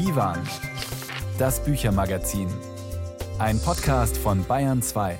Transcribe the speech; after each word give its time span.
Divan, 0.00 0.38
das 1.38 1.62
Büchermagazin. 1.62 2.48
Ein 3.38 3.60
Podcast 3.60 4.16
von 4.16 4.42
Bayern 4.46 4.80
2. 4.80 5.18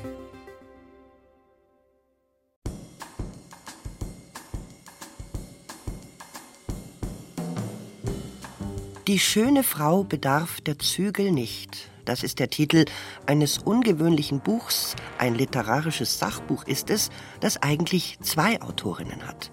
Die 9.06 9.18
schöne 9.18 9.64
Frau 9.64 10.02
bedarf 10.02 10.62
der 10.62 10.78
Zügel 10.78 11.30
nicht. 11.30 11.90
Das 12.06 12.22
ist 12.22 12.38
der 12.38 12.48
Titel 12.48 12.86
eines 13.26 13.58
ungewöhnlichen 13.58 14.40
Buchs. 14.40 14.96
Ein 15.18 15.34
literarisches 15.34 16.18
Sachbuch 16.18 16.64
ist 16.64 16.88
es, 16.88 17.10
das 17.40 17.62
eigentlich 17.62 18.18
zwei 18.22 18.62
Autorinnen 18.62 19.28
hat. 19.28 19.50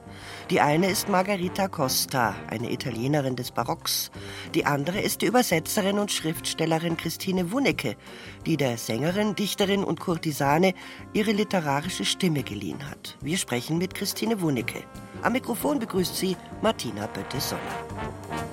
Die 0.50 0.62
eine 0.62 0.90
ist 0.90 1.10
Margherita 1.10 1.68
Costa, 1.68 2.36
eine 2.50 2.72
Italienerin 2.72 3.36
des 3.36 3.52
Barocks. 3.52 4.12
Die 4.54 4.66
andere 4.66 5.02
ist 5.02 5.22
die 5.22 5.26
Übersetzerin 5.26 6.00
und 6.00 6.12
Schriftstellerin 6.12 6.98
Christine 6.98 7.52
Wunnecke, 7.52 7.96
die 8.46 8.58
der 8.58 8.78
Sängerin, 8.78 9.36
Dichterin 9.36 9.84
und 9.84 10.00
Kurtisane 10.00 10.74
ihre 11.14 11.32
literarische 11.32 12.06
Stimme 12.06 12.44
geliehen 12.44 12.90
hat. 12.90 13.18
Wir 13.22 13.38
sprechen 13.38 13.78
mit 13.78 13.94
Christine 13.94 14.42
Wunnecke. 14.42 14.84
Am 15.22 15.34
Mikrofon 15.34 15.80
begrüßt 15.80 16.16
sie 16.16 16.38
Martina 16.62 17.08
Bötte-Soller. 17.08 18.47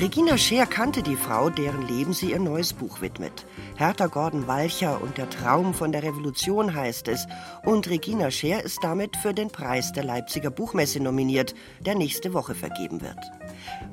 Regina 0.00 0.38
Scheer 0.38 0.64
kannte 0.64 1.02
die 1.02 1.14
Frau, 1.14 1.50
deren 1.50 1.86
Leben 1.86 2.14
sie 2.14 2.30
ihr 2.30 2.38
neues 2.38 2.72
Buch 2.72 3.02
widmet. 3.02 3.44
Hertha 3.76 4.06
Gordon 4.06 4.46
Walcher 4.46 4.98
und 5.02 5.18
der 5.18 5.28
Traum 5.28 5.74
von 5.74 5.92
der 5.92 6.02
Revolution 6.02 6.74
heißt 6.74 7.06
es. 7.08 7.26
Und 7.66 7.86
Regina 7.86 8.30
Scheer 8.30 8.64
ist 8.64 8.78
damit 8.82 9.14
für 9.18 9.34
den 9.34 9.50
Preis 9.50 9.92
der 9.92 10.04
Leipziger 10.04 10.50
Buchmesse 10.50 11.00
nominiert, 11.00 11.54
der 11.80 11.96
nächste 11.96 12.32
Woche 12.32 12.54
vergeben 12.54 13.02
wird. 13.02 13.18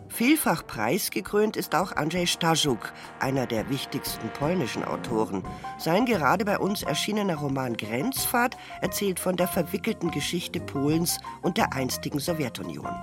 Vielfach 0.08 0.66
preisgekrönt 0.66 1.58
ist 1.58 1.76
auch 1.76 1.92
Andrzej 1.92 2.28
Stajuk, 2.28 2.94
einer 3.20 3.46
der 3.46 3.70
wichtigsten 3.70 4.30
polnischen 4.30 4.86
Autoren. 4.86 5.44
Sein 5.78 6.06
gerade 6.06 6.46
bei 6.46 6.58
uns 6.58 6.84
erschienener 6.84 7.36
Roman 7.36 7.76
Grenzfahrt 7.76 8.56
erzählt 8.80 9.20
von 9.20 9.36
der 9.36 9.50
verwickelten 9.50 10.12
Geschichte 10.12 10.62
Polens 10.62 11.18
und 11.42 11.58
der 11.58 11.74
einstigen 11.74 12.22
Sowjetunion. 12.22 12.96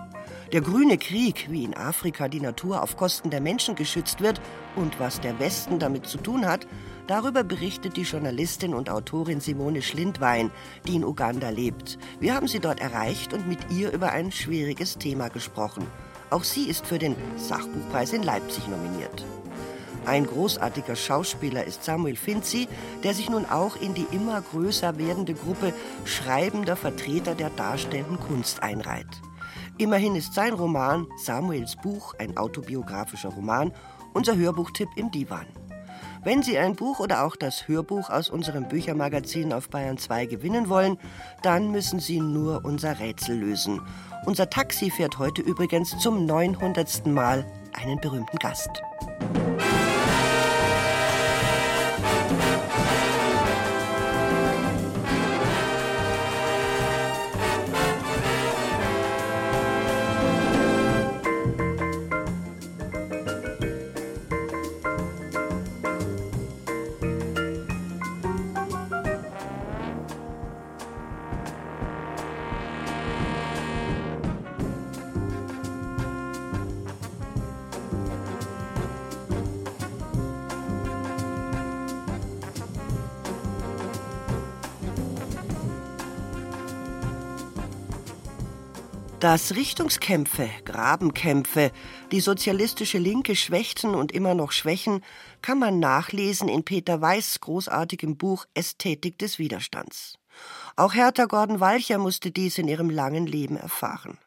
Der 0.55 0.63
grüne 0.63 0.99
Krieg, 0.99 1.49
wie 1.51 1.65
in 1.65 1.77
Afrika 1.77 2.29
die 2.29 2.39
Natur 2.39 2.81
auf 2.81 2.97
Kosten 2.97 3.29
der 3.29 3.41
Menschen 3.41 3.75
geschützt 3.75 4.21
wird 4.21 4.41
und 4.77 5.01
was 5.01 5.21
der 5.21 5.41
Westen 5.41 5.81
damit 5.81 6.07
zu 6.07 6.17
tun 6.17 6.47
hat, 6.47 6.69
darüber 7.09 7.43
berichtet 7.43 7.97
die 7.97 8.03
Journalistin 8.03 8.73
und 8.73 8.89
Autorin 8.89 9.41
Simone 9.41 9.83
Schlindwein, 9.83 10.53
die 10.87 10.95
in 10.95 11.05
Uganda 11.05 11.49
lebt. 11.49 11.99
Wir 12.21 12.37
haben 12.37 12.47
sie 12.47 12.61
dort 12.61 12.79
erreicht 12.79 13.33
und 13.33 13.49
mit 13.49 13.59
ihr 13.73 13.91
über 13.91 14.13
ein 14.13 14.31
schwieriges 14.31 14.97
Thema 14.97 15.27
gesprochen. 15.27 15.89
Auch 16.31 16.45
sie 16.45 16.69
ist 16.69 16.87
für 16.87 17.01
den 17.01 17.17
Sachbuchpreis 17.37 18.13
in 18.13 18.23
Leipzig 18.23 18.69
nominiert. 18.69 19.25
Ein 20.07 20.25
großartiger 20.25 20.95
Schauspieler 20.95 21.65
ist 21.65 21.83
Samuel 21.83 22.15
Finzi, 22.15 22.69
der 23.03 23.13
sich 23.13 23.29
nun 23.29 23.45
auch 23.45 23.75
in 23.75 23.95
die 23.95 24.07
immer 24.13 24.41
größer 24.41 24.99
werdende 24.99 25.35
Gruppe 25.35 25.75
schreibender 26.05 26.77
Vertreter 26.77 27.35
der 27.35 27.51
darstellenden 27.51 28.21
Kunst 28.21 28.63
einreiht. 28.63 29.21
Immerhin 29.77 30.15
ist 30.15 30.35
sein 30.35 30.53
Roman 30.53 31.09
Samuels 31.17 31.75
Buch, 31.75 32.15
ein 32.19 32.37
autobiografischer 32.37 33.31
Roman, 33.31 33.73
unser 34.13 34.37
Hörbuchtipp 34.37 34.89
im 34.95 35.11
Divan. 35.11 35.47
Wenn 36.23 36.43
Sie 36.45 36.57
ein 36.57 36.77
Buch 36.77 37.01
oder 37.01 37.25
auch 37.25 37.35
das 37.35 37.67
Hörbuch 37.67 38.09
aus 38.09 38.31
unserem 38.31 38.69
Büchermagazin 38.69 39.53
auf 39.53 39.69
Bayern 39.69 39.99
2 39.99 40.27
gewinnen 40.27 40.69
wollen, 40.69 40.97
dann 41.43 41.73
müssen 41.73 41.99
Sie 41.99 42.21
nur 42.21 42.65
unser 42.65 43.01
Rätsel 43.01 43.37
lösen. 43.37 43.83
Unser 44.25 44.49
Taxi 44.49 44.91
fährt 44.91 45.19
heute 45.19 45.43
übrigens 45.43 45.99
zum 45.99 46.25
900. 46.25 47.07
Mal 47.07 47.45
einen 47.73 48.01
berühmten 48.01 48.39
Gast. 48.39 48.71
Dass 89.25 89.57
Richtungskämpfe, 89.57 90.51
Grabenkämpfe, 90.67 91.73
die 92.13 92.21
sozialistische 92.21 92.99
Linke 92.99 93.37
schwächten 93.37 93.95
und 93.95 94.13
immer 94.13 94.35
noch 94.35 94.53
schwächen, 94.53 95.03
kann 95.41 95.59
man 95.59 95.79
nachlesen 95.79 96.51
in 96.51 96.63
Peter 96.63 97.01
Weiß 97.01 97.41
großartigem 97.41 98.19
Buch 98.19 98.45
Ästhetik 98.53 99.19
des 99.19 99.39
Widerstands. 99.39 100.19
Auch 100.77 100.93
Hertha 100.93 101.25
Gordon-Walcher 101.25 101.97
musste 101.97 102.33
dies 102.33 102.59
in 102.59 102.69
ihrem 102.69 102.91
langen 102.91 103.27
Leben 103.27 103.57
erfahren. 103.57 104.19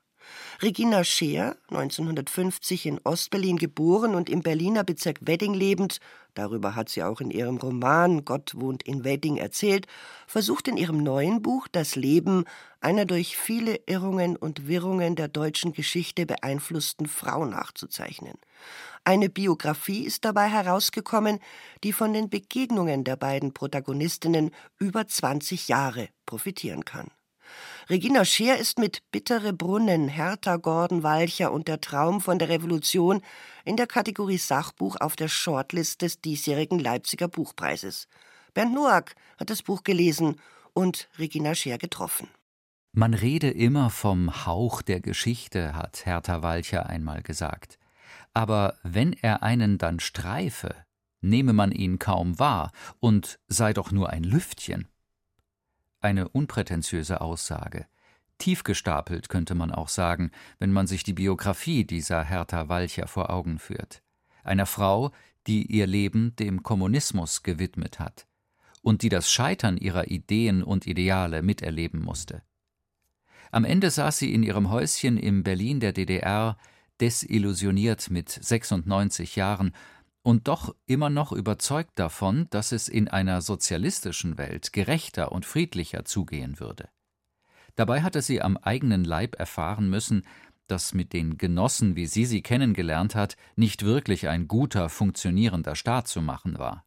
Regina 0.60 1.04
Scheer, 1.04 1.56
1950 1.70 2.88
in 2.88 3.00
Ostberlin 3.04 3.58
geboren 3.58 4.16
und 4.16 4.28
im 4.28 4.42
Berliner 4.42 4.84
Bezirk 4.84 5.20
Wedding 5.22 5.54
lebend, 5.54 6.00
darüber 6.34 6.76
hat 6.76 6.90
sie 6.90 7.04
auch 7.04 7.22
in 7.22 7.30
ihrem 7.30 7.58
Roman 7.58 8.26
Gott 8.26 8.54
wohnt 8.56 8.82
in 8.82 9.04
Wedding 9.04 9.38
erzählt, 9.38 9.86
versucht 10.26 10.68
in 10.68 10.76
ihrem 10.76 11.04
neuen 11.04 11.44
Buch 11.44 11.68
das 11.72 11.96
Leben 11.96 12.46
einer 12.82 13.06
durch 13.06 13.38
viele 13.38 13.82
Irrungen 13.86 14.36
und 14.36 14.68
Wirrungen 14.68 15.16
der 15.16 15.28
deutschen 15.28 15.74
Geschichte 15.74 16.26
beeinflussten 16.26 17.06
Frau 17.06 17.46
nachzuzeichnen. 17.46 18.40
Eine 19.04 19.30
Biografie 19.30 20.06
ist 20.06 20.26
dabei 20.26 20.48
herausgekommen, 20.50 21.38
die 21.84 21.94
von 21.94 22.14
den 22.14 22.32
Begegnungen 22.32 23.04
der 23.04 23.16
beiden 23.16 23.54
Protagonistinnen 23.54 24.50
über 24.80 25.08
20 25.08 25.68
Jahre 25.68 26.10
profitieren 26.26 26.84
kann. 26.84 27.12
Regina 27.90 28.26
Scheer 28.26 28.58
ist 28.58 28.80
mit 28.80 29.02
Bittere 29.14 29.54
Brunnen, 29.54 30.10
Hertha 30.10 30.58
Gordon 30.58 31.04
Walcher 31.04 31.54
und 31.54 31.70
der 31.70 31.80
Traum 31.80 32.20
von 32.20 32.38
der 32.38 32.50
Revolution 32.50 33.22
in 33.64 33.78
der 33.78 33.88
Kategorie 33.88 34.38
Sachbuch 34.38 34.98
auf 35.00 35.16
der 35.16 35.30
Shortlist 35.30 36.02
des 36.02 36.20
diesjährigen 36.20 36.80
Leipziger 36.80 37.30
Buchpreises. 37.30 38.10
Bernd 38.54 38.74
Noack 38.74 39.16
hat 39.38 39.50
das 39.50 39.64
Buch 39.64 39.86
gelesen 39.86 40.36
und 40.74 41.08
Regina 41.18 41.56
Scheer 41.56 41.78
getroffen. 41.78 42.28
Man 42.92 43.14
rede 43.14 43.50
immer 43.52 43.90
vom 43.90 44.46
Hauch 44.46 44.82
der 44.82 45.00
Geschichte, 45.00 45.74
hat 45.74 46.06
Hertha 46.06 46.42
Walcher 46.42 46.88
einmal 46.88 47.22
gesagt. 47.22 47.80
Aber 48.34 48.78
wenn 48.84 49.14
er 49.14 49.44
einen 49.44 49.78
dann 49.78 50.02
streife, 50.02 50.76
nehme 51.22 51.54
man 51.54 51.72
ihn 51.72 52.00
kaum 52.00 52.38
wahr 52.38 52.74
und 53.00 53.40
sei 53.48 53.72
doch 53.72 53.92
nur 53.92 54.10
ein 54.10 54.26
Lüftchen. 54.26 54.90
Eine 56.00 56.30
unprätentiöse 56.30 57.22
Aussage. 57.22 57.88
Tief 58.38 58.64
gestapelt 58.64 59.30
könnte 59.30 59.56
man 59.56 59.72
auch 59.72 59.90
sagen, 59.90 60.32
wenn 60.60 60.72
man 60.72 60.86
sich 60.86 61.04
die 61.04 61.14
Biografie 61.14 61.86
dieser 61.86 62.24
Hertha 62.24 62.70
Walcher 62.70 63.08
vor 63.08 63.32
Augen 63.32 63.58
führt. 63.58 64.04
Einer 64.44 64.68
Frau, 64.68 65.12
die 65.48 65.66
ihr 65.66 65.88
Leben 65.88 66.36
dem 66.36 66.62
Kommunismus 66.62 67.42
gewidmet 67.42 68.00
hat 68.00 68.28
und 68.82 69.02
die 69.02 69.10
das 69.10 69.32
Scheitern 69.32 69.78
ihrer 69.78 70.10
Ideen 70.10 70.62
und 70.62 70.86
Ideale 70.86 71.42
miterleben 71.42 72.02
musste. 72.02 72.44
Am 73.52 73.66
Ende 73.66 73.90
saß 73.90 74.20
sie 74.20 74.34
in 74.34 74.44
ihrem 74.44 74.70
Häuschen 74.70 75.18
im 75.18 75.44
Berlin 75.44 75.80
der 75.80 75.94
DDR, 75.94 76.58
desillusioniert 77.00 78.10
mit 78.10 78.30
96 78.30 79.36
Jahren 79.36 79.74
und 80.28 80.50
doch 80.50 80.76
immer 80.86 81.10
noch 81.10 81.32
überzeugt 81.32 81.98
davon, 81.98 82.48
dass 82.50 82.74
es 82.74 82.90
in 82.90 83.08
einer 83.08 83.40
sozialistischen 83.40 84.38
Welt 84.38 84.74
gerechter 84.74 85.32
und 85.32 85.46
friedlicher 85.46 86.04
zugehen 86.04 86.60
würde. 86.60 86.90
Dabei 87.78 88.02
hatte 88.02 88.22
sie 88.22 88.42
am 88.42 88.58
eigenen 88.58 89.06
Leib 89.06 89.40
erfahren 89.40 89.90
müssen, 89.90 90.24
dass 90.68 90.94
mit 90.94 91.14
den 91.14 91.38
Genossen, 91.38 91.96
wie 91.96 92.08
sie 92.08 92.26
sie 92.26 92.42
kennengelernt 92.42 93.16
hat, 93.16 93.38
nicht 93.56 93.86
wirklich 93.86 94.28
ein 94.28 94.50
guter, 94.50 94.90
funktionierender 94.90 95.76
Staat 95.76 96.10
zu 96.10 96.22
machen 96.22 96.60
war. 96.60 96.84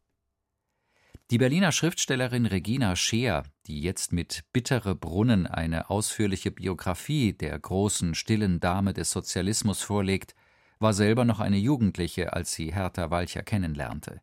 Die 1.30 1.38
Berliner 1.38 1.72
Schriftstellerin 1.72 2.44
Regina 2.44 2.94
Scheer, 2.94 3.44
die 3.66 3.80
jetzt 3.80 4.12
mit 4.12 4.44
Bittere 4.52 4.94
Brunnen 4.94 5.46
eine 5.46 5.88
ausführliche 5.88 6.50
Biografie 6.50 7.32
der 7.32 7.58
großen, 7.58 8.14
stillen 8.14 8.60
Dame 8.60 8.92
des 8.92 9.10
Sozialismus 9.10 9.80
vorlegt, 9.80 10.34
war 10.80 10.94
selber 10.94 11.24
noch 11.24 11.38
eine 11.38 11.58
Jugendliche, 11.58 12.32
als 12.32 12.52
sie 12.52 12.74
Hertha 12.74 13.10
Walcher 13.10 13.42
kennenlernte. 13.42 14.20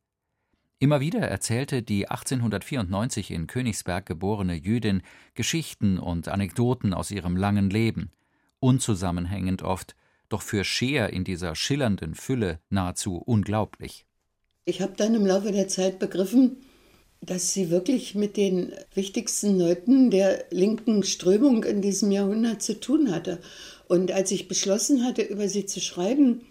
Immer 0.79 0.99
wieder 0.99 1.21
erzählte 1.21 1.81
die 1.81 2.07
1894 2.07 3.31
in 3.31 3.47
Königsberg 3.47 4.05
geborene 4.05 4.55
Jüdin 4.55 5.01
Geschichten 5.33 5.97
und 5.97 6.27
Anekdoten 6.27 6.93
aus 6.93 7.09
ihrem 7.09 7.35
langen 7.35 7.69
Leben, 7.69 8.11
unzusammenhängend 8.59 9.63
oft, 9.63 9.95
doch 10.29 10.41
für 10.41 10.63
Scheer 10.63 11.11
in 11.11 11.23
dieser 11.23 11.55
schillernden 11.55 12.13
Fülle 12.13 12.59
nahezu 12.69 13.15
unglaublich. 13.15 14.05
Ich 14.65 14.81
habe 14.81 14.93
dann 14.97 15.15
im 15.15 15.25
Laufe 15.25 15.51
der 15.51 15.67
Zeit 15.67 15.97
begriffen, 15.97 16.57
dass 17.21 17.53
sie 17.53 17.69
wirklich 17.71 18.13
mit 18.13 18.37
den 18.37 18.73
wichtigsten 18.93 19.57
Leuten 19.57 20.11
der 20.11 20.45
linken 20.51 21.03
Strömung 21.03 21.63
in 21.63 21.81
diesem 21.81 22.11
Jahrhundert 22.11 22.61
zu 22.61 22.79
tun 22.79 23.11
hatte. 23.11 23.39
Und 23.87 24.11
als 24.11 24.31
ich 24.31 24.47
beschlossen 24.47 25.05
hatte, 25.05 25.21
über 25.21 25.47
sie 25.47 25.65
zu 25.65 25.79
schreiben, 25.79 26.41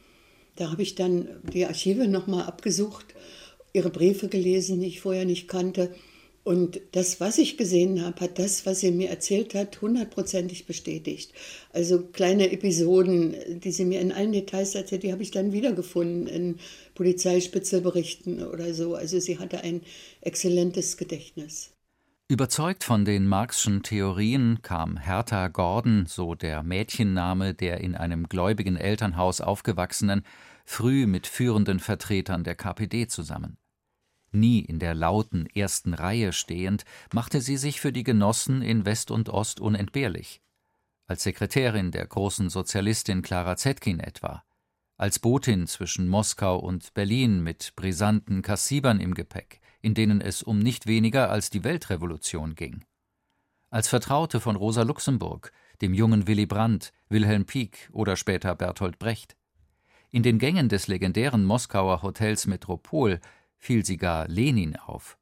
da 0.56 0.70
habe 0.70 0.82
ich 0.82 0.94
dann 0.94 1.28
die 1.52 1.66
Archive 1.66 2.08
nochmal 2.08 2.44
abgesucht, 2.46 3.06
ihre 3.72 3.90
Briefe 3.90 4.28
gelesen, 4.28 4.80
die 4.80 4.86
ich 4.86 5.00
vorher 5.00 5.26
nicht 5.26 5.48
kannte. 5.48 5.94
Und 6.44 6.80
das, 6.92 7.20
was 7.20 7.38
ich 7.38 7.56
gesehen 7.56 8.04
habe, 8.04 8.20
hat 8.20 8.38
das, 8.38 8.64
was 8.64 8.80
sie 8.80 8.92
mir 8.92 9.10
erzählt 9.10 9.54
hat, 9.54 9.82
hundertprozentig 9.82 10.64
bestätigt. 10.64 11.32
Also 11.72 12.04
kleine 12.04 12.52
Episoden, 12.52 13.34
die 13.60 13.72
sie 13.72 13.84
mir 13.84 14.00
in 14.00 14.12
allen 14.12 14.32
Details 14.32 14.74
erzählt, 14.74 15.02
die 15.02 15.12
habe 15.12 15.24
ich 15.24 15.32
dann 15.32 15.52
wiedergefunden 15.52 16.28
in 16.28 16.56
Polizeispitzelberichten 16.94 18.46
oder 18.46 18.72
so. 18.74 18.94
Also 18.94 19.18
sie 19.18 19.38
hatte 19.38 19.62
ein 19.62 19.82
exzellentes 20.20 20.96
Gedächtnis. 20.96 21.75
Überzeugt 22.28 22.82
von 22.82 23.04
den 23.04 23.28
Marxschen 23.28 23.84
Theorien 23.84 24.60
kam 24.60 24.96
Hertha 24.96 25.46
Gordon, 25.46 26.06
so 26.06 26.34
der 26.34 26.64
Mädchenname 26.64 27.54
der 27.54 27.80
in 27.80 27.94
einem 27.94 28.28
gläubigen 28.28 28.76
Elternhaus 28.76 29.40
aufgewachsenen, 29.40 30.24
früh 30.64 31.06
mit 31.06 31.28
führenden 31.28 31.78
Vertretern 31.78 32.42
der 32.42 32.56
KPD 32.56 33.06
zusammen. 33.06 33.58
Nie 34.32 34.58
in 34.58 34.80
der 34.80 34.92
lauten 34.94 35.46
ersten 35.46 35.94
Reihe 35.94 36.32
stehend, 36.32 36.84
machte 37.12 37.40
sie 37.40 37.56
sich 37.56 37.80
für 37.80 37.92
die 37.92 38.02
Genossen 38.02 38.60
in 38.60 38.84
West 38.84 39.12
und 39.12 39.28
Ost 39.28 39.60
unentbehrlich. 39.60 40.42
Als 41.06 41.22
Sekretärin 41.22 41.92
der 41.92 42.08
großen 42.08 42.50
Sozialistin 42.50 43.22
Clara 43.22 43.56
Zetkin 43.56 44.00
etwa, 44.00 44.42
als 44.96 45.20
Botin 45.20 45.68
zwischen 45.68 46.08
Moskau 46.08 46.58
und 46.58 46.92
Berlin 46.92 47.44
mit 47.44 47.74
brisanten 47.76 48.42
Kassibern 48.42 48.98
im 48.98 49.14
Gepäck, 49.14 49.60
in 49.86 49.94
denen 49.94 50.20
es 50.20 50.42
um 50.42 50.58
nicht 50.58 50.88
weniger 50.88 51.30
als 51.30 51.48
die 51.48 51.62
Weltrevolution 51.62 52.56
ging. 52.56 52.84
Als 53.70 53.86
Vertraute 53.86 54.40
von 54.40 54.56
Rosa 54.56 54.82
Luxemburg, 54.82 55.52
dem 55.80 55.94
jungen 55.94 56.26
Willy 56.26 56.44
Brandt, 56.44 56.92
Wilhelm 57.08 57.44
Pieck 57.44 57.88
oder 57.92 58.16
später 58.16 58.56
Bertolt 58.56 58.98
Brecht. 58.98 59.36
In 60.10 60.24
den 60.24 60.40
Gängen 60.40 60.68
des 60.68 60.88
legendären 60.88 61.44
Moskauer 61.44 62.02
Hotels 62.02 62.48
Metropol 62.48 63.20
fiel 63.58 63.86
sie 63.86 63.96
gar 63.96 64.26
Lenin 64.26 64.74
auf. 64.74 65.18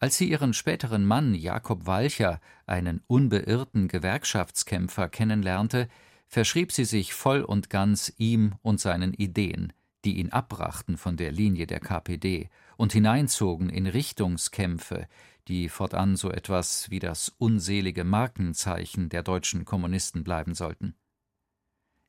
Als 0.00 0.18
sie 0.18 0.28
ihren 0.28 0.54
späteren 0.54 1.06
Mann 1.06 1.32
Jakob 1.32 1.86
Walcher, 1.86 2.40
einen 2.66 3.04
unbeirrten 3.06 3.86
Gewerkschaftskämpfer, 3.86 5.08
kennenlernte, 5.08 5.86
verschrieb 6.26 6.72
sie 6.72 6.84
sich 6.84 7.14
voll 7.14 7.42
und 7.42 7.70
ganz 7.70 8.12
ihm 8.16 8.56
und 8.62 8.80
seinen 8.80 9.14
Ideen, 9.14 9.72
die 10.04 10.18
ihn 10.18 10.32
abbrachten 10.32 10.96
von 10.96 11.16
der 11.16 11.30
Linie 11.30 11.68
der 11.68 11.78
KPD 11.78 12.48
und 12.80 12.94
hineinzogen 12.94 13.68
in 13.68 13.86
Richtungskämpfe, 13.86 15.06
die 15.48 15.68
fortan 15.68 16.16
so 16.16 16.30
etwas 16.30 16.88
wie 16.88 16.98
das 16.98 17.30
unselige 17.36 18.04
Markenzeichen 18.04 19.10
der 19.10 19.22
deutschen 19.22 19.66
Kommunisten 19.66 20.24
bleiben 20.24 20.54
sollten. 20.54 20.94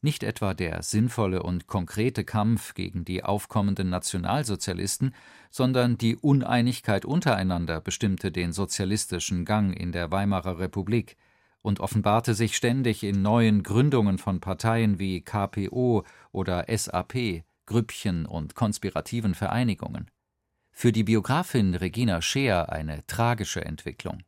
Nicht 0.02 0.24
etwa 0.24 0.54
der 0.54 0.82
sinnvolle 0.82 1.44
und 1.44 1.68
konkrete 1.68 2.24
Kampf 2.24 2.74
gegen 2.74 3.04
die 3.04 3.22
aufkommenden 3.22 3.90
Nationalsozialisten, 3.90 5.14
sondern 5.50 5.98
die 5.98 6.16
Uneinigkeit 6.16 7.04
untereinander 7.04 7.82
bestimmte 7.82 8.32
den 8.32 8.54
sozialistischen 8.54 9.44
Gang 9.44 9.78
in 9.78 9.92
der 9.92 10.10
Weimarer 10.10 10.58
Republik 10.58 11.18
und 11.62 11.82
offenbarte 11.82 12.34
sich 12.34 12.56
ständig 12.56 13.04
in 13.04 13.22
neuen 13.22 13.64
Gründungen 13.64 14.18
von 14.18 14.40
Parteien 14.40 15.00
wie 15.00 15.20
KPO 15.20 16.06
oder 16.32 16.66
SAP, 16.70 17.44
Grüppchen 17.66 18.26
und 18.26 18.56
konspirativen 18.56 19.36
Vereinigungen. 19.36 20.10
Für 20.72 20.92
die 20.92 21.04
Biografin 21.04 21.76
Regina 21.76 22.22
Scheer 22.22 22.72
eine 22.72 23.06
tragische 23.06 23.64
Entwicklung. 23.64 24.24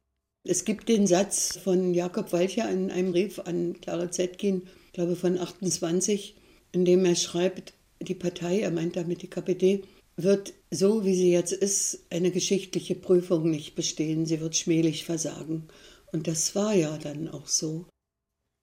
Es 0.46 0.66
gibt 0.66 0.90
den 0.90 1.08
Satz 1.08 1.58
von 1.58 1.94
Jakob 1.94 2.34
Walcher 2.34 2.70
in 2.70 2.92
einem 2.92 3.14
Brief 3.14 3.40
an 3.40 3.80
Clara 3.82 4.12
Zetkin, 4.12 4.64
ich 4.88 4.94
glaube 4.94 5.16
von 5.16 5.40
28, 5.40 6.36
in 6.74 6.86
dem 6.86 7.06
er 7.06 7.16
schreibt, 7.16 7.74
die 8.02 8.16
Partei, 8.16 8.60
er 8.60 8.72
meint 8.72 8.98
damit 8.98 9.22
die 9.22 9.30
KPD, 9.30 9.84
wird 10.16 10.54
so, 10.70 11.06
wie 11.06 11.16
sie 11.16 11.32
jetzt 11.32 11.54
ist, 11.54 12.06
eine 12.12 12.32
geschichtliche 12.32 12.96
Prüfung 12.96 13.50
nicht 13.50 13.76
bestehen. 13.76 14.26
Sie 14.26 14.40
wird 14.42 14.56
schmählich 14.56 15.06
versagen. 15.06 15.68
Und 16.12 16.28
das 16.28 16.56
war 16.56 16.74
ja 16.74 16.98
dann 16.98 17.30
auch 17.30 17.48
so. 17.48 17.88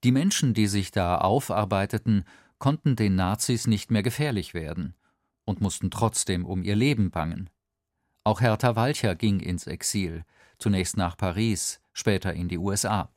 Die 0.05 0.13
Menschen, 0.13 0.55
die 0.55 0.67
sich 0.67 0.93
da 0.93 1.19
aufarbeiteten, 1.19 2.25
konnten 2.59 2.95
den 2.95 3.17
Nazis 3.17 3.67
nicht 3.67 3.91
mehr 3.91 4.03
gefährlich 4.03 4.55
werden 4.55 4.95
und 5.45 5.61
mussten 5.61 5.91
trotzdem 5.91 6.45
um 6.47 6.63
ihr 6.63 6.77
Leben 6.77 7.11
bangen. 7.11 7.51
Auch 8.31 8.41
Hertha 8.41 8.77
Walcher 8.77 9.17
ging 9.17 9.41
ins 9.41 9.67
Exil, 9.67 10.25
zunächst 10.57 10.97
nach 10.97 11.17
Paris, 11.17 11.81
später 11.93 12.33
in 12.33 12.47
die 12.47 12.59
USA. 12.59 13.13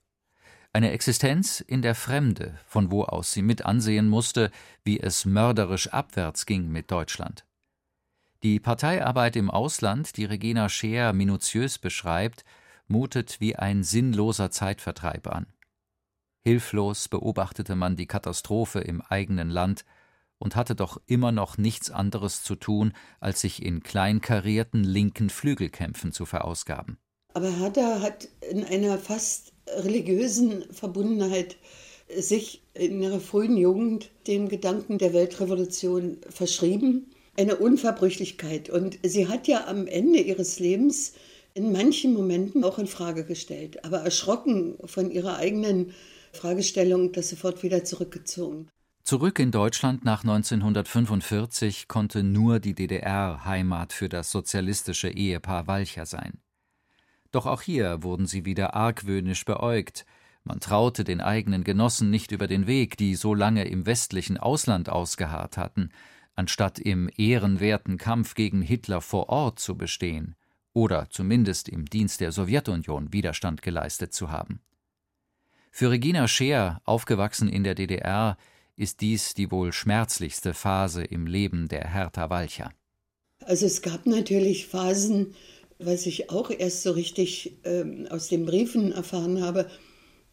Eine 0.72 0.90
Existenz 0.90 1.60
in 1.60 1.84
der 1.84 1.94
Fremde, 1.94 2.58
von 2.66 2.90
wo 2.90 3.04
aus 3.04 3.32
sie 3.32 3.44
mit 3.44 3.64
ansehen 3.64 4.10
musste, 4.10 4.50
wie 4.84 5.00
es 5.00 5.26
mörderisch 5.26 5.90
abwärts 5.90 6.48
ging 6.48 6.70
mit 6.70 6.90
Deutschland. 6.90 7.46
Die 8.42 8.60
Parteiarbeit 8.60 9.36
im 9.36 9.52
Ausland, 9.52 10.18
die 10.18 10.26
Regina 10.26 10.68
Scheer 10.68 11.14
minutiös 11.14 11.78
beschreibt, 11.78 12.44
mutet 12.88 13.40
wie 13.40 13.56
ein 13.56 13.84
sinnloser 13.84 14.50
Zeitvertreib 14.50 15.28
an. 15.28 15.46
Hilflos 16.42 17.08
beobachtete 17.08 17.76
man 17.76 17.96
die 17.98 18.08
Katastrophe 18.08 18.80
im 18.80 19.00
eigenen 19.02 19.52
Land 19.52 19.86
und 20.44 20.58
hatte 20.58 20.76
doch 20.76 21.00
immer 21.08 21.32
noch 21.32 21.58
nichts 21.58 21.90
anderes 21.90 22.44
zu 22.44 22.56
tun, 22.56 22.94
als 23.22 23.40
sich 23.40 23.64
in 23.64 23.82
kleinkarierten 23.82 24.84
linken 24.84 25.30
Flügelkämpfen 25.30 26.12
zu 26.12 26.26
verausgaben. 26.26 26.98
Aber 27.34 27.50
Hertha 27.50 28.02
hat 28.02 28.28
in 28.52 28.66
einer 28.66 28.98
fast 28.98 29.54
religiösen 29.68 30.66
Verbundenheit 30.72 31.56
sich 32.16 32.62
in 32.74 33.02
ihrer 33.02 33.22
frühen 33.22 33.56
Jugend 33.56 34.12
dem 34.28 34.50
Gedanken 34.50 34.98
der 34.98 35.14
Weltrevolution 35.14 36.18
verschrieben. 36.30 37.10
Eine 37.38 37.56
Unverbrüchlichkeit. 37.56 38.70
Und 38.70 39.00
sie 39.02 39.30
hat 39.30 39.48
ja 39.48 39.66
am 39.68 39.88
Ende 39.88 40.20
ihres 40.20 40.60
Lebens 40.60 41.14
in 41.54 41.72
manchen 41.72 42.14
Momenten 42.14 42.66
auch 42.66 42.80
in 42.80 42.88
Frage 42.88 43.24
gestellt, 43.24 43.86
aber 43.86 44.00
erschrocken 44.00 44.76
von 44.86 45.10
ihrer 45.10 45.38
eigenen 45.38 45.94
Fragestellung, 46.34 47.14
das 47.14 47.30
sofort 47.30 47.64
wieder 47.64 47.86
zurückgezogen. 47.86 48.68
Zurück 49.04 49.38
in 49.40 49.52
Deutschland 49.52 50.06
nach 50.06 50.22
1945 50.24 51.90
konnte 51.90 52.24
nur 52.24 52.62
die 52.62 52.74
DDR 52.74 53.44
Heimat 53.44 53.92
für 53.92 54.08
das 54.08 54.32
sozialistische 54.32 55.10
Ehepaar 55.10 55.68
Walcher 55.68 56.06
sein. 56.06 56.40
Doch 57.34 57.46
auch 57.46 57.62
hier 57.62 58.02
wurden 58.02 58.28
sie 58.28 58.46
wieder 58.46 58.76
argwöhnisch 58.76 59.44
beäugt. 59.44 60.06
Man 60.46 60.62
traute 60.62 61.04
den 61.04 61.20
eigenen 61.20 61.66
Genossen 61.66 62.12
nicht 62.12 62.32
über 62.32 62.48
den 62.48 62.66
Weg, 62.66 62.96
die 62.96 63.16
so 63.16 63.34
lange 63.34 63.66
im 63.66 63.86
westlichen 63.86 64.38
Ausland 64.38 64.88
ausgeharrt 64.88 65.58
hatten, 65.58 65.90
anstatt 66.36 66.80
im 66.80 67.10
ehrenwerten 67.18 67.98
Kampf 67.98 68.36
gegen 68.36 68.62
Hitler 68.62 69.02
vor 69.02 69.28
Ort 69.28 69.60
zu 69.60 69.76
bestehen 69.76 70.38
oder 70.72 71.10
zumindest 71.10 71.68
im 71.68 71.86
Dienst 71.86 72.22
der 72.22 72.32
Sowjetunion 72.32 73.12
Widerstand 73.12 73.62
geleistet 73.62 74.14
zu 74.14 74.32
haben. 74.32 74.62
Für 75.72 75.92
Regina 75.92 76.28
Scheer, 76.30 76.82
aufgewachsen 76.86 77.50
in 77.50 77.66
der 77.66 77.76
DDR, 77.76 78.38
ist 78.76 79.02
dies 79.02 79.34
die 79.34 79.52
wohl 79.52 79.74
schmerzlichste 79.74 80.54
Phase 80.54 81.04
im 81.04 81.28
Leben 81.28 81.68
der 81.68 81.94
Hertha 81.94 82.30
Walcher. 82.30 82.72
Also 83.46 83.66
es 83.66 83.82
gab 83.82 84.06
natürlich 84.06 84.68
Phasen, 84.68 85.36
was 85.80 86.06
ich 86.06 86.30
auch 86.30 86.50
erst 86.50 86.84
so 86.84 86.92
richtig 86.92 87.60
ähm, 87.64 88.08
aus 88.10 88.28
den 88.28 88.46
Briefen 88.46 88.92
erfahren 88.92 89.42
habe, 89.42 89.70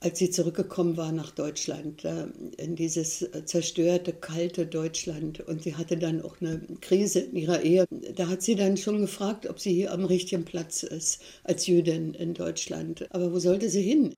als 0.00 0.18
sie 0.18 0.30
zurückgekommen 0.30 0.96
war 0.96 1.12
nach 1.12 1.30
Deutschland, 1.30 2.04
äh, 2.04 2.26
in 2.56 2.74
dieses 2.74 3.28
zerstörte, 3.44 4.12
kalte 4.12 4.66
Deutschland. 4.66 5.40
Und 5.40 5.62
sie 5.62 5.76
hatte 5.76 5.98
dann 5.98 6.22
auch 6.22 6.40
eine 6.40 6.60
Krise 6.80 7.20
in 7.20 7.36
ihrer 7.36 7.62
Ehe. 7.62 7.84
Da 8.14 8.28
hat 8.28 8.42
sie 8.42 8.54
dann 8.54 8.76
schon 8.76 9.00
gefragt, 9.00 9.46
ob 9.46 9.60
sie 9.60 9.74
hier 9.74 9.92
am 9.92 10.04
richtigen 10.04 10.44
Platz 10.44 10.82
ist 10.82 11.22
als 11.44 11.66
Jüdin 11.66 12.14
in 12.14 12.32
Deutschland. 12.34 13.06
Aber 13.10 13.32
wo 13.32 13.38
sollte 13.38 13.68
sie 13.68 13.82
hin? 13.82 14.14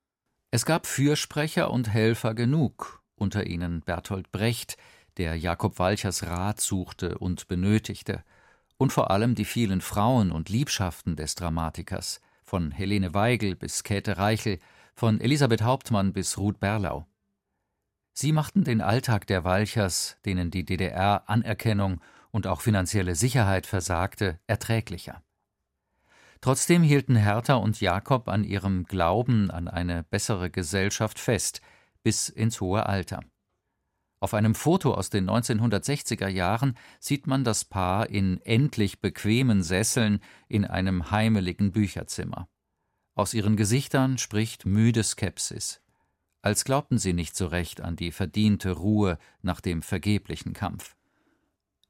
Es 0.52 0.66
gab 0.66 0.86
Fürsprecher 0.86 1.70
und 1.70 1.88
Helfer 1.92 2.34
genug, 2.34 3.01
unter 3.22 3.46
ihnen 3.46 3.80
Bertolt 3.80 4.30
Brecht, 4.32 4.76
der 5.16 5.36
Jakob 5.36 5.78
Walchers 5.78 6.24
Rat 6.24 6.60
suchte 6.60 7.16
und 7.16 7.48
benötigte 7.48 8.22
und 8.76 8.92
vor 8.92 9.12
allem 9.12 9.36
die 9.36 9.44
vielen 9.44 9.80
Frauen 9.80 10.32
und 10.32 10.48
Liebschaften 10.48 11.14
des 11.14 11.36
Dramatikers, 11.36 12.20
von 12.42 12.72
Helene 12.72 13.14
Weigel 13.14 13.54
bis 13.54 13.84
Käthe 13.84 14.18
Reichel, 14.18 14.58
von 14.94 15.20
Elisabeth 15.20 15.62
Hauptmann 15.62 16.12
bis 16.12 16.36
Ruth 16.36 16.58
Berlau. 16.58 17.06
Sie 18.12 18.32
machten 18.32 18.64
den 18.64 18.80
Alltag 18.80 19.26
der 19.28 19.44
Walchers, 19.44 20.18
denen 20.26 20.50
die 20.50 20.64
DDR 20.64 21.22
Anerkennung 21.28 22.00
und 22.32 22.48
auch 22.48 22.60
finanzielle 22.60 23.14
Sicherheit 23.14 23.66
versagte, 23.66 24.40
erträglicher. 24.48 25.22
Trotzdem 26.40 26.82
hielten 26.82 27.14
Hertha 27.14 27.54
und 27.54 27.80
Jakob 27.80 28.28
an 28.28 28.42
ihrem 28.42 28.82
Glauben 28.84 29.52
an 29.52 29.68
eine 29.68 30.02
bessere 30.02 30.50
Gesellschaft 30.50 31.20
fest, 31.20 31.60
bis 32.02 32.28
ins 32.28 32.60
hohe 32.60 32.86
Alter. 32.86 33.20
Auf 34.20 34.34
einem 34.34 34.54
Foto 34.54 34.94
aus 34.94 35.10
den 35.10 35.28
1960er 35.28 36.28
Jahren 36.28 36.78
sieht 37.00 37.26
man 37.26 37.42
das 37.42 37.64
Paar 37.64 38.08
in 38.08 38.40
endlich 38.42 39.00
bequemen 39.00 39.64
Sesseln 39.64 40.20
in 40.46 40.64
einem 40.64 41.10
heimeligen 41.10 41.72
Bücherzimmer. 41.72 42.48
Aus 43.14 43.34
ihren 43.34 43.56
Gesichtern 43.56 44.18
spricht 44.18 44.64
müde 44.64 45.02
Skepsis, 45.02 45.80
als 46.40 46.64
glaubten 46.64 46.98
sie 46.98 47.12
nicht 47.12 47.36
so 47.36 47.46
recht 47.46 47.80
an 47.80 47.96
die 47.96 48.12
verdiente 48.12 48.70
Ruhe 48.70 49.18
nach 49.42 49.60
dem 49.60 49.82
vergeblichen 49.82 50.52
Kampf. 50.52 50.94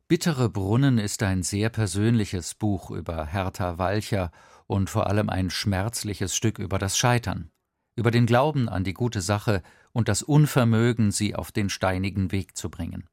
Bittere 0.09 0.49
Brunnen 0.49 0.99
ist 0.99 1.23
ein 1.23 1.43
sehr 1.43 1.69
persönliches 1.69 2.55
Buch 2.55 2.91
über 2.91 3.27
Hertha 3.27 3.79
Walcher 3.79 4.31
und 4.67 4.91
vor 4.91 5.07
allem 5.07 5.29
ein 5.29 5.51
schmerzliches 5.51 6.35
Stück 6.35 6.59
über 6.59 6.79
das 6.79 6.99
Scheitern, 6.99 7.51
über 7.95 8.11
den 8.11 8.27
Glauben 8.27 8.69
an 8.69 8.85
die 8.85 8.95
gute 8.95 9.21
Sache 9.21 9.63
und 9.93 10.09
das 10.09 10.23
Unvermögen, 10.23 11.11
sie 11.11 11.35
auf 11.35 11.53
den 11.53 11.69
steinigen 11.69 12.33
Weg 12.33 12.57
zu 12.57 12.71
bringen. 12.71 13.09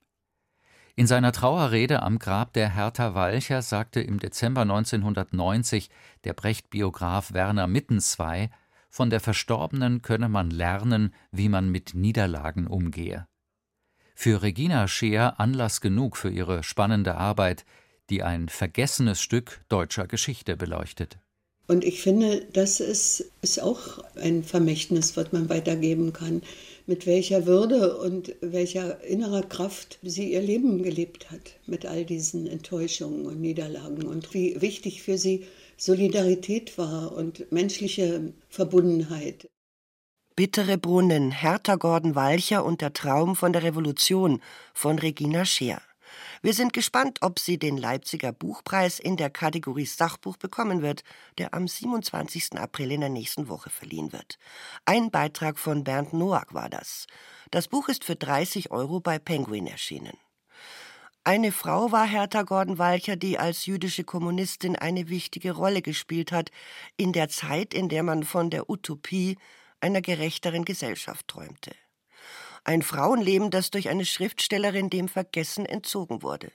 In 0.96 1.08
seiner 1.08 1.32
Trauerrede 1.32 2.04
am 2.04 2.20
Grab 2.20 2.52
der 2.54 2.76
Hertha 2.76 3.16
Walcher 3.16 3.62
sagte 3.62 4.02
im 4.02 4.20
Dezember 4.20 4.62
1990 4.62 5.90
der 6.26 6.34
Brecht-Biograf 6.34 7.32
Werner 7.32 7.68
Mittenzwei, 7.68 8.50
von 8.90 9.10
der 9.10 9.20
Verstorbenen 9.20 10.02
könne 10.02 10.30
man 10.30 10.50
lernen, 10.50 11.14
wie 11.32 11.48
man 11.48 11.70
mit 11.70 11.94
Niederlagen 11.94 12.68
umgehe. 12.68 13.28
Für 14.16 14.42
Regina 14.42 14.88
Scheer 14.90 15.40
Anlass 15.40 15.80
genug 15.80 16.18
für 16.18 16.30
ihre 16.30 16.64
spannende 16.64 17.16
Arbeit, 17.16 17.66
die 18.10 18.24
ein 18.24 18.50
vergessenes 18.50 19.22
Stück 19.22 19.62
deutscher 19.70 20.08
Geschichte 20.08 20.58
beleuchtet. 20.58 21.20
Und 21.70 21.84
ich 21.84 22.02
finde, 22.02 22.48
das 22.52 22.80
ist, 22.80 23.32
ist 23.44 23.62
auch 23.62 24.04
ein 24.16 24.44
Vermächtnis, 24.44 25.16
was 25.16 25.32
man 25.32 25.50
weitergeben 25.50 26.14
kann. 26.14 26.42
Mit 26.88 27.06
welcher 27.06 27.46
Würde 27.46 27.96
und 28.00 28.34
welcher 28.42 29.04
innerer 29.04 29.44
Kraft 29.44 30.00
sie 30.02 30.34
ihr 30.34 30.42
Leben 30.42 30.82
gelebt 30.82 31.30
hat, 31.30 31.60
mit 31.68 31.86
all 31.86 32.06
diesen 32.06 32.48
Enttäuschungen 32.48 33.28
und 33.28 33.40
Niederlagen. 33.40 34.08
Und 34.08 34.34
wie 34.34 34.60
wichtig 34.60 35.04
für 35.04 35.20
sie 35.20 35.46
Solidarität 35.78 36.76
war 36.80 37.16
und 37.16 37.52
menschliche 37.52 38.34
Verbundenheit. 38.50 39.48
Bittere 40.36 40.80
Brunnen, 40.80 41.30
Hertha 41.30 41.76
Gordon 41.76 42.16
Walcher 42.16 42.66
und 42.66 42.82
der 42.82 42.94
Traum 42.94 43.36
von 43.36 43.54
der 43.54 43.62
Revolution 43.62 44.42
von 44.74 44.98
Regina 44.98 45.46
Scheer. 45.46 45.84
Wir 46.42 46.54
sind 46.54 46.72
gespannt, 46.72 47.20
ob 47.22 47.38
sie 47.38 47.58
den 47.58 47.76
Leipziger 47.76 48.32
Buchpreis 48.32 49.00
in 49.00 49.18
der 49.18 49.30
Kategorie 49.30 49.86
Sachbuch 49.86 50.38
bekommen 50.38 50.82
wird, 50.82 51.04
der 51.38 51.54
am 51.54 51.68
27. 51.68 52.58
April 52.58 52.94
in 52.94 53.02
der 53.02 53.10
nächsten 53.10 53.50
Woche 53.50 53.70
verliehen 53.70 54.14
wird. 54.14 54.38
Ein 54.86 55.12
Beitrag 55.12 55.60
von 55.60 55.84
Bernd 55.84 56.14
Noack 56.14 56.54
war 56.54 56.70
das. 56.70 57.08
Das 57.52 57.68
Buch 57.68 57.90
ist 57.90 58.06
für 58.06 58.16
30 58.16 58.72
Euro 58.72 59.02
bei 59.02 59.20
Penguin 59.20 59.68
erschienen. 59.68 60.18
Eine 61.26 61.52
Frau 61.52 61.92
war 61.92 62.08
Hertha 62.08 62.44
Gordon-Walcher, 62.44 63.18
die 63.18 63.38
als 63.38 63.66
jüdische 63.66 64.06
Kommunistin 64.06 64.78
eine 64.78 65.10
wichtige 65.10 65.52
Rolle 65.52 65.82
gespielt 65.82 66.32
hat, 66.32 66.52
in 66.96 67.12
der 67.12 67.28
Zeit, 67.28 67.74
in 67.74 67.90
der 67.90 68.04
man 68.04 68.24
von 68.24 68.50
der 68.50 68.70
Utopie 68.70 69.38
einer 69.82 70.02
gerechteren 70.02 70.64
Gesellschaft 70.64 71.28
träumte 71.28 71.72
ein 72.70 72.84
Frauenleben, 72.84 73.50
das 73.50 73.72
durch 73.72 73.90
eine 73.90 74.06
Schriftstellerin 74.06 74.92
dem 74.92 75.08
Vergessen 75.08 75.66
entzogen 75.66 76.22
wurde. 76.22 76.52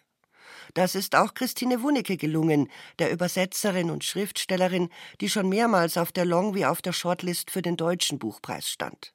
Das 0.75 0.95
ist 0.95 1.17
auch 1.17 1.35
Christine 1.35 1.83
Wunicke 1.83 2.17
gelungen, 2.17 2.71
der 2.99 3.11
Übersetzerin 3.11 3.91
und 3.91 4.05
Schriftstellerin, 4.05 4.91
die 5.21 5.29
schon 5.29 5.49
mehrmals 5.49 5.97
auf 5.97 6.13
der 6.13 6.25
Long- 6.25 6.55
wie 6.55 6.67
auf 6.67 6.83
der 6.83 6.93
Shortlist 6.93 7.51
für 7.51 7.63
den 7.63 7.77
Deutschen 7.77 8.19
Buchpreis 8.19 8.69
stand. 8.69 9.14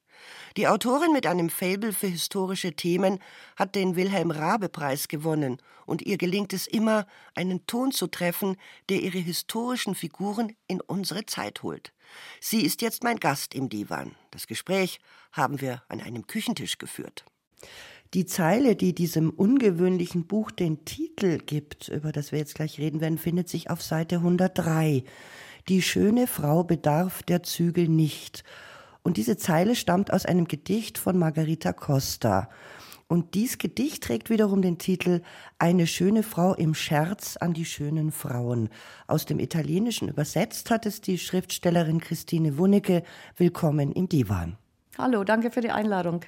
Die 0.57 0.67
Autorin 0.67 1.13
mit 1.13 1.25
einem 1.25 1.49
Fabel 1.49 1.93
für 1.93 2.07
historische 2.07 2.73
Themen 2.73 3.19
hat 3.55 3.75
den 3.75 3.95
Wilhelm 3.95 4.31
Rabe 4.31 4.69
Preis 4.69 5.07
gewonnen 5.07 5.57
und 5.85 6.01
ihr 6.01 6.17
gelingt 6.17 6.53
es 6.53 6.67
immer, 6.67 7.05
einen 7.35 7.65
Ton 7.65 7.91
zu 7.91 8.07
treffen, 8.07 8.55
der 8.89 9.01
ihre 9.01 9.19
historischen 9.19 9.95
Figuren 9.95 10.55
in 10.67 10.81
unsere 10.81 11.25
Zeit 11.25 11.63
holt. 11.63 11.93
Sie 12.39 12.65
ist 12.65 12.81
jetzt 12.81 13.03
mein 13.03 13.17
Gast 13.17 13.53
im 13.55 13.69
Divan. 13.69 14.15
Das 14.31 14.47
Gespräch 14.47 14.99
haben 15.31 15.61
wir 15.61 15.83
an 15.88 16.01
einem 16.01 16.27
Küchentisch 16.27 16.77
geführt. 16.77 17.25
Die 18.15 18.25
Zeile, 18.25 18.75
die 18.75 18.95
diesem 18.95 19.29
ungewöhnlichen 19.29 20.25
Buch 20.25 20.49
den 20.49 20.83
Titel 20.83 21.38
gibt, 21.38 21.89
über 21.89 22.11
das 22.11 22.31
wir 22.31 22.39
jetzt 22.39 22.55
gleich 22.55 22.79
reden 22.79 23.01
werden, 23.01 23.19
findet 23.19 23.49
sich 23.49 23.69
auf 23.69 23.83
Seite 23.83 24.17
103. 24.17 25.03
Die 25.67 25.83
schöne 25.83 26.25
Frau 26.25 26.63
bedarf 26.63 27.21
der 27.21 27.43
Zügel 27.43 27.88
nicht. 27.88 28.43
Und 29.03 29.18
diese 29.18 29.38
Zeile 29.38 29.75
stammt 29.75 30.12
aus 30.13 30.25
einem 30.25 30.48
Gedicht 30.48 30.98
von 30.98 31.18
Margarita 31.18 31.74
Costa. 31.74 32.50
Und 33.08 33.34
dies 33.34 33.58
Gedicht 33.58 34.03
trägt 34.03 34.29
wiederum 34.29 34.62
den 34.62 34.77
Titel 34.77 35.22
Eine 35.58 35.88
schöne 35.88 36.22
Frau 36.22 36.53
im 36.53 36.75
Scherz 36.75 37.38
an 37.38 37.53
die 37.53 37.65
schönen 37.65 38.12
Frauen. 38.12 38.70
Aus 39.08 39.25
dem 39.25 39.39
Italienischen 39.39 40.10
übersetzt 40.10 40.70
hat 40.70 40.86
es 40.86 41.01
die 41.01 41.18
Schriftstellerin 41.18 42.01
Christine 42.01 42.60
Wunicke. 42.60 43.01
Willkommen 43.36 43.91
im 43.94 44.10
Divan. 44.10 44.58
Hallo, 44.98 45.24
danke 45.24 45.50
für 45.50 45.62
die 45.62 45.72
Einladung. 45.72 46.22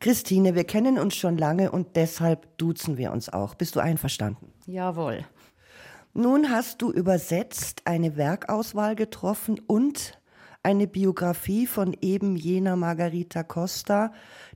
Christine, 0.00 0.54
wir 0.54 0.64
kennen 0.64 0.98
uns 0.98 1.14
schon 1.14 1.36
lange 1.36 1.70
und 1.70 1.96
deshalb 1.96 2.56
duzen 2.56 2.96
wir 2.96 3.12
uns 3.12 3.28
auch. 3.28 3.54
Bist 3.54 3.76
du 3.76 3.80
einverstanden? 3.80 4.50
Jawohl. 4.66 5.24
Nun 6.14 6.50
hast 6.50 6.80
du 6.80 6.90
übersetzt, 6.90 7.82
eine 7.84 8.16
Werkauswahl 8.16 8.96
getroffen 8.96 9.60
und 9.66 10.18
eine 10.64 10.86
Biografie 10.86 11.66
von 11.66 11.94
eben 12.00 12.36
jener 12.36 12.74
Margarita 12.74 13.42
Costa 13.42 14.12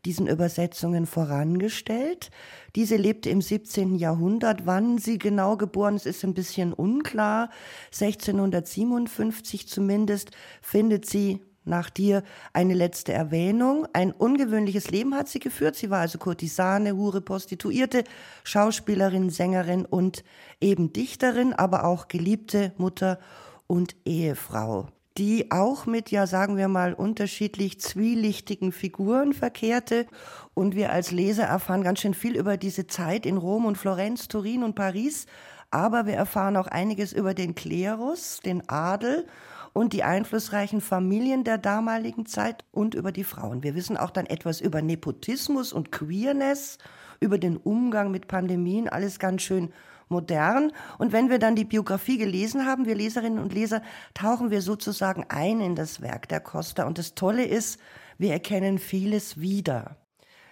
diesen 0.07 0.27
Übersetzungen 0.27 1.05
vorangestellt. 1.05 2.31
Diese 2.75 2.97
lebte 2.97 3.29
im 3.29 3.43
17. 3.43 3.95
Jahrhundert. 3.95 4.65
Wann 4.65 4.97
sie 4.97 5.19
genau 5.19 5.59
geboren 5.59 5.97
ist, 5.97 6.07
ist 6.07 6.25
ein 6.25 6.33
bisschen 6.33 6.73
unklar. 6.73 7.51
1657 7.93 9.69
zumindest 9.69 10.31
findet 10.63 11.05
sie 11.05 11.43
nach 11.65 11.91
dir 11.91 12.23
eine 12.55 12.73
letzte 12.73 13.13
Erwähnung. 13.13 13.87
Ein 13.93 14.13
ungewöhnliches 14.13 14.91
Leben 14.91 15.15
hat 15.15 15.29
sie 15.29 15.41
geführt. 15.41 15.77
Sie 15.77 15.91
war 15.91 16.01
also 16.01 16.17
Kurtisane, 16.17 16.97
Hure, 16.97 17.21
Prostituierte, 17.21 18.05
Schauspielerin, 18.45 19.29
Sängerin 19.29 19.85
und 19.85 20.25
eben 20.59 20.95
Dichterin, 20.95 21.53
aber 21.53 21.85
auch 21.85 22.09
geliebte 22.09 22.73
Mutter 22.79 23.19
und 23.67 23.95
Ehefrau 24.07 24.89
die 25.19 25.51
auch 25.51 25.87
mit, 25.87 26.11
ja 26.11 26.27
sagen 26.27 26.57
wir 26.57 26.69
mal, 26.69 26.95
unterschiedlich 26.95 27.81
zwielichtigen 27.81 28.71
Figuren 28.71 29.33
verkehrte. 29.33 30.07
Und 30.55 30.77
wir 30.77 30.93
als 30.93 31.11
Leser 31.11 31.45
erfahren 31.45 31.83
ganz 31.83 32.01
schön 32.01 32.15
viel 32.15 32.37
über 32.37 32.57
diese 32.57 32.87
Zeit 32.87 33.27
in 33.27 33.37
Rom 33.37 33.67
und 33.67 33.77
Florenz, 33.77 34.29
Turin 34.29 34.63
und 34.63 34.77
Paris. 34.77 35.27
Aber 35.71 36.07
wir 36.07 36.15
erfahren 36.15 36.57
auch 36.57 36.69
einiges 36.69 37.13
über 37.13 37.35
den 37.35 37.55
Klerus, 37.55 38.41
den 38.45 38.69
Adel 38.69 39.27
und 39.73 39.93
die 39.93 40.05
einflussreichen 40.05 40.81
Familien 40.81 41.45
der 41.45 41.59
damaligen 41.59 42.25
Zeit 42.25 42.65
und 42.71 42.95
über 42.95 43.13
die 43.13 43.25
Frauen. 43.25 43.63
Wir 43.63 43.75
wissen 43.75 43.97
auch 43.97 44.11
dann 44.11 44.27
etwas 44.27 44.61
über 44.61 44.83
Nepotismus 44.83 45.73
und 45.73 45.93
Queerness, 45.93 46.79
über 47.21 47.39
den 47.39 47.57
Umgang 47.57 48.11
mit 48.11 48.29
Pandemien, 48.29 48.89
alles 48.89 49.19
ganz 49.19 49.43
schön 49.43 49.73
modern. 50.11 50.73
Und 50.99 51.13
wenn 51.13 51.31
wir 51.31 51.39
dann 51.39 51.57
die 51.57 51.65
Biografie 51.65 52.19
gelesen 52.19 52.67
haben, 52.67 52.87
wir 52.87 52.95
Leserinnen 52.95 53.39
und 53.39 53.53
Leser, 53.53 53.83
tauchen 54.15 54.51
wir 54.51 54.63
sozusagen 54.63 55.25
ein 55.29 55.61
in 55.61 55.75
das 55.75 56.01
Werk 56.01 56.29
der 56.29 56.41
Costa. 56.41 56.87
Und 56.87 56.99
das 56.99 57.15
Tolle 57.15 57.45
ist, 57.45 57.79
wir 58.19 58.33
erkennen 58.33 58.79
vieles 58.79 59.41
wieder. 59.41 59.97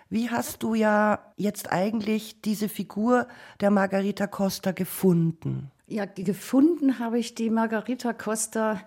Wie 0.09 0.31
hast 0.31 0.63
du 0.63 0.75
ja 0.75 1.33
jetzt 1.37 1.73
eigentlich 1.73 2.41
diese 2.41 2.69
Figur 2.69 3.27
der 3.61 3.71
Margarita 3.71 4.29
Costa 4.29 4.71
gefunden? 4.71 5.73
Ja, 5.89 6.05
gefunden 6.05 6.99
habe 6.99 7.19
ich 7.19 7.35
die 7.35 7.51
Margarita 7.51 8.13
Costa 8.13 8.81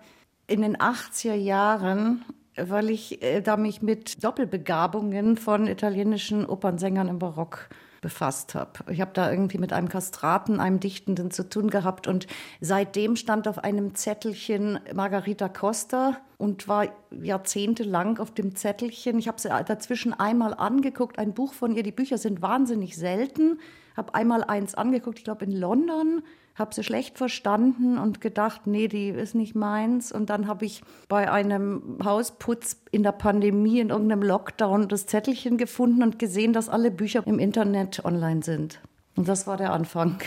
in 0.46 0.62
den 0.62 0.76
80er 0.76 1.34
Jahren, 1.34 2.24
weil 2.56 2.90
ich 2.90 3.22
äh, 3.22 3.40
da 3.42 3.56
mich 3.56 3.82
mit 3.82 4.24
Doppelbegabungen 4.24 5.36
von 5.36 5.66
italienischen 5.66 6.46
Opernsängern 6.46 7.08
im 7.08 7.18
Barock 7.18 7.68
befasst 8.00 8.54
habe. 8.54 8.70
Ich 8.90 9.00
habe 9.00 9.12
da 9.12 9.30
irgendwie 9.30 9.58
mit 9.58 9.72
einem 9.72 9.88
Kastraten, 9.88 10.60
einem 10.60 10.80
Dichtenden 10.80 11.30
zu 11.30 11.48
tun 11.48 11.70
gehabt 11.70 12.06
und 12.06 12.26
seitdem 12.60 13.16
stand 13.16 13.46
auf 13.46 13.58
einem 13.58 13.94
Zettelchen 13.94 14.80
Margarita 14.94 15.48
Costa 15.48 16.16
und 16.38 16.68
war 16.68 16.86
jahrzehntelang 17.10 18.18
auf 18.18 18.32
dem 18.32 18.56
Zettelchen. 18.56 19.18
Ich 19.18 19.28
habe 19.28 19.40
sie 19.40 19.48
dazwischen 19.48 20.14
einmal 20.14 20.54
angeguckt, 20.54 21.18
ein 21.18 21.34
Buch 21.34 21.52
von 21.52 21.74
ihr. 21.74 21.82
Die 21.82 21.92
Bücher 21.92 22.18
sind 22.18 22.40
wahnsinnig 22.40 22.96
selten. 22.96 23.58
Habe 23.96 24.14
einmal 24.14 24.44
eins 24.44 24.74
angeguckt, 24.74 25.18
ich 25.18 25.24
glaube 25.24 25.44
in 25.44 25.52
London 25.52 26.22
habe 26.60 26.74
sie 26.74 26.84
schlecht 26.84 27.18
verstanden 27.18 27.98
und 27.98 28.20
gedacht, 28.20 28.66
nee, 28.66 28.86
die 28.86 29.08
ist 29.08 29.34
nicht 29.34 29.56
meins. 29.56 30.12
Und 30.12 30.30
dann 30.30 30.46
habe 30.46 30.64
ich 30.64 30.82
bei 31.08 31.30
einem 31.30 31.98
Hausputz 32.04 32.76
in 32.92 33.02
der 33.02 33.12
Pandemie, 33.12 33.80
in 33.80 33.90
irgendeinem 33.90 34.22
Lockdown, 34.22 34.88
das 34.88 35.06
Zettelchen 35.06 35.56
gefunden 35.56 36.02
und 36.02 36.18
gesehen, 36.18 36.52
dass 36.52 36.68
alle 36.68 36.90
Bücher 36.90 37.26
im 37.26 37.38
Internet 37.38 38.04
online 38.04 38.42
sind. 38.42 38.80
Und 39.16 39.26
das 39.26 39.46
war 39.46 39.56
der 39.56 39.72
Anfang. 39.72 40.18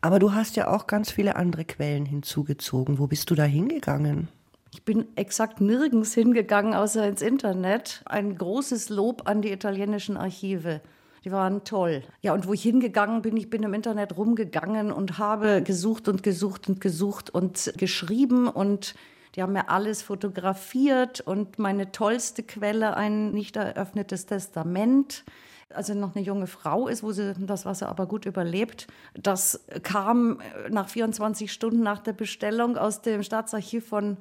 Aber 0.00 0.18
du 0.18 0.32
hast 0.32 0.56
ja 0.56 0.68
auch 0.68 0.86
ganz 0.86 1.10
viele 1.10 1.36
andere 1.36 1.64
Quellen 1.64 2.06
hinzugezogen. 2.06 2.98
Wo 2.98 3.06
bist 3.06 3.30
du 3.30 3.34
da 3.34 3.44
hingegangen? 3.44 4.28
Ich 4.72 4.84
bin 4.84 5.06
exakt 5.16 5.60
nirgends 5.60 6.14
hingegangen, 6.14 6.74
außer 6.74 7.06
ins 7.06 7.22
Internet. 7.22 8.02
Ein 8.04 8.36
großes 8.36 8.90
Lob 8.90 9.28
an 9.28 9.42
die 9.42 9.50
italienischen 9.50 10.16
Archive. 10.16 10.80
Die 11.28 11.32
waren 11.32 11.62
toll. 11.62 12.02
Ja, 12.22 12.32
und 12.32 12.46
wo 12.46 12.54
ich 12.54 12.62
hingegangen 12.62 13.20
bin, 13.20 13.36
ich 13.36 13.50
bin 13.50 13.62
im 13.62 13.74
Internet 13.74 14.16
rumgegangen 14.16 14.90
und 14.90 15.18
habe 15.18 15.60
gesucht 15.60 16.08
und 16.08 16.22
gesucht 16.22 16.70
und 16.70 16.80
gesucht 16.80 17.28
und 17.28 17.74
geschrieben 17.76 18.48
und 18.48 18.94
die 19.34 19.42
haben 19.42 19.52
mir 19.52 19.68
alles 19.68 20.00
fotografiert 20.00 21.20
und 21.20 21.58
meine 21.58 21.92
tollste 21.92 22.42
Quelle 22.42 22.96
ein 22.96 23.32
nicht 23.32 23.56
eröffnetes 23.56 24.24
Testament 24.24 25.26
also 25.68 25.92
noch 25.92 26.16
eine 26.16 26.24
junge 26.24 26.46
Frau 26.46 26.88
ist, 26.88 27.02
wo 27.02 27.12
sie 27.12 27.34
das 27.38 27.66
Wasser 27.66 27.90
aber 27.90 28.06
gut 28.06 28.24
überlebt. 28.24 28.86
Das 29.12 29.66
kam 29.82 30.40
nach 30.70 30.88
24 30.88 31.52
Stunden 31.52 31.82
nach 31.82 31.98
der 31.98 32.14
Bestellung 32.14 32.78
aus 32.78 33.02
dem 33.02 33.22
Staatsarchiv 33.22 33.86
von 33.86 34.16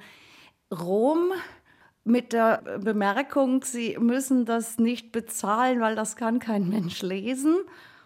Rom 0.78 1.32
mit 2.08 2.34
der 2.34 2.62
Bemerkung, 2.80 3.64
sie 3.64 3.98
müssen 4.00 4.46
das 4.46 4.80
nicht 4.80 5.12
bezahlen, 5.12 5.82
weil 5.82 5.96
das 5.96 6.16
kann 6.16 6.40
kein 6.40 6.70
Mensch 6.70 7.02
lesen. 7.02 7.58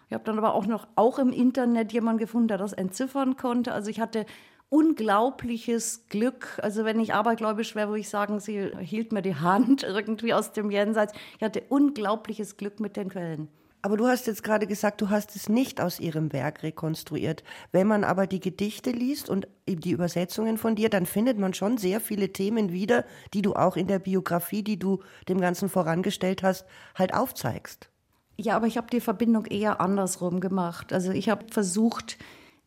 Ich 0.08 0.14
habe 0.14 0.24
dann 0.24 0.38
aber 0.38 0.54
auch 0.54 0.66
noch 0.66 0.88
auch 0.96 1.18
im 1.18 1.32
Internet 1.32 1.92
jemanden 1.92 2.18
gefunden, 2.18 2.48
der 2.48 2.58
das 2.58 2.72
entziffern 2.72 3.36
konnte. 3.36 3.72
Also 3.72 3.90
ich 3.90 4.00
hatte 4.00 4.26
unglaubliches 4.68 6.06
Glück. 6.08 6.58
Also 6.62 6.84
wenn 6.84 6.98
ich 6.98 7.14
abergläubisch 7.14 7.74
wäre, 7.74 7.88
würde 7.88 8.00
ich 8.00 8.08
sagen, 8.08 8.40
sie 8.40 8.70
hielt 8.80 9.12
mir 9.12 9.22
die 9.22 9.36
Hand 9.36 9.82
irgendwie 9.84 10.34
aus 10.34 10.52
dem 10.52 10.70
Jenseits. 10.70 11.12
Ich 11.38 11.42
hatte 11.42 11.62
unglaubliches 11.68 12.56
Glück 12.56 12.80
mit 12.80 12.96
den 12.96 13.08
Quellen. 13.08 13.48
Aber 13.84 13.96
du 13.96 14.06
hast 14.06 14.28
jetzt 14.28 14.44
gerade 14.44 14.68
gesagt, 14.68 15.00
du 15.00 15.10
hast 15.10 15.34
es 15.34 15.48
nicht 15.48 15.80
aus 15.80 15.98
ihrem 15.98 16.32
Werk 16.32 16.62
rekonstruiert. 16.62 17.42
Wenn 17.72 17.88
man 17.88 18.04
aber 18.04 18.28
die 18.28 18.38
Gedichte 18.38 18.92
liest 18.92 19.28
und 19.28 19.48
die 19.66 19.90
Übersetzungen 19.90 20.56
von 20.56 20.76
dir, 20.76 20.88
dann 20.88 21.04
findet 21.04 21.36
man 21.36 21.52
schon 21.52 21.78
sehr 21.78 22.00
viele 22.00 22.32
Themen 22.32 22.72
wieder, 22.72 23.04
die 23.34 23.42
du 23.42 23.54
auch 23.54 23.76
in 23.76 23.88
der 23.88 23.98
Biografie, 23.98 24.62
die 24.62 24.78
du 24.78 25.00
dem 25.28 25.40
Ganzen 25.40 25.68
vorangestellt 25.68 26.44
hast, 26.44 26.64
halt 26.94 27.12
aufzeigst. 27.12 27.88
Ja, 28.36 28.54
aber 28.54 28.68
ich 28.68 28.76
habe 28.76 28.86
die 28.90 29.00
Verbindung 29.00 29.46
eher 29.46 29.80
andersrum 29.80 30.38
gemacht. 30.38 30.92
Also 30.92 31.10
ich 31.10 31.28
habe 31.28 31.46
versucht, 31.50 32.18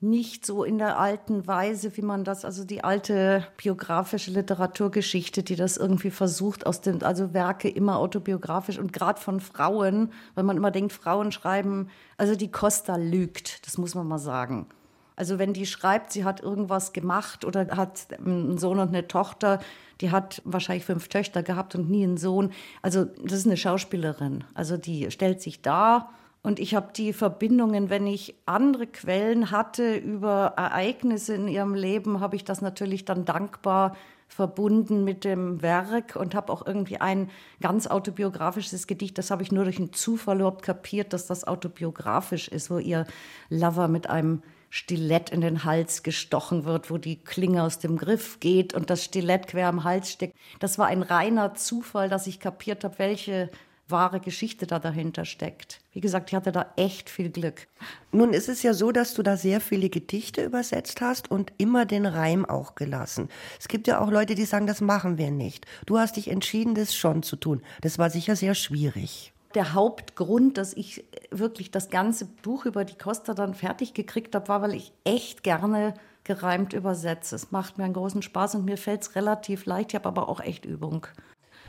nicht 0.09 0.45
so 0.45 0.63
in 0.63 0.77
der 0.77 0.99
alten 0.99 1.47
Weise, 1.47 1.95
wie 1.97 2.01
man 2.01 2.23
das, 2.23 2.45
also 2.45 2.63
die 2.63 2.83
alte 2.83 3.45
biografische 3.57 4.31
Literaturgeschichte, 4.31 5.43
die 5.43 5.55
das 5.55 5.77
irgendwie 5.77 6.11
versucht, 6.11 6.65
aus 6.65 6.81
den, 6.81 7.03
also 7.03 7.33
Werke 7.33 7.69
immer 7.69 7.97
autobiografisch 7.97 8.77
und 8.77 8.93
gerade 8.93 9.19
von 9.19 9.39
Frauen, 9.39 10.11
weil 10.35 10.43
man 10.43 10.57
immer 10.57 10.71
denkt, 10.71 10.93
Frauen 10.93 11.31
schreiben, 11.31 11.89
also 12.17 12.35
die 12.35 12.51
Costa 12.51 12.95
lügt, 12.95 13.65
das 13.65 13.77
muss 13.77 13.95
man 13.95 14.07
mal 14.07 14.19
sagen. 14.19 14.67
Also 15.15 15.39
wenn 15.39 15.53
die 15.53 15.65
schreibt, 15.65 16.11
sie 16.11 16.25
hat 16.25 16.41
irgendwas 16.41 16.91
gemacht 16.91 17.45
oder 17.45 17.67
hat 17.75 18.07
einen 18.17 18.57
Sohn 18.57 18.79
und 18.79 18.89
eine 18.89 19.07
Tochter, 19.07 19.59
die 20.01 20.11
hat 20.11 20.41
wahrscheinlich 20.43 20.85
fünf 20.85 21.07
Töchter 21.07 21.41
gehabt 21.41 21.73
und 21.75 21.89
nie 21.89 22.03
einen 22.03 22.17
Sohn. 22.17 22.51
Also 22.81 23.05
das 23.05 23.39
ist 23.39 23.45
eine 23.45 23.57
Schauspielerin. 23.57 24.43
Also 24.53 24.75
die 24.75 25.09
stellt 25.11 25.41
sich 25.41 25.61
da 25.61 26.09
und 26.45 26.59
ich 26.59 26.75
habe 26.75 26.93
die 26.95 27.11
Verbindungen, 27.11 27.89
wenn 27.89 28.05
ich 28.05 28.35
andere 28.45 28.85
Quellen 28.85 29.49
hatte 29.49 29.95
über 29.95 30.53
Ereignisse 30.57 31.33
in 31.33 31.47
ihrem 31.47 31.73
Leben, 31.73 32.19
habe 32.19 32.35
ich 32.35 32.43
das 32.43 32.61
natürlich 32.61 33.03
dann 33.03 33.25
dankbar 33.25 33.95
verbunden 34.27 35.03
mit 35.03 35.23
dem 35.23 35.63
Werk 35.63 36.15
und 36.15 36.35
habe 36.35 36.53
auch 36.53 36.65
irgendwie 36.65 37.01
ein 37.01 37.31
ganz 37.61 37.87
autobiografisches 37.87 38.85
Gedicht, 38.85 39.17
das 39.17 39.31
habe 39.31 39.41
ich 39.41 39.51
nur 39.51 39.63
durch 39.63 39.77
einen 39.77 39.93
Zufall 39.93 40.37
überhaupt 40.37 40.61
kapiert, 40.61 41.13
dass 41.13 41.25
das 41.25 41.47
autobiografisch 41.47 42.47
ist, 42.47 42.69
wo 42.69 42.77
ihr 42.77 43.07
Lover 43.49 43.87
mit 43.87 44.07
einem 44.07 44.43
Stilett 44.69 45.31
in 45.31 45.41
den 45.41 45.63
Hals 45.63 46.03
gestochen 46.03 46.65
wird, 46.65 46.91
wo 46.91 46.99
die 46.99 47.17
Klinge 47.17 47.63
aus 47.63 47.79
dem 47.79 47.97
Griff 47.97 48.39
geht 48.39 48.75
und 48.75 48.91
das 48.91 49.03
Stilett 49.03 49.47
quer 49.47 49.67
am 49.67 49.83
Hals 49.83 50.11
steckt. 50.11 50.35
Das 50.59 50.77
war 50.77 50.87
ein 50.87 51.01
reiner 51.01 51.55
Zufall, 51.55 52.07
dass 52.07 52.27
ich 52.27 52.39
kapiert 52.39 52.83
habe, 52.83 52.99
welche 52.99 53.49
wahre 53.87 54.19
Geschichte 54.19 54.65
da 54.65 54.79
dahinter 54.79 55.25
steckt. 55.25 55.81
Wie 55.91 56.01
gesagt, 56.01 56.29
ich 56.29 56.35
hatte 56.35 56.51
da 56.51 56.73
echt 56.75 57.09
viel 57.09 57.29
Glück. 57.29 57.67
Nun 58.11 58.33
ist 58.33 58.49
es 58.49 58.63
ja 58.63 58.73
so, 58.73 58.91
dass 58.91 59.13
du 59.13 59.21
da 59.21 59.37
sehr 59.37 59.61
viele 59.61 59.89
Gedichte 59.89 60.43
übersetzt 60.43 61.01
hast 61.01 61.29
und 61.29 61.53
immer 61.57 61.85
den 61.85 62.05
Reim 62.05 62.45
auch 62.45 62.75
gelassen. 62.75 63.29
Es 63.59 63.67
gibt 63.67 63.87
ja 63.87 63.99
auch 64.01 64.09
Leute, 64.09 64.35
die 64.35 64.45
sagen, 64.45 64.67
das 64.67 64.81
machen 64.81 65.17
wir 65.17 65.31
nicht. 65.31 65.65
Du 65.85 65.99
hast 65.99 66.15
dich 66.15 66.29
entschieden, 66.29 66.75
das 66.75 66.95
schon 66.95 67.23
zu 67.23 67.35
tun. 67.35 67.61
Das 67.81 67.99
war 67.99 68.09
sicher 68.09 68.35
sehr 68.35 68.55
schwierig. 68.55 69.33
Der 69.53 69.73
Hauptgrund, 69.73 70.57
dass 70.57 70.73
ich 70.73 71.05
wirklich 71.31 71.71
das 71.71 71.89
ganze 71.89 72.25
Buch 72.25 72.65
über 72.65 72.83
die 72.83 72.97
Costa 72.97 73.33
dann 73.33 73.53
fertig 73.53 73.93
gekriegt 73.93 74.35
habe, 74.35 74.47
war, 74.49 74.61
weil 74.61 74.73
ich 74.73 74.91
echt 75.05 75.43
gerne 75.43 75.93
gereimt 76.25 76.73
übersetze. 76.73 77.35
Es 77.35 77.51
macht 77.51 77.77
mir 77.77 77.85
einen 77.85 77.93
großen 77.93 78.21
Spaß 78.21 78.55
und 78.55 78.65
mir 78.65 78.77
fällt 78.77 79.03
es 79.03 79.15
relativ 79.15 79.65
leicht. 79.65 79.91
Ich 79.91 79.95
habe 79.95 80.09
aber 80.09 80.27
auch 80.27 80.41
echt 80.41 80.65
Übung. 80.65 81.07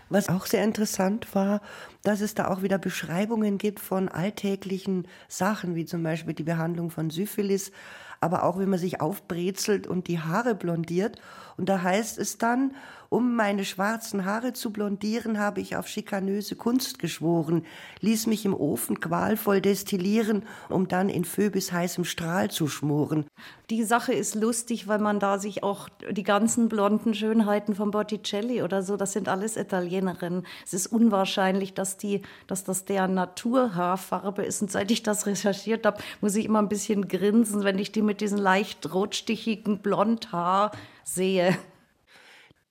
Was 0.08 0.28
auch 0.28 0.46
sehr 0.46 0.62
interessant 0.62 1.34
war, 1.34 1.60
dass 2.02 2.20
es 2.20 2.34
da 2.34 2.48
auch 2.48 2.62
wieder 2.62 2.78
Beschreibungen 2.78 3.58
gibt 3.58 3.80
von 3.80 4.08
alltäglichen 4.08 5.08
Sachen, 5.28 5.74
wie 5.74 5.84
zum 5.84 6.02
Beispiel 6.02 6.34
die 6.34 6.44
Behandlung 6.44 6.90
von 6.90 7.10
Syphilis, 7.10 7.72
aber 8.20 8.44
auch 8.44 8.58
wenn 8.58 8.68
man 8.68 8.78
sich 8.78 9.00
aufbrezelt 9.00 9.86
und 9.86 10.06
die 10.06 10.20
Haare 10.20 10.54
blondiert. 10.54 11.20
Und 11.56 11.68
da 11.68 11.82
heißt 11.82 12.18
es 12.18 12.38
dann, 12.38 12.74
um 13.16 13.34
meine 13.34 13.64
schwarzen 13.64 14.26
Haare 14.26 14.52
zu 14.52 14.70
blondieren, 14.70 15.38
habe 15.38 15.62
ich 15.62 15.74
auf 15.74 15.88
schikanöse 15.88 16.54
Kunst 16.54 16.98
geschworen, 16.98 17.64
ließ 18.02 18.26
mich 18.26 18.44
im 18.44 18.52
Ofen 18.52 19.00
qualvoll 19.00 19.62
destillieren, 19.62 20.42
um 20.68 20.86
dann 20.86 21.08
in 21.08 21.24
Phoebis 21.24 21.72
heißem 21.72 22.04
Strahl 22.04 22.50
zu 22.50 22.68
schmoren. 22.68 23.24
Die 23.70 23.84
Sache 23.84 24.12
ist 24.12 24.34
lustig, 24.34 24.86
weil 24.86 24.98
man 24.98 25.18
da 25.18 25.38
sich 25.38 25.62
auch 25.62 25.88
die 26.10 26.24
ganzen 26.24 26.68
blonden 26.68 27.14
Schönheiten 27.14 27.74
von 27.74 27.90
Botticelli 27.90 28.62
oder 28.62 28.82
so, 28.82 28.98
das 28.98 29.14
sind 29.14 29.30
alles 29.30 29.56
Italienerinnen. 29.56 30.46
Es 30.66 30.74
ist 30.74 30.88
unwahrscheinlich, 30.88 31.72
dass 31.72 31.96
die, 31.96 32.20
dass 32.46 32.64
das 32.64 32.84
deren 32.84 33.14
Naturhaarfarbe 33.14 34.42
ist. 34.42 34.60
Und 34.60 34.70
seit 34.70 34.90
ich 34.90 35.02
das 35.02 35.24
recherchiert 35.24 35.86
habe, 35.86 36.02
muss 36.20 36.36
ich 36.36 36.44
immer 36.44 36.58
ein 36.58 36.68
bisschen 36.68 37.08
grinsen, 37.08 37.64
wenn 37.64 37.78
ich 37.78 37.92
die 37.92 38.02
mit 38.02 38.20
diesem 38.20 38.36
leicht 38.36 38.92
rotstichigen 38.92 39.78
Blondhaar 39.78 40.70
sehe. 41.02 41.56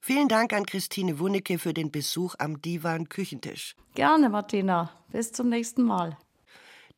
Vielen 0.07 0.27
Dank 0.27 0.53
an 0.53 0.67
Christine 0.67 1.17
Wunicke 1.17 1.57
für 1.57 1.73
den 1.73 1.89
Besuch 1.89 2.35
am 2.37 2.61
Divan 2.61 3.09
Küchentisch. 3.09 3.75
Gerne, 3.95 4.29
Martina. 4.29 4.91
Bis 5.11 5.31
zum 5.31 5.49
nächsten 5.49 5.81
Mal. 5.81 6.15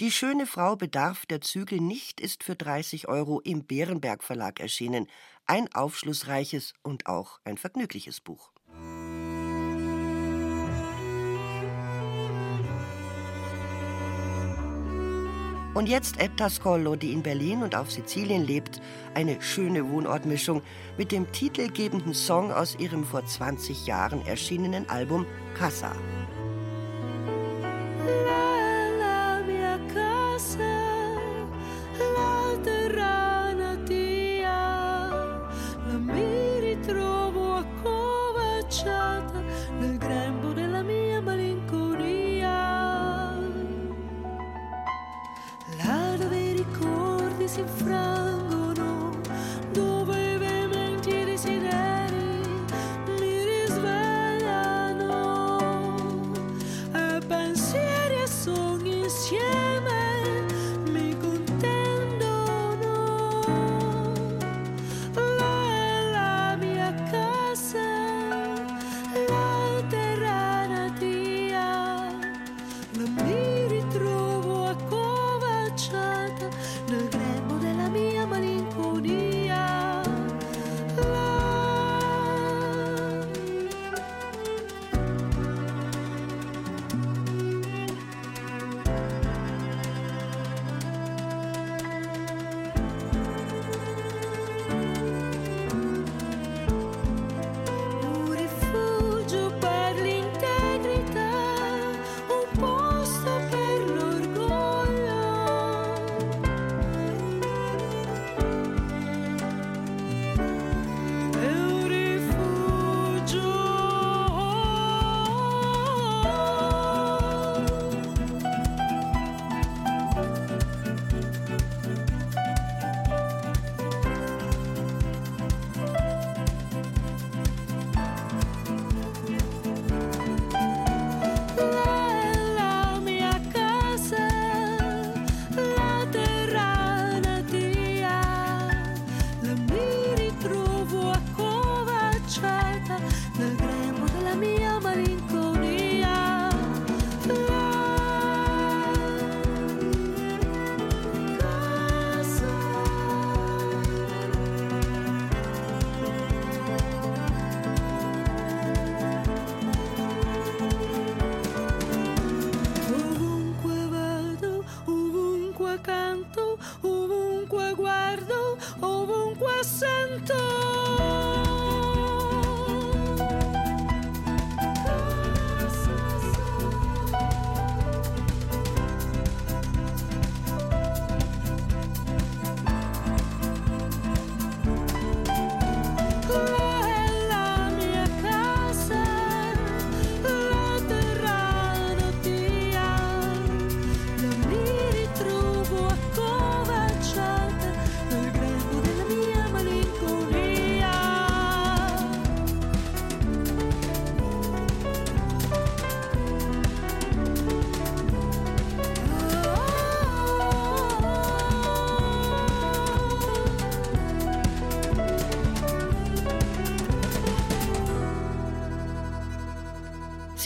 Die 0.02 0.12
schöne 0.12 0.46
Frau 0.46 0.76
bedarf 0.76 1.26
der 1.26 1.40
Zügel 1.40 1.80
nicht 1.80 2.20
ist 2.20 2.44
für 2.44 2.58
30 2.58 3.08
Euro 3.08 3.40
im 3.40 3.64
Bärenberg 3.64 4.26
Verlag 4.26 4.60
erschienen. 4.60 5.08
Ein 5.46 5.74
aufschlussreiches 5.74 6.74
und 6.84 7.06
auch 7.06 7.40
ein 7.46 7.56
vergnügliches 7.56 8.20
Buch. 8.20 8.52
Und 15.78 15.88
jetzt 15.88 16.20
Etta 16.20 16.50
Scollo, 16.50 16.96
die 16.96 17.14
in 17.14 17.22
Berlin 17.22 17.62
und 17.62 17.76
auf 17.76 17.92
Sizilien 17.92 18.44
lebt. 18.44 18.82
Eine 19.14 19.40
schöne 19.44 19.88
Wohnortmischung 19.88 20.64
mit 20.98 21.12
dem 21.12 21.32
titelgebenden 21.32 22.16
Song 22.16 22.52
aus 22.52 22.80
ihrem 22.80 23.04
vor 23.04 23.24
20 23.24 23.86
Jahren 23.86 24.26
erschienenen 24.26 24.90
Album 24.90 25.28
Casa. 25.54 25.92
je 47.58 47.64
vrouw. 47.78 48.27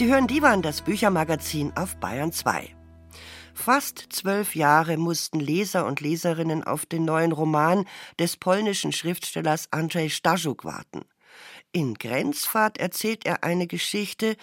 Sie 0.02 0.08
hören 0.08 0.26
Divan, 0.26 0.62
das 0.62 0.82
Büchermagazin 0.82 1.72
auf 1.76 1.94
Bayern 1.98 2.32
2. 2.32 2.74
Fast 3.54 4.06
zwölf 4.10 4.56
Jahre 4.56 4.96
mussten 4.96 5.38
Leser 5.38 5.86
und 5.86 6.00
Leserinnen 6.00 6.64
auf 6.64 6.86
den 6.86 7.04
neuen 7.04 7.30
Roman 7.30 7.86
des 8.18 8.36
polnischen 8.36 8.90
Schriftstellers 8.90 9.68
Andrzej 9.70 10.10
Stajuk 10.10 10.64
warten. 10.64 11.02
In 11.70 11.94
Grenzfahrt 11.94 12.78
erzählt 12.78 13.24
er 13.26 13.44
eine 13.44 13.68
Geschichte, 13.68 14.34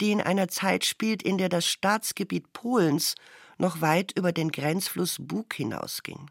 die 0.00 0.12
in 0.12 0.20
einer 0.20 0.46
Zeit 0.46 0.84
spielt, 0.84 1.24
in 1.24 1.36
der 1.36 1.48
das 1.48 1.66
Staatsgebiet 1.66 2.52
Polens 2.52 3.16
noch 3.56 3.80
weit 3.80 4.16
über 4.16 4.30
den 4.30 4.52
Grenzfluss 4.52 5.16
Bug 5.18 5.52
hinausging. 5.52 6.30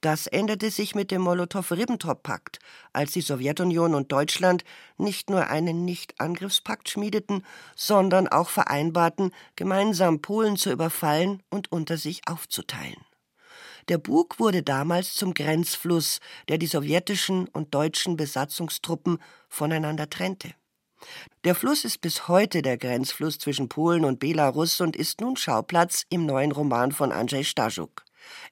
Das 0.00 0.26
änderte 0.26 0.70
sich 0.70 0.94
mit 0.94 1.10
dem 1.10 1.20
Molotow-Ribbentrop-Pakt, 1.22 2.58
als 2.94 3.12
die 3.12 3.20
Sowjetunion 3.20 3.94
und 3.94 4.10
Deutschland 4.12 4.64
nicht 4.96 5.28
nur 5.28 5.48
einen 5.48 5.84
Nichtangriffspakt 5.84 6.88
schmiedeten, 6.88 7.44
sondern 7.76 8.26
auch 8.26 8.48
vereinbarten, 8.48 9.30
gemeinsam 9.56 10.22
Polen 10.22 10.56
zu 10.56 10.70
überfallen 10.72 11.42
und 11.50 11.70
unter 11.70 11.98
sich 11.98 12.22
aufzuteilen. 12.26 13.04
Der 13.88 13.98
Bug 13.98 14.38
wurde 14.38 14.62
damals 14.62 15.12
zum 15.12 15.34
Grenzfluss, 15.34 16.20
der 16.48 16.56
die 16.56 16.66
sowjetischen 16.66 17.48
und 17.48 17.74
deutschen 17.74 18.16
Besatzungstruppen 18.16 19.18
voneinander 19.48 20.08
trennte. 20.08 20.54
Der 21.44 21.54
Fluss 21.54 21.84
ist 21.84 22.00
bis 22.00 22.28
heute 22.28 22.62
der 22.62 22.78
Grenzfluss 22.78 23.38
zwischen 23.38 23.68
Polen 23.68 24.04
und 24.04 24.18
Belarus 24.18 24.80
und 24.80 24.96
ist 24.96 25.20
nun 25.20 25.36
Schauplatz 25.36 26.04
im 26.08 26.24
neuen 26.24 26.52
Roman 26.52 26.92
von 26.92 27.12
Andrzej 27.12 27.44
Stajuk. 27.44 28.04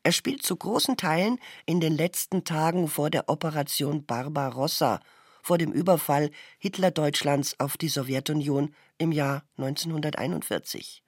Er 0.03 0.13
spielt 0.13 0.43
zu 0.43 0.57
großen 0.57 0.97
Teilen 0.97 1.39
in 1.67 1.81
den 1.81 1.97
letzten 1.97 2.45
Tagen 2.45 2.89
vor 2.89 3.11
der 3.11 3.29
Operation 3.29 4.05
Barbarossa, 4.05 5.01
vor 5.43 5.59
dem 5.59 5.73
Überfall 5.73 6.31
Hitlerdeutschlands 6.59 7.59
auf 7.59 7.77
die 7.77 7.89
Sowjetunion 7.89 8.75
im 8.99 9.13
Jahr 9.13 9.45
1941. 9.57 11.03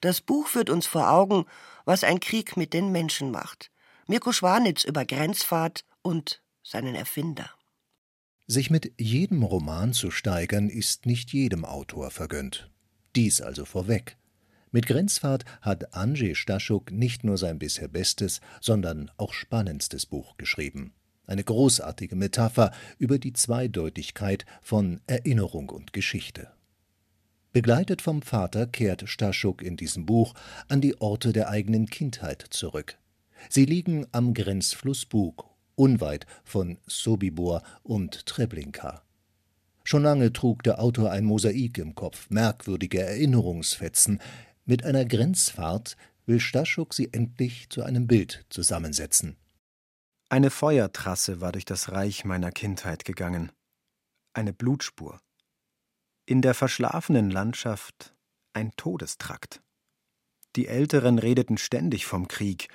Das 0.00 0.20
Buch 0.20 0.48
führt 0.48 0.70
uns 0.70 0.86
vor 0.86 1.10
Augen, 1.10 1.44
was 1.84 2.04
ein 2.04 2.20
Krieg 2.20 2.56
mit 2.56 2.72
den 2.72 2.92
Menschen 2.92 3.30
macht. 3.30 3.70
Mirko 4.06 4.32
Schwanitz 4.32 4.84
über 4.84 5.04
Grenzfahrt 5.04 5.84
und 6.02 6.42
seinen 6.62 6.94
Erfinder. 6.94 7.50
Sich 8.46 8.70
mit 8.70 8.92
jedem 8.96 9.42
Roman 9.42 9.92
zu 9.92 10.10
steigern, 10.10 10.68
ist 10.68 11.06
nicht 11.06 11.32
jedem 11.32 11.64
Autor 11.64 12.10
vergönnt. 12.10 12.70
Dies 13.16 13.40
also 13.40 13.64
vorweg. 13.64 14.16
Mit 14.72 14.86
Grenzfahrt 14.86 15.44
hat 15.62 15.94
Andrzej 15.94 16.34
Staschuk 16.34 16.90
nicht 16.90 17.24
nur 17.24 17.38
sein 17.38 17.58
bisher 17.58 17.88
bestes, 17.88 18.40
sondern 18.60 19.10
auch 19.16 19.32
spannendstes 19.32 20.06
Buch 20.06 20.36
geschrieben. 20.36 20.92
Eine 21.26 21.44
großartige 21.44 22.16
Metapher 22.16 22.72
über 22.98 23.18
die 23.18 23.32
Zweideutigkeit 23.32 24.44
von 24.62 25.00
Erinnerung 25.06 25.70
und 25.70 25.92
Geschichte. 25.92 26.50
Begleitet 27.52 28.02
vom 28.02 28.22
Vater 28.22 28.66
kehrt 28.66 29.08
Staschuk 29.08 29.62
in 29.62 29.76
diesem 29.76 30.04
Buch 30.04 30.34
an 30.68 30.80
die 30.80 31.00
Orte 31.00 31.32
der 31.32 31.48
eigenen 31.48 31.86
Kindheit 31.86 32.44
zurück. 32.50 32.98
Sie 33.48 33.64
liegen 33.64 34.06
am 34.12 34.34
Grenzfluss 34.34 35.06
Bug, 35.06 35.48
unweit 35.74 36.26
von 36.44 36.78
Sobibor 36.86 37.62
und 37.82 38.26
Treblinka. 38.26 39.02
Schon 39.84 40.02
lange 40.02 40.32
trug 40.32 40.64
der 40.64 40.80
Autor 40.80 41.12
ein 41.12 41.24
Mosaik 41.24 41.78
im 41.78 41.94
Kopf, 41.94 42.28
merkwürdige 42.28 43.02
Erinnerungsfetzen, 43.02 44.20
mit 44.66 44.84
einer 44.84 45.04
Grenzfahrt 45.04 45.96
will 46.26 46.40
Staschuk 46.40 46.92
sie 46.92 47.12
endlich 47.12 47.70
zu 47.70 47.84
einem 47.84 48.06
Bild 48.06 48.44
zusammensetzen. 48.50 49.36
Eine 50.28 50.50
Feuertrasse 50.50 51.40
war 51.40 51.52
durch 51.52 51.64
das 51.64 51.92
Reich 51.92 52.24
meiner 52.24 52.50
Kindheit 52.50 53.04
gegangen. 53.04 53.52
Eine 54.34 54.52
Blutspur. 54.52 55.20
In 56.26 56.42
der 56.42 56.54
verschlafenen 56.54 57.30
Landschaft 57.30 58.12
ein 58.52 58.72
Todestrakt. 58.76 59.62
Die 60.56 60.66
Älteren 60.66 61.20
redeten 61.20 61.58
ständig 61.58 62.06
vom 62.06 62.26
Krieg, 62.26 62.68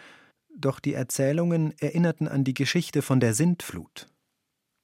doch 0.55 0.79
die 0.79 0.93
Erzählungen 0.93 1.77
erinnerten 1.79 2.27
an 2.29 2.45
die 2.45 2.53
Geschichte 2.53 3.01
von 3.01 3.19
der 3.19 3.33
Sintflut. 3.33 4.07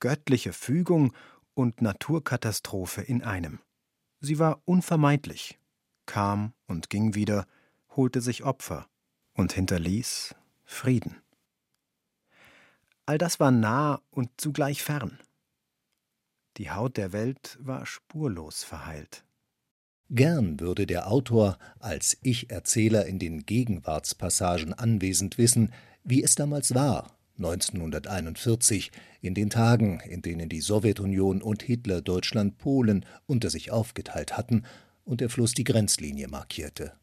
Göttliche 0.02 0.52
Fügung 0.52 1.13
und 1.54 1.82
Naturkatastrophe 1.82 3.02
in 3.02 3.24
einem. 3.24 3.60
Sie 4.20 4.39
war 4.39 4.62
unvermeidlich 4.65 5.58
kam 6.08 6.54
und 6.65 6.89
ging 6.89 7.13
wieder, 7.13 7.46
holte 7.96 8.22
sich 8.22 8.43
Opfer 8.43 8.88
und 9.34 9.54
hinterließ 9.54 10.34
Frieden. 10.65 11.22
All 13.06 13.20
das 13.20 13.39
war 13.39 13.52
nah 13.52 14.02
und 14.10 14.30
zugleich 14.38 14.82
fern. 14.82 15.20
Die 16.58 16.72
Haut 16.72 16.98
der 16.98 17.13
Welt 17.13 17.58
war 17.62 17.86
spurlos 17.86 18.63
verheilt. 18.63 19.24
Gern 20.10 20.60
würde 20.60 20.88
der 20.88 21.12
Autor 21.12 21.58
als 21.80 22.17
Ich-Erzähler 22.22 23.06
in 23.06 23.20
den 23.20 23.46
Gegenwartspassagen 23.46 24.74
anwesend 24.74 25.38
wissen, 25.38 25.74
wie 26.04 26.24
es 26.24 26.36
damals 26.36 26.74
war, 26.74 27.17
1941, 27.38 28.91
in 29.22 29.34
den 29.34 29.50
Tagen, 29.50 30.00
in 30.00 30.22
denen 30.22 30.50
die 30.50 30.62
Sowjetunion 30.62 31.41
und 31.41 31.62
Hitler 31.62 32.02
Deutschland 32.02 32.58
Polen 32.58 33.06
unter 33.26 33.50
sich 33.50 33.72
aufgeteilt 33.72 34.38
hatten 34.38 34.63
und 35.08 35.22
der 35.22 35.30
Fluss 35.30 35.54
die 35.54 35.63
Grenzlinie 35.63 36.28
markierte. 36.28 36.93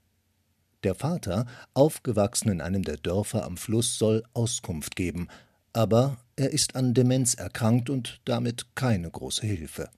Der 0.84 0.94
Vater, 0.94 1.46
aufgewachsen 1.72 2.50
in 2.50 2.60
einem 2.60 2.82
der 2.82 2.98
Dörfer 2.98 3.44
am 3.44 3.56
Fluss, 3.56 3.98
soll 3.98 4.22
Auskunft 4.34 4.94
geben, 4.94 5.28
aber 5.72 6.18
er 6.36 6.50
ist 6.50 6.76
an 6.76 6.92
Demenz 6.92 7.34
erkrankt 7.34 7.88
und 7.88 8.20
damit 8.26 8.74
keine 8.74 9.10
große 9.10 9.46
Hilfe. 9.46 9.88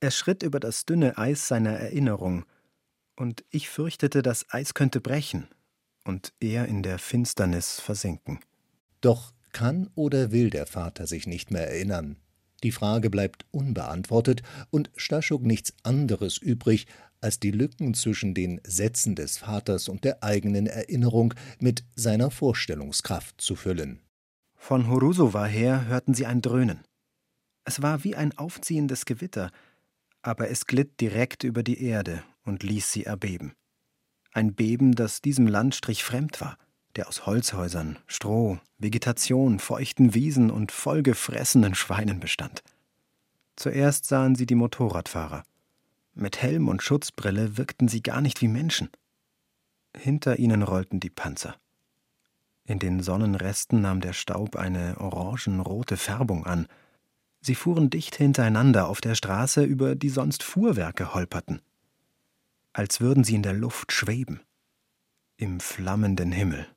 Er 0.00 0.10
schritt 0.10 0.42
über 0.42 0.58
das 0.58 0.86
dünne 0.86 1.18
Eis 1.18 1.46
seiner 1.46 1.72
Erinnerung, 1.72 2.46
und 3.16 3.44
ich 3.50 3.68
fürchtete, 3.68 4.22
das 4.22 4.46
Eis 4.48 4.72
könnte 4.72 5.02
brechen 5.02 5.46
und 6.04 6.32
er 6.40 6.64
in 6.64 6.82
der 6.82 6.98
Finsternis 6.98 7.78
versinken. 7.78 8.40
Doch 9.02 9.34
kann 9.52 9.90
oder 9.94 10.32
will 10.32 10.48
der 10.48 10.64
Vater 10.64 11.06
sich 11.06 11.26
nicht 11.26 11.50
mehr 11.50 11.68
erinnern? 11.68 12.16
Die 12.62 12.72
Frage 12.72 13.10
bleibt 13.10 13.44
unbeantwortet 13.50 14.42
und 14.70 14.90
Staschuk 14.96 15.42
nichts 15.42 15.74
anderes 15.82 16.38
übrig, 16.38 16.86
als 17.20 17.38
die 17.38 17.50
Lücken 17.50 17.94
zwischen 17.94 18.34
den 18.34 18.60
Sätzen 18.64 19.14
des 19.14 19.38
Vaters 19.38 19.88
und 19.88 20.04
der 20.04 20.22
eigenen 20.22 20.66
Erinnerung 20.66 21.34
mit 21.58 21.84
seiner 21.94 22.30
Vorstellungskraft 22.30 23.40
zu 23.40 23.56
füllen. 23.56 24.00
Von 24.56 24.88
Horusowa 24.88 25.46
her 25.46 25.86
hörten 25.86 26.14
sie 26.14 26.26
ein 26.26 26.42
Dröhnen. 26.42 26.80
Es 27.64 27.82
war 27.82 28.04
wie 28.04 28.16
ein 28.16 28.36
aufziehendes 28.36 29.04
Gewitter, 29.04 29.50
aber 30.22 30.50
es 30.50 30.66
glitt 30.66 31.00
direkt 31.00 31.44
über 31.44 31.62
die 31.62 31.82
Erde 31.82 32.22
und 32.44 32.62
ließ 32.62 32.92
sie 32.92 33.04
erbeben. 33.04 33.54
Ein 34.32 34.54
Beben, 34.54 34.94
das 34.94 35.22
diesem 35.22 35.46
Landstrich 35.46 36.04
fremd 36.04 36.40
war, 36.40 36.56
der 36.96 37.08
aus 37.08 37.26
Holzhäusern, 37.26 37.98
Stroh, 38.06 38.58
Vegetation, 38.78 39.58
feuchten 39.58 40.14
Wiesen 40.14 40.50
und 40.50 40.72
vollgefressenen 40.72 41.74
Schweinen 41.74 42.20
bestand. 42.20 42.62
Zuerst 43.56 44.06
sahen 44.06 44.34
sie 44.34 44.46
die 44.46 44.54
Motorradfahrer. 44.54 45.44
Mit 46.14 46.42
Helm 46.42 46.68
und 46.68 46.82
Schutzbrille 46.82 47.56
wirkten 47.56 47.88
sie 47.88 48.02
gar 48.02 48.20
nicht 48.20 48.40
wie 48.40 48.48
Menschen. 48.48 48.90
Hinter 49.96 50.38
ihnen 50.38 50.62
rollten 50.62 51.00
die 51.00 51.10
Panzer. 51.10 51.56
In 52.64 52.78
den 52.78 53.02
Sonnenresten 53.02 53.80
nahm 53.80 54.00
der 54.00 54.12
Staub 54.12 54.56
eine 54.56 54.98
orangenrote 54.98 55.96
Färbung 55.96 56.46
an. 56.46 56.66
Sie 57.40 57.54
fuhren 57.54 57.90
dicht 57.90 58.16
hintereinander 58.16 58.88
auf 58.88 59.00
der 59.00 59.14
Straße, 59.14 59.64
über 59.64 59.94
die 59.96 60.10
sonst 60.10 60.42
Fuhrwerke 60.42 61.14
holperten. 61.14 61.62
Als 62.72 63.00
würden 63.00 63.24
sie 63.24 63.34
in 63.34 63.42
der 63.42 63.54
Luft 63.54 63.92
schweben. 63.92 64.40
Im 65.36 65.58
flammenden 65.58 66.32
Himmel. 66.32 66.68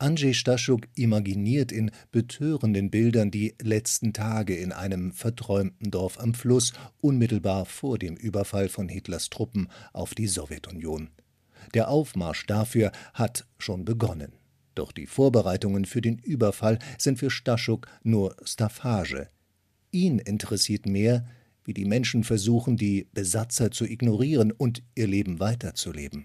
Andrzej 0.00 0.32
Staschuk 0.32 0.88
imaginiert 0.94 1.70
in 1.70 1.90
betörenden 2.10 2.90
Bildern 2.90 3.30
die 3.30 3.54
letzten 3.60 4.14
Tage 4.14 4.56
in 4.56 4.72
einem 4.72 5.12
verträumten 5.12 5.90
Dorf 5.90 6.18
am 6.18 6.32
Fluss, 6.32 6.72
unmittelbar 7.02 7.66
vor 7.66 7.98
dem 7.98 8.16
Überfall 8.16 8.70
von 8.70 8.88
Hitlers 8.88 9.28
Truppen 9.28 9.68
auf 9.92 10.14
die 10.14 10.26
Sowjetunion. 10.26 11.10
Der 11.74 11.90
Aufmarsch 11.90 12.46
dafür 12.46 12.92
hat 13.12 13.46
schon 13.58 13.84
begonnen. 13.84 14.32
Doch 14.74 14.92
die 14.92 15.06
Vorbereitungen 15.06 15.84
für 15.84 16.00
den 16.00 16.16
Überfall 16.16 16.78
sind 16.96 17.18
für 17.18 17.30
Staschuk 17.30 17.86
nur 18.02 18.34
Staffage. 18.42 19.28
Ihn 19.90 20.18
interessiert 20.18 20.86
mehr, 20.86 21.28
wie 21.64 21.74
die 21.74 21.84
Menschen 21.84 22.24
versuchen, 22.24 22.78
die 22.78 23.06
Besatzer 23.12 23.70
zu 23.70 23.84
ignorieren 23.84 24.50
und 24.50 24.82
ihr 24.94 25.06
Leben 25.06 25.40
weiterzuleben. 25.40 26.24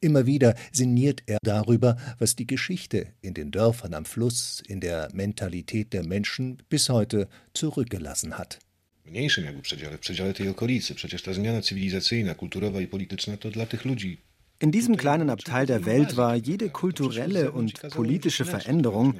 Immer 0.00 0.26
wieder 0.26 0.54
sinniert 0.72 1.22
er 1.26 1.38
darüber, 1.42 1.96
was 2.18 2.36
die 2.36 2.46
Geschichte 2.46 3.06
in 3.22 3.34
den 3.34 3.50
Dörfern 3.50 3.94
am 3.94 4.04
Fluss, 4.04 4.62
in 4.68 4.80
der 4.80 5.08
Mentalität 5.12 5.92
der 5.92 6.04
Menschen 6.04 6.62
bis 6.68 6.88
heute 6.88 7.28
zurückgelassen 7.54 8.38
hat. 8.38 8.58
Mniejszym 9.04 9.44
jakby 9.44 9.62
przedziale, 9.62 9.96
w 9.96 10.00
przedziale 10.00 10.34
tej 10.34 10.48
okolicy. 10.48 10.94
Przecież 10.94 11.22
ta 11.22 11.32
zmiana 11.32 11.62
cywilizacyjna, 11.62 12.34
kulturowa 12.34 12.80
i 12.80 12.86
polityczna 12.86 13.36
to 13.36 13.50
dla 13.50 13.66
tych 13.66 13.84
ludzi 13.84 14.26
in 14.58 14.72
diesem 14.72 14.96
kleinen 14.96 15.30
Abteil 15.30 15.66
der 15.66 15.84
Welt 15.84 16.16
war 16.16 16.34
jede 16.34 16.70
kulturelle 16.70 17.52
und 17.52 17.74
politische 17.90 18.44
Veränderung 18.44 19.14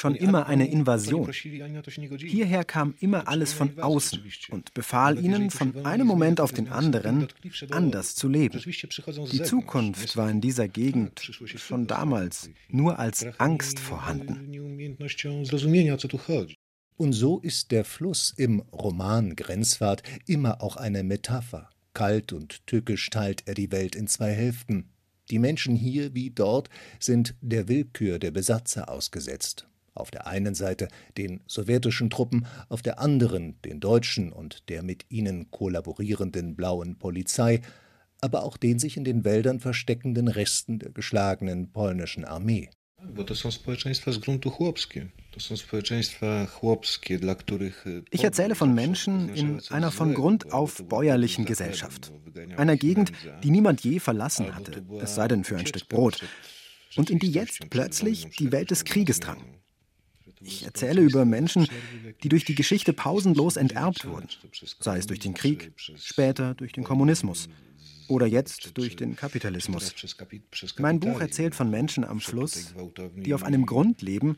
schon 0.00 0.14
immer 0.14 0.46
eine 0.46 0.68
Invasion. 0.68 1.30
Hierher 1.30 2.64
kam 2.64 2.94
immer 3.00 3.28
alles 3.28 3.52
von 3.52 3.78
außen 3.78 4.22
und 4.50 4.74
befahl 4.74 5.22
ihnen 5.22 5.50
von 5.50 5.84
einem 5.84 6.06
Moment 6.06 6.40
auf 6.40 6.52
den 6.52 6.68
anderen 6.68 7.28
anders 7.70 8.14
zu 8.14 8.28
leben. 8.28 8.60
Die 9.30 9.42
Zukunft 9.42 10.16
war 10.16 10.30
in 10.30 10.40
dieser 10.40 10.68
Gegend 10.68 11.20
schon 11.56 11.86
damals 11.86 12.50
nur 12.68 12.98
als 12.98 13.26
Angst 13.38 13.78
vorhanden. 13.78 14.50
Und 16.96 17.12
so 17.12 17.38
ist 17.38 17.70
der 17.70 17.84
Fluss 17.84 18.34
im 18.36 18.60
Roman 18.72 19.36
Grenzfahrt 19.36 20.02
immer 20.26 20.62
auch 20.62 20.76
eine 20.76 21.02
Metapher. 21.02 21.70
Kalt 21.94 22.32
und 22.32 22.66
tückisch 22.66 23.10
teilt 23.10 23.42
er 23.46 23.54
die 23.54 23.72
Welt 23.72 23.94
in 23.94 24.06
zwei 24.06 24.32
Hälften. 24.32 24.90
Die 25.30 25.38
Menschen 25.38 25.76
hier 25.76 26.14
wie 26.14 26.30
dort 26.30 26.68
sind 26.98 27.34
der 27.40 27.68
Willkür 27.68 28.18
der 28.18 28.32
Besatzer 28.32 28.88
ausgesetzt 28.88 29.69
auf 29.94 30.10
der 30.10 30.26
einen 30.26 30.54
Seite 30.54 30.88
den 31.16 31.40
sowjetischen 31.46 32.10
Truppen, 32.10 32.46
auf 32.68 32.82
der 32.82 32.98
anderen 32.98 33.60
den 33.62 33.80
deutschen 33.80 34.32
und 34.32 34.68
der 34.68 34.82
mit 34.82 35.06
ihnen 35.08 35.50
kollaborierenden 35.50 36.56
blauen 36.56 36.98
Polizei, 36.98 37.60
aber 38.20 38.44
auch 38.44 38.56
den 38.56 38.78
sich 38.78 38.96
in 38.96 39.04
den 39.04 39.24
Wäldern 39.24 39.60
versteckenden 39.60 40.28
Resten 40.28 40.78
der 40.78 40.90
geschlagenen 40.90 41.72
polnischen 41.72 42.24
Armee. 42.24 42.70
Ich 48.10 48.24
erzähle 48.24 48.54
von 48.54 48.74
Menschen 48.74 49.28
in 49.34 49.60
einer 49.70 49.90
von 49.90 50.14
Grund 50.14 50.52
auf 50.52 50.84
bäuerlichen 50.86 51.44
Gesellschaft. 51.46 52.12
Einer 52.56 52.76
Gegend, 52.76 53.12
die 53.42 53.50
niemand 53.50 53.82
je 53.82 54.00
verlassen 54.00 54.54
hatte, 54.54 54.84
es 55.00 55.14
sei 55.14 55.28
denn 55.28 55.44
für 55.44 55.56
ein 55.56 55.66
Stück 55.66 55.88
Brot. 55.88 56.22
Und 56.96 57.08
in 57.08 57.18
die 57.18 57.30
jetzt 57.30 57.70
plötzlich 57.70 58.28
die 58.38 58.52
Welt 58.52 58.70
des 58.70 58.84
Krieges 58.84 59.20
drang. 59.20 59.59
Ich 60.42 60.64
erzähle 60.64 61.02
über 61.02 61.24
Menschen, 61.24 61.68
die 62.22 62.28
durch 62.28 62.44
die 62.44 62.54
Geschichte 62.54 62.92
pausenlos 62.92 63.56
enterbt 63.56 64.06
wurden, 64.06 64.28
sei 64.80 64.98
es 64.98 65.06
durch 65.06 65.20
den 65.20 65.34
Krieg, 65.34 65.72
später 65.76 66.54
durch 66.54 66.72
den 66.72 66.84
Kommunismus 66.84 67.48
oder 68.08 68.26
jetzt 68.26 68.76
durch 68.76 68.96
den 68.96 69.16
Kapitalismus. 69.16 69.94
Mein 70.78 71.00
Buch 71.00 71.20
erzählt 71.20 71.54
von 71.54 71.70
Menschen 71.70 72.04
am 72.04 72.20
Fluss, 72.20 72.74
die 73.16 73.34
auf 73.34 73.44
einem 73.44 73.66
Grund 73.66 74.02
leben, 74.02 74.36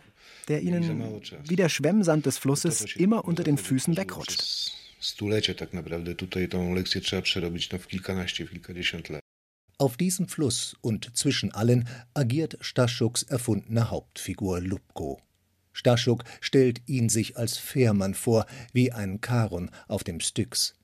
der 0.48 0.62
ihnen 0.62 1.20
wie 1.44 1.56
der 1.56 1.68
Schwemmsand 1.68 2.26
des 2.26 2.38
Flusses 2.38 2.84
immer 2.96 3.24
unter 3.24 3.44
den 3.44 3.56
Füßen 3.58 3.96
wegrutscht. 3.96 4.72
Auf 9.78 9.96
diesem 9.96 10.28
Fluss 10.28 10.76
und 10.80 11.16
zwischen 11.16 11.52
allen 11.52 11.88
agiert 12.14 12.58
Staschuks 12.60 13.22
erfundene 13.24 13.90
Hauptfigur 13.90 14.60
Lubko. 14.60 15.20
Staschuk 15.72 16.24
stellt 16.40 16.82
ihn 16.86 17.08
sich 17.08 17.36
als 17.36 17.56
Fährmann 17.56 18.14
vor, 18.14 18.46
wie 18.72 18.92
ein 18.92 19.20
Charon 19.24 19.70
auf 19.88 20.04
dem 20.04 20.20
Styx. 20.20 20.74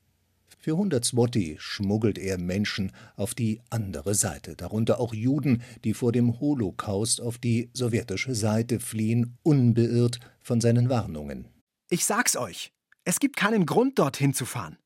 Für 0.61 0.75
hundert 0.75 1.05
Zwotti 1.05 1.55
schmuggelt 1.57 2.17
er 2.17 2.37
Menschen 2.37 2.91
auf 3.15 3.33
die 3.33 3.61
andere 3.69 4.13
Seite, 4.13 4.57
darunter 4.57 4.99
auch 4.99 5.13
Juden, 5.13 5.63
die 5.85 5.93
vor 5.93 6.11
dem 6.11 6.41
Holocaust 6.41 7.21
auf 7.21 7.37
die 7.37 7.69
sowjetische 7.73 8.35
Seite 8.35 8.81
fliehen, 8.81 9.37
unbeirrt 9.41 10.19
von 10.41 10.59
seinen 10.59 10.89
Warnungen. 10.89 11.47
Ich 11.89 12.05
sag's 12.05 12.35
euch, 12.35 12.73
es 13.05 13.19
gibt 13.21 13.37
keinen 13.37 13.65
Grund, 13.65 13.99
dorthin 13.99 14.33
zu 14.33 14.45
fahren. 14.45 14.77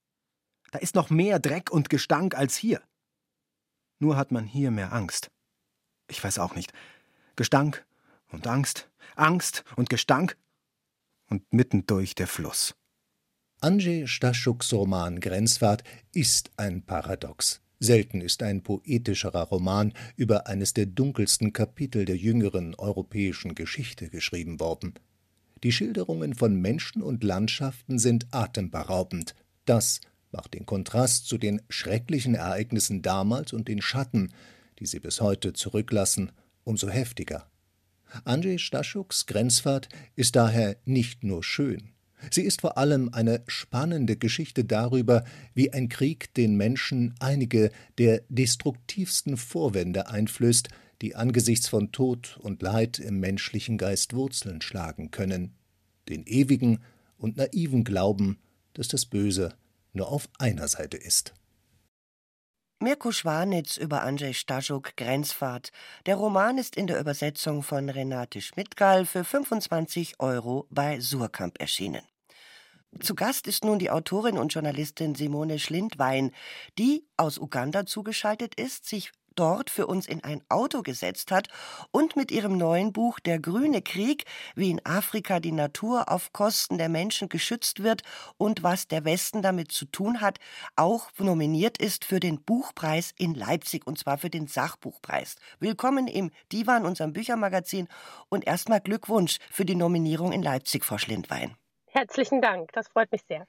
Da 0.71 0.79
ist 0.79 0.95
noch 0.95 1.09
mehr 1.09 1.39
Dreck 1.39 1.71
und 1.71 1.89
Gestank 1.89 2.35
als 2.35 2.55
hier. 2.55 2.81
Nur 3.99 4.15
hat 4.15 4.31
man 4.31 4.45
hier 4.45 4.69
mehr 4.69 4.93
Angst. 4.93 5.31
Ich 6.07 6.23
weiß 6.23 6.37
auch 6.37 6.55
nicht. 6.55 6.71
Gestank 7.35 7.83
und 8.33 8.47
Angst, 8.47 8.89
Angst 9.15 9.63
und 9.77 9.89
Gestank 9.89 10.37
und 11.29 11.53
mittendurch 11.53 12.15
der 12.15 12.27
Fluss. 12.27 12.75
Andrzej 13.61 14.07
Staschuks 14.07 14.73
Roman 14.73 15.21
Grenzfahrt 15.21 15.83
ist 16.11 16.51
ein 16.57 16.83
Paradox. 16.85 17.61
Selten 17.79 18.21
ist 18.21 18.43
ein 18.43 18.61
poetischerer 18.61 19.43
Roman 19.43 19.93
über 20.15 20.47
eines 20.47 20.73
der 20.73 20.85
dunkelsten 20.85 21.53
Kapitel 21.53 22.05
der 22.05 22.17
jüngeren 22.17 22.75
europäischen 22.75 23.55
Geschichte 23.55 24.09
geschrieben 24.09 24.59
worden. 24.59 24.93
Die 25.63 25.71
Schilderungen 25.71 26.33
von 26.33 26.55
Menschen 26.55 27.01
und 27.01 27.23
Landschaften 27.23 27.99
sind 27.99 28.27
atemberaubend. 28.31 29.35
Das 29.65 30.01
macht 30.31 30.53
den 30.55 30.65
Kontrast 30.65 31.27
zu 31.27 31.37
den 31.37 31.61
schrecklichen 31.69 32.35
Ereignissen 32.35 33.01
damals 33.01 33.53
und 33.53 33.67
den 33.69 33.81
Schatten, 33.81 34.33
die 34.79 34.85
sie 34.85 34.99
bis 34.99 35.21
heute 35.21 35.53
zurücklassen, 35.53 36.31
umso 36.65 36.89
heftiger. 36.89 37.49
Andrzej 38.26 38.60
Staschuks 38.60 39.26
Grenzfahrt 39.26 39.89
ist 40.15 40.36
daher 40.36 40.78
nicht 40.86 41.23
nur 41.23 41.43
schön. 41.43 41.89
Sie 42.32 42.43
ist 42.43 42.62
vor 42.62 42.78
allem 42.78 43.10
eine 43.13 43.43
spannende 43.47 44.15
Geschichte 44.15 44.63
darüber, 44.63 45.23
wie 45.54 45.73
ein 45.73 45.89
Krieg 45.89 46.34
den 46.36 46.56
Menschen 46.56 47.15
einige 47.19 47.71
der 47.97 48.21
destruktivsten 48.30 49.36
Vorwände 49.36 50.08
einflößt, 50.08 50.69
die 51.02 51.15
angesichts 51.15 51.67
von 51.67 51.91
Tod 51.91 52.38
und 52.41 52.62
Leid 52.62 52.99
im 52.99 53.19
menschlichen 53.19 53.78
Geist 53.78 54.13
Wurzeln 54.13 54.62
schlagen 54.62 55.12
können. 55.12 55.54
Den 56.08 56.23
ewigen 56.26 56.80
und 57.17 57.36
naiven 57.36 57.84
Glauben, 57.84 58.38
dass 58.73 58.88
das 58.88 59.06
Böse 59.06 59.54
nur 59.91 60.10
auf 60.10 60.30
einer 60.39 60.67
Seite 60.67 60.97
ist. 60.97 61.34
Mirko 62.83 63.13
Schwanitz 63.13 63.77
über 63.77 64.01
Andrzej 64.01 64.33
Staschuk 64.33 64.97
Grenzfahrt. 64.97 65.71
Der 66.05 66.17
Roman 66.17 66.57
ist 66.57 66.75
in 66.75 66.85
der 66.85 66.99
Übersetzung 66.99 67.63
von 67.63 67.87
Renate 67.87 68.41
Schmidtgall 68.41 69.05
für 69.05 69.23
25 69.23 70.19
Euro 70.19 70.67
bei 70.69 70.99
Surkamp 70.99 71.61
erschienen. 71.61 72.01
Zu 72.99 73.15
Gast 73.15 73.47
ist 73.47 73.63
nun 73.63 73.79
die 73.79 73.89
Autorin 73.89 74.37
und 74.37 74.53
Journalistin 74.53 75.15
Simone 75.15 75.59
Schlindwein, 75.59 76.31
die 76.77 77.07
aus 77.15 77.37
Uganda 77.37 77.85
zugeschaltet 77.85 78.55
ist, 78.55 78.85
sich 78.85 79.13
dort 79.35 79.69
für 79.69 79.87
uns 79.87 80.07
in 80.07 80.23
ein 80.23 80.41
Auto 80.49 80.81
gesetzt 80.81 81.31
hat 81.31 81.47
und 81.91 82.15
mit 82.15 82.31
ihrem 82.31 82.57
neuen 82.57 82.93
Buch 82.93 83.19
Der 83.19 83.39
grüne 83.39 83.81
Krieg, 83.81 84.25
wie 84.55 84.69
in 84.71 84.85
Afrika 84.85 85.39
die 85.39 85.51
Natur 85.51 86.11
auf 86.11 86.33
Kosten 86.33 86.77
der 86.77 86.89
Menschen 86.89 87.29
geschützt 87.29 87.83
wird 87.83 88.01
und 88.37 88.63
was 88.63 88.87
der 88.87 89.05
Westen 89.05 89.41
damit 89.41 89.71
zu 89.71 89.85
tun 89.85 90.21
hat, 90.21 90.39
auch 90.75 91.09
nominiert 91.17 91.77
ist 91.77 92.05
für 92.05 92.19
den 92.19 92.41
Buchpreis 92.43 93.13
in 93.17 93.33
Leipzig 93.33 93.87
und 93.87 93.97
zwar 93.97 94.17
für 94.17 94.29
den 94.29 94.47
Sachbuchpreis. 94.47 95.35
Willkommen 95.59 96.07
im 96.07 96.31
Divan, 96.51 96.85
unserem 96.85 97.13
Büchermagazin 97.13 97.87
und 98.29 98.45
erstmal 98.45 98.81
Glückwunsch 98.81 99.37
für 99.51 99.65
die 99.65 99.75
Nominierung 99.75 100.31
in 100.31 100.43
Leipzig, 100.43 100.83
Frau 100.85 100.97
Schlindwein. 100.97 101.55
Herzlichen 101.87 102.41
Dank, 102.41 102.71
das 102.73 102.87
freut 102.87 103.11
mich 103.11 103.21
sehr. 103.27 103.45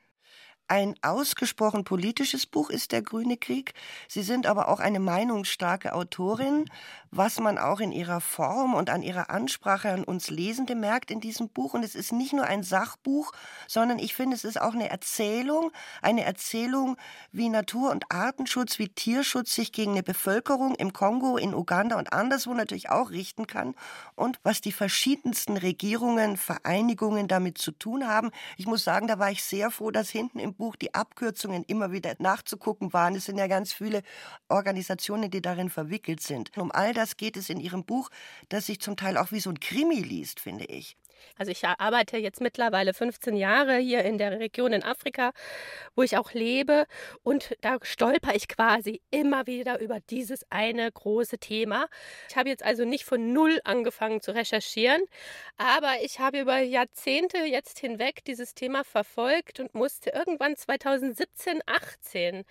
Ein 0.67 0.95
ausgesprochen 1.03 1.85
politisches 1.85 2.47
Buch 2.47 2.71
ist 2.71 2.93
Der 2.93 3.03
Grüne 3.03 3.37
Krieg. 3.37 3.75
Sie 4.09 4.23
sind 4.23 4.47
aber 4.47 4.69
auch 4.69 4.81
eine 4.81 4.99
meinungsstarke 4.99 5.93
Autorin, 5.93 6.71
was 7.11 7.39
man 7.39 7.59
auch 7.59 7.81
in 7.81 7.93
ihrer 7.93 8.23
Form 8.23 8.73
und 8.73 8.89
an 8.89 9.03
ihrer 9.03 9.29
Ansprache 9.29 9.91
an 9.91 10.05
uns 10.05 10.31
Lesende 10.31 10.75
merkt 10.75 11.11
in 11.11 11.21
diesem 11.21 11.51
Buch. 11.51 11.75
Und 11.75 11.85
es 11.85 11.95
ist 11.95 12.13
nicht 12.13 12.33
nur 12.33 12.47
ein 12.47 12.63
Sachbuch, 12.63 13.33
sondern 13.69 13.99
ich 13.99 14.15
finde, 14.15 14.37
es 14.37 14.43
ist 14.43 14.59
auch 14.59 14.73
eine 14.73 14.89
Erzählung, 14.89 15.71
eine 16.01 16.25
Erzählung, 16.25 16.97
wie 17.31 17.51
Natur- 17.51 17.91
und 17.91 18.11
Artenschutz, 18.11 18.79
wie 18.79 18.89
Tierschutz 18.89 19.55
sich 19.55 19.71
gegen 19.71 19.93
eine 19.93 20.03
Bevölkerung 20.03 20.75
im 20.77 20.95
Kongo, 20.95 21.37
in 21.37 21.55
Uganda 21.55 21.99
und 21.99 22.15
anderswo 22.15 22.55
natürlich 22.55 22.89
auch 22.89 23.11
richten 23.11 23.47
kann 23.47 23.75
und 24.15 24.41
was 24.43 24.63
die 24.63 24.73
verschiedensten 24.73 25.59
Regierungen, 25.59 26.39
Vereinigungen 26.39 27.29
damit 27.29 27.59
zu 27.59 27.71
tun 27.71 28.09
haben. 28.09 28.31
Ich 28.57 28.67
muss 28.67 28.83
sagen, 28.83 29.07
da 29.09 29.19
war 29.19 29.31
ich 29.31 29.45
sehr 29.45 29.71
froh, 29.71 29.91
dass 29.91 30.09
hinten 30.09 30.39
im 30.39 30.54
Buch 30.55 30.77
die 30.77 30.95
Abkürzungen 30.95 31.65
immer 31.65 31.93
wieder 31.93 32.15
nachzugucken 32.19 32.93
waren. 32.93 33.15
Es 33.15 33.27
sind 33.27 33.39
ja 33.39 33.47
ganz 33.47 33.73
viele 33.73 34.03
Organisationen, 34.49 35.31
die 35.31 35.43
darin 35.43 35.71
verwickelt 35.71 36.21
sind. 36.21 36.57
Um 36.57 36.73
all 36.73 36.95
das 36.95 37.17
geht 37.17 37.37
es 37.37 37.51
in 37.51 37.61
Ihrem 37.61 37.85
Buch, 37.85 38.11
das 38.49 38.67
sich 38.67 38.81
zum 38.81 38.97
Teil 38.97 39.17
auch 39.17 39.33
wie 39.33 39.41
so 39.41 39.51
ein 39.51 39.61
Krimi 39.61 40.01
liest, 40.01 40.41
finde 40.41 40.65
ich. 40.65 40.97
Also 41.37 41.53
ich 41.53 41.65
arbeite 41.67 42.17
jetzt 42.19 42.41
mittlerweile 42.41 42.95
15 42.95 43.37
Jahre 43.37 43.77
hier 43.77 44.05
in 44.05 44.19
der 44.19 44.39
Region 44.39 44.73
in 44.73 44.83
Afrika, 44.83 45.33
wo 45.95 46.03
ich 46.03 46.17
auch 46.17 46.33
lebe. 46.33 46.87
Und 47.23 47.57
da 47.61 47.79
stolper 47.83 48.35
ich 48.35 48.49
quasi 48.49 49.01
immer 49.11 49.47
wieder 49.47 49.81
über 49.81 49.99
dieses 50.11 50.45
eine 50.51 50.91
große 50.91 51.39
Thema. 51.39 51.87
Ich 52.29 52.37
habe 52.37 52.49
jetzt 52.49 52.65
also 52.65 52.85
nicht 52.85 53.05
von 53.05 53.33
null 53.33 53.61
angefangen 53.65 54.21
zu 54.21 54.35
recherchieren, 54.35 55.03
aber 55.57 55.95
ich 56.03 56.19
habe 56.21 56.41
über 56.41 56.59
Jahrzehnte 56.59 57.39
jetzt 57.39 57.79
hinweg 57.79 58.25
dieses 58.25 58.55
Thema 58.55 58.85
verfolgt 58.85 59.61
und 59.61 59.75
musste 59.75 60.11
irgendwann 60.11 60.57
2017, 60.57 61.61
18 61.67 62.45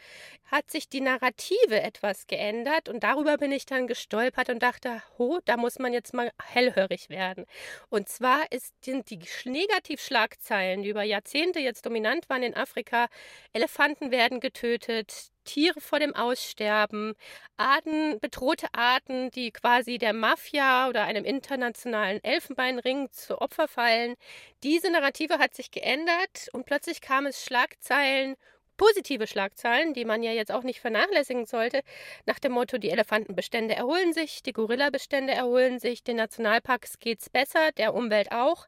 hat 0.45 0.69
sich 0.69 0.87
die 0.87 1.01
Narrative 1.01 1.81
etwas 1.81 2.27
geändert 2.27 2.87
und 2.87 3.03
darüber 3.03 3.37
bin 3.37 3.51
ich 3.51 3.65
dann 3.65 3.87
gestolpert 3.87 4.49
und 4.49 4.61
dachte, 4.61 5.01
ho, 5.17 5.39
da 5.45 5.57
muss 5.57 5.79
man 5.79 5.93
jetzt 5.93 6.13
mal 6.13 6.31
hellhörig 6.41 7.09
werden. 7.09 7.45
Und 7.89 8.07
zwar 8.07 8.51
ist, 8.51 8.62
sind 8.81 9.09
die 9.09 9.19
Negativschlagzeilen, 9.45 10.83
die 10.83 10.89
über 10.89 11.03
Jahrzehnte 11.03 11.59
jetzt 11.59 11.85
dominant 11.85 12.29
waren 12.29 12.43
in 12.43 12.55
Afrika, 12.55 13.07
Elefanten 13.53 14.11
werden 14.11 14.39
getötet, 14.39 15.31
Tiere 15.43 15.81
vor 15.81 15.99
dem 15.99 16.15
Aussterben, 16.15 17.15
Arten, 17.57 18.19
bedrohte 18.19 18.67
Arten, 18.73 19.29
die 19.31 19.51
quasi 19.51 19.97
der 19.97 20.13
Mafia 20.13 20.87
oder 20.87 21.03
einem 21.03 21.25
internationalen 21.25 22.23
Elfenbeinring 22.23 23.11
zu 23.11 23.41
Opfer 23.41 23.67
fallen. 23.67 24.15
Diese 24.63 24.89
Narrative 24.91 25.39
hat 25.39 25.53
sich 25.53 25.71
geändert 25.71 26.49
und 26.53 26.65
plötzlich 26.65 27.01
kam 27.01 27.25
es 27.25 27.43
Schlagzeilen 27.43 28.35
positive 28.77 29.27
Schlagzeilen, 29.27 29.93
die 29.93 30.05
man 30.05 30.23
ja 30.23 30.31
jetzt 30.31 30.51
auch 30.51 30.63
nicht 30.63 30.79
vernachlässigen 30.79 31.45
sollte, 31.45 31.81
nach 32.25 32.39
dem 32.39 32.53
Motto, 32.53 32.77
die 32.77 32.89
Elefantenbestände 32.89 33.75
erholen 33.75 34.13
sich, 34.13 34.43
die 34.43 34.53
Gorillabestände 34.53 35.33
erholen 35.33 35.79
sich, 35.79 36.03
den 36.03 36.17
Nationalparks 36.17 36.99
geht's 36.99 37.29
besser, 37.29 37.71
der 37.77 37.93
Umwelt 37.93 38.31
auch. 38.31 38.67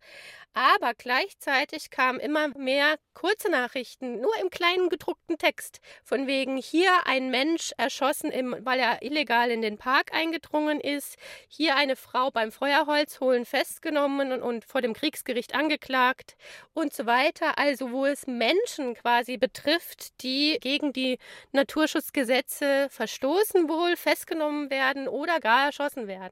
Aber 0.58 0.94
gleichzeitig 0.94 1.90
kamen 1.90 2.18
immer 2.18 2.48
mehr 2.58 2.96
kurze 3.14 3.52
Nachrichten, 3.52 4.22
nur 4.22 4.32
im 4.42 4.50
kleinen 4.50 4.88
gedruckten 4.88 5.38
Text, 5.38 5.82
von 6.02 6.28
wegen 6.28 6.56
hier 6.56 6.92
ein 7.06 7.30
Mensch 7.30 7.74
erschossen, 7.78 8.32
im, 8.32 8.56
weil 8.62 8.80
er 8.80 9.02
illegal 9.02 9.52
in 9.52 9.62
den 9.62 9.78
Park 9.78 10.14
eingedrungen 10.14 10.80
ist, 10.80 11.18
hier 11.50 11.76
eine 11.76 11.98
Frau 11.98 12.32
beim 12.32 12.54
Feuerholz 12.54 13.20
holen 13.20 13.44
festgenommen 13.44 14.32
und, 14.32 14.42
und 14.42 14.64
vor 14.64 14.82
dem 14.82 14.94
Kriegsgericht 14.94 15.54
angeklagt 15.54 16.38
und 16.74 16.94
so 16.94 17.06
weiter. 17.06 17.58
Also 17.58 17.92
wo 17.92 18.06
es 18.06 18.26
Menschen 18.26 18.94
quasi 18.94 19.36
betrifft, 19.36 20.24
die 20.24 20.58
gegen 20.62 20.94
die 20.94 21.18
Naturschutzgesetze 21.52 22.88
verstoßen 22.90 23.68
wohl, 23.68 23.98
festgenommen 23.98 24.70
werden 24.70 25.10
oder 25.10 25.42
gar 25.42 25.66
erschossen 25.66 26.08
werden. 26.08 26.32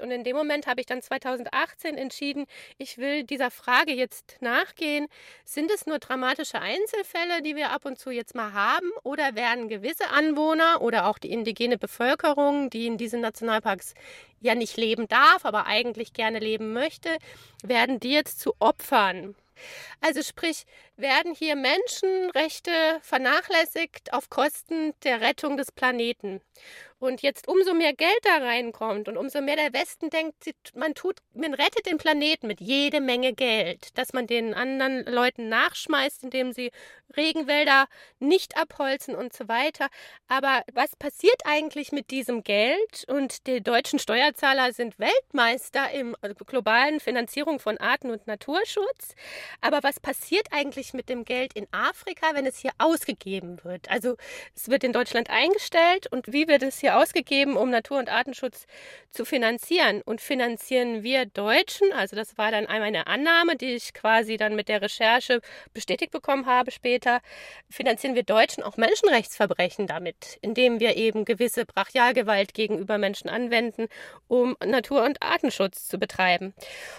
Und 0.00 0.10
in 0.10 0.24
dem 0.24 0.36
Moment 0.36 0.66
habe 0.66 0.80
ich 0.80 0.86
dann 0.86 1.02
2018 1.02 1.96
entschieden, 1.96 2.46
ich 2.78 2.98
will 2.98 3.24
dieser 3.24 3.50
Frage 3.50 3.92
jetzt 3.92 4.36
nachgehen. 4.40 5.08
Sind 5.44 5.70
es 5.70 5.86
nur 5.86 5.98
dramatische 5.98 6.60
Einzelfälle, 6.60 7.42
die 7.42 7.56
wir 7.56 7.70
ab 7.70 7.84
und 7.84 7.98
zu 7.98 8.10
jetzt 8.10 8.34
mal 8.34 8.52
haben? 8.52 8.90
Oder 9.02 9.34
werden 9.34 9.68
gewisse 9.68 10.08
Anwohner 10.10 10.80
oder 10.80 11.06
auch 11.06 11.18
die 11.18 11.30
indigene 11.30 11.78
Bevölkerung, 11.78 12.70
die 12.70 12.86
in 12.86 12.96
diesen 12.96 13.20
Nationalparks 13.20 13.94
ja 14.40 14.54
nicht 14.54 14.76
leben 14.76 15.08
darf, 15.08 15.44
aber 15.44 15.66
eigentlich 15.66 16.12
gerne 16.12 16.38
leben 16.38 16.72
möchte, 16.72 17.10
werden 17.62 18.00
die 18.00 18.12
jetzt 18.12 18.40
zu 18.40 18.54
Opfern? 18.58 19.34
Also 20.00 20.22
sprich, 20.22 20.64
werden 20.96 21.34
hier 21.34 21.56
Menschenrechte 21.56 22.72
vernachlässigt 23.02 24.12
auf 24.12 24.30
Kosten 24.30 24.92
der 25.04 25.20
Rettung 25.20 25.56
des 25.56 25.72
Planeten. 25.72 26.40
Und 27.02 27.20
jetzt 27.20 27.48
umso 27.48 27.74
mehr 27.74 27.94
Geld 27.94 28.20
da 28.22 28.36
reinkommt 28.36 29.08
und 29.08 29.16
umso 29.16 29.40
mehr 29.40 29.56
der 29.56 29.72
Westen 29.72 30.08
denkt, 30.08 30.44
man 30.76 30.94
tut, 30.94 31.16
man 31.34 31.52
rettet 31.52 31.86
den 31.86 31.98
Planeten 31.98 32.46
mit 32.46 32.60
jede 32.60 33.00
Menge 33.00 33.32
Geld, 33.32 33.98
dass 33.98 34.12
man 34.12 34.28
den 34.28 34.54
anderen 34.54 35.04
Leuten 35.06 35.48
nachschmeißt, 35.48 36.22
indem 36.22 36.52
sie 36.52 36.70
Regenwälder 37.16 37.86
nicht 38.20 38.56
abholzen 38.56 39.14
und 39.14 39.32
so 39.32 39.48
weiter. 39.48 39.88
Aber 40.28 40.62
was 40.72 40.96
passiert 40.96 41.42
eigentlich 41.44 41.92
mit 41.92 42.10
diesem 42.10 42.42
Geld? 42.42 43.04
Und 43.08 43.46
die 43.46 43.60
deutschen 43.60 43.98
Steuerzahler 43.98 44.72
sind 44.72 44.98
Weltmeister 44.98 45.90
im 45.90 46.16
äh, 46.22 46.34
globalen 46.34 47.00
Finanzierung 47.00 47.58
von 47.58 47.78
Arten- 47.78 48.10
und 48.10 48.26
Naturschutz. 48.26 49.14
Aber 49.60 49.82
was 49.82 50.00
passiert 50.00 50.46
eigentlich 50.52 50.94
mit 50.94 51.08
dem 51.08 51.24
Geld 51.24 51.52
in 51.54 51.66
Afrika, 51.72 52.34
wenn 52.34 52.46
es 52.46 52.58
hier 52.58 52.72
ausgegeben 52.78 53.62
wird? 53.64 53.90
Also 53.90 54.16
es 54.54 54.68
wird 54.68 54.84
in 54.84 54.92
Deutschland 54.92 55.30
eingestellt 55.30 56.06
und 56.10 56.32
wie 56.32 56.48
wird 56.48 56.62
es 56.62 56.78
hier 56.78 56.91
ausgegeben, 56.92 57.56
um 57.56 57.70
Natur- 57.70 57.98
und 57.98 58.10
Artenschutz 58.10 58.66
zu 59.10 59.24
finanzieren. 59.24 60.02
Und 60.02 60.20
finanzieren 60.20 61.02
wir 61.02 61.26
Deutschen, 61.26 61.92
also 61.92 62.16
das 62.16 62.38
war 62.38 62.50
dann 62.50 62.66
einmal 62.66 62.88
eine 62.88 63.06
Annahme, 63.06 63.56
die 63.56 63.74
ich 63.74 63.92
quasi 63.92 64.36
dann 64.36 64.56
mit 64.56 64.68
der 64.68 64.82
Recherche 64.82 65.40
bestätigt 65.74 66.12
bekommen 66.12 66.46
habe 66.46 66.70
später, 66.70 67.20
finanzieren 67.70 68.14
wir 68.14 68.22
Deutschen 68.22 68.62
auch 68.62 68.76
Menschenrechtsverbrechen 68.76 69.86
damit, 69.86 70.38
indem 70.40 70.80
wir 70.80 70.96
eben 70.96 71.24
gewisse 71.24 71.66
Brachialgewalt 71.66 72.54
gegenüber 72.54 72.98
Menschen 72.98 73.28
anwenden, 73.28 73.88
um 74.28 74.56
Natur- 74.64 75.04
und 75.04 75.22
Artenschutz 75.22 75.88
zu 75.88 75.98
betreiben. 75.98 76.54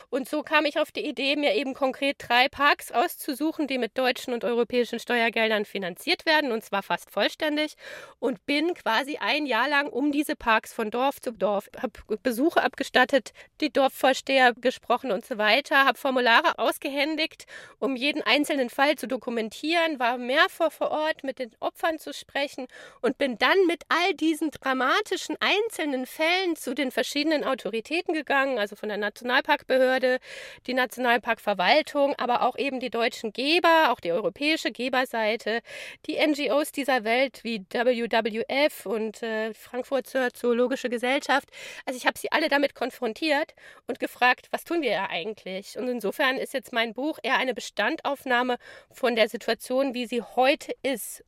Und 0.10 0.30
so 0.30 0.44
kam 0.44 0.66
ich 0.66 0.80
auf 0.80 0.92
die 0.92 1.06
Idee, 1.06 1.36
mir 1.36 1.56
eben 1.56 1.74
konkret 1.74 2.18
drei 2.20 2.48
Parks 2.50 2.92
auszusuchen, 2.92 3.68
die 3.68 3.78
mit 3.78 3.98
deutschen 3.98 4.34
und 4.34 4.44
europäischen 4.44 5.00
Steuergeldern 5.00 5.66
finanziert 5.66 6.26
werden, 6.26 6.52
und 6.52 6.64
zwar 6.64 6.84
fast 6.84 7.10
vollständig, 7.12 7.76
und 8.20 8.46
bin 8.46 8.74
quasi 8.74 9.18
ein 9.18 9.46
Jahr 9.46 9.68
lang 9.68 9.83
lang 9.84 9.92
um 9.92 10.12
diese 10.12 10.36
Parks 10.36 10.74
von 10.74 10.90
Dorf 10.90 11.20
zu 11.20 11.32
Dorf, 11.32 11.70
habe 11.82 11.94
Besuche 12.22 12.64
abgestattet, 12.64 13.34
die 13.62 13.72
Dorfvorsteher 13.72 14.54
gesprochen 14.54 15.12
und 15.12 15.26
so 15.26 15.38
weiter, 15.38 15.86
habe 15.86 15.98
Formulare 15.98 16.58
ausgehändigt, 16.58 17.46
um 17.80 17.96
jeden 17.96 18.22
einzelnen 18.22 18.70
Fall 18.70 18.96
zu 18.96 19.08
dokumentieren, 19.08 20.00
war 20.00 20.18
mehrfach 20.18 20.72
vor 20.72 20.92
Ort 20.92 21.24
mit 21.24 21.40
den 21.40 21.52
Opfern 21.60 22.00
zu 22.00 22.14
sprechen 22.14 22.68
und 23.02 23.18
bin 23.18 23.38
dann 23.38 23.58
mit 23.68 23.84
all 23.90 24.14
diesen 24.14 24.52
dramatischen 24.52 25.36
einzelnen 25.40 26.06
Fällen 26.06 26.56
zu 26.56 26.74
den 26.74 26.92
verschiedenen 26.92 27.44
Autoritäten 27.44 28.14
gegangen, 28.14 28.58
also 28.58 28.76
von 28.76 28.90
der 28.90 28.98
Nationalparkbehörde, 28.98 30.20
die 30.68 30.74
Nationalparkverwaltung, 30.74 32.16
aber 32.18 32.44
auch 32.44 32.58
eben 32.58 32.80
die 32.80 32.90
deutschen 32.90 33.34
Geber, 33.34 33.92
auch 33.92 34.00
die 34.00 34.12
europäische 34.12 34.72
Geberseite, 34.72 35.62
die 36.06 36.18
NGOs 36.26 36.72
dieser 36.72 37.04
Welt 37.04 37.44
wie 37.44 37.66
WWF 37.70 38.86
und 38.86 39.22
äh, 39.24 39.54
Frankfurter 39.74 40.32
Zoologische 40.32 40.88
Gesellschaft. 40.88 41.50
Also 41.88 41.98
ich 41.98 42.06
habe 42.06 42.20
sie 42.20 42.32
alle 42.32 42.48
damit 42.48 42.76
konfrontiert 42.76 43.56
und 43.88 44.00
gefragt, 44.00 44.48
was 44.52 44.66
tun 44.66 44.84
wir 44.84 44.92
ja 44.92 45.10
eigentlich? 45.10 45.80
Und 45.80 45.88
insofern 45.88 46.38
ist 46.38 46.54
jetzt 46.54 46.74
mein 46.74 46.94
Buch 46.94 47.18
eher 47.24 47.38
eine 47.38 47.56
Bestandaufnahme 47.56 48.58
von 48.92 49.16
der 49.16 49.30
Situation, 49.30 49.96
wie 49.96 50.06
sie 50.06 50.22
heute 50.22 50.76
ist 50.84 51.24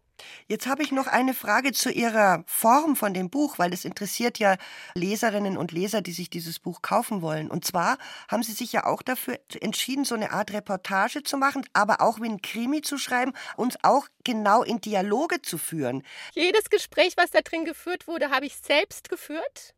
Jetzt 0.47 0.67
habe 0.67 0.83
ich 0.83 0.91
noch 0.91 1.07
eine 1.07 1.33
Frage 1.33 1.71
zu 1.71 1.91
Ihrer 1.91 2.43
Form 2.47 2.95
von 2.95 3.13
dem 3.13 3.29
Buch, 3.29 3.59
weil 3.59 3.73
es 3.73 3.85
interessiert 3.85 4.39
ja 4.39 4.55
Leserinnen 4.93 5.57
und 5.57 5.71
Leser, 5.71 6.01
die 6.01 6.11
sich 6.11 6.29
dieses 6.29 6.59
Buch 6.59 6.81
kaufen 6.81 7.21
wollen. 7.21 7.49
Und 7.49 7.65
zwar 7.65 7.97
haben 8.29 8.43
Sie 8.43 8.53
sich 8.53 8.71
ja 8.71 8.85
auch 8.85 9.01
dafür 9.01 9.39
entschieden, 9.59 10.05
so 10.05 10.15
eine 10.15 10.31
Art 10.31 10.53
Reportage 10.53 11.23
zu 11.23 11.37
machen, 11.37 11.65
aber 11.73 12.01
auch 12.01 12.21
wie 12.21 12.29
ein 12.29 12.41
Krimi 12.41 12.81
zu 12.81 12.97
schreiben, 12.97 13.33
uns 13.57 13.77
auch 13.83 14.07
genau 14.23 14.63
in 14.63 14.81
Dialoge 14.81 15.41
zu 15.41 15.57
führen. 15.57 16.03
Jedes 16.33 16.69
Gespräch, 16.69 17.13
was 17.17 17.31
da 17.31 17.41
drin 17.41 17.65
geführt 17.65 18.07
wurde, 18.07 18.29
habe 18.29 18.45
ich 18.45 18.55
selbst 18.57 19.09
geführt. 19.09 19.74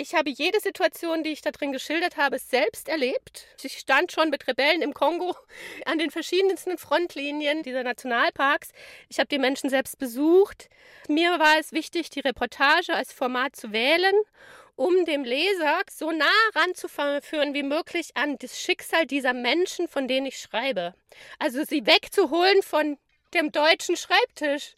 Ich 0.00 0.14
habe 0.14 0.30
jede 0.30 0.60
Situation, 0.60 1.24
die 1.24 1.30
ich 1.30 1.42
da 1.42 1.50
drin 1.50 1.72
geschildert 1.72 2.16
habe, 2.16 2.38
selbst 2.38 2.88
erlebt. 2.88 3.48
Ich 3.60 3.78
stand 3.78 4.12
schon 4.12 4.30
mit 4.30 4.46
Rebellen 4.46 4.80
im 4.80 4.94
Kongo 4.94 5.34
an 5.86 5.98
den 5.98 6.12
verschiedensten 6.12 6.78
Frontlinien 6.78 7.64
dieser 7.64 7.82
Nationalparks. 7.82 8.70
Ich 9.08 9.18
habe 9.18 9.26
die 9.26 9.40
Menschen 9.40 9.70
selbst 9.70 9.98
besucht. 9.98 10.68
Mir 11.08 11.40
war 11.40 11.58
es 11.58 11.72
wichtig, 11.72 12.10
die 12.10 12.20
Reportage 12.20 12.94
als 12.94 13.12
Format 13.12 13.56
zu 13.56 13.72
wählen 13.72 14.14
um 14.76 15.04
dem 15.06 15.24
Leser 15.24 15.80
so 15.90 16.12
nah 16.12 16.26
ranzuführen 16.54 17.52
wie 17.52 17.64
möglich 17.64 18.12
an 18.14 18.38
das 18.38 18.60
Schicksal 18.60 19.06
dieser 19.06 19.32
Menschen, 19.32 19.88
von 19.88 20.06
denen 20.06 20.26
ich 20.26 20.38
schreibe. 20.38 20.94
Also 21.40 21.64
sie 21.64 21.84
wegzuholen 21.84 22.62
von 22.62 22.96
dem 23.34 23.50
deutschen 23.50 23.96
Schreibtisch 23.96 24.76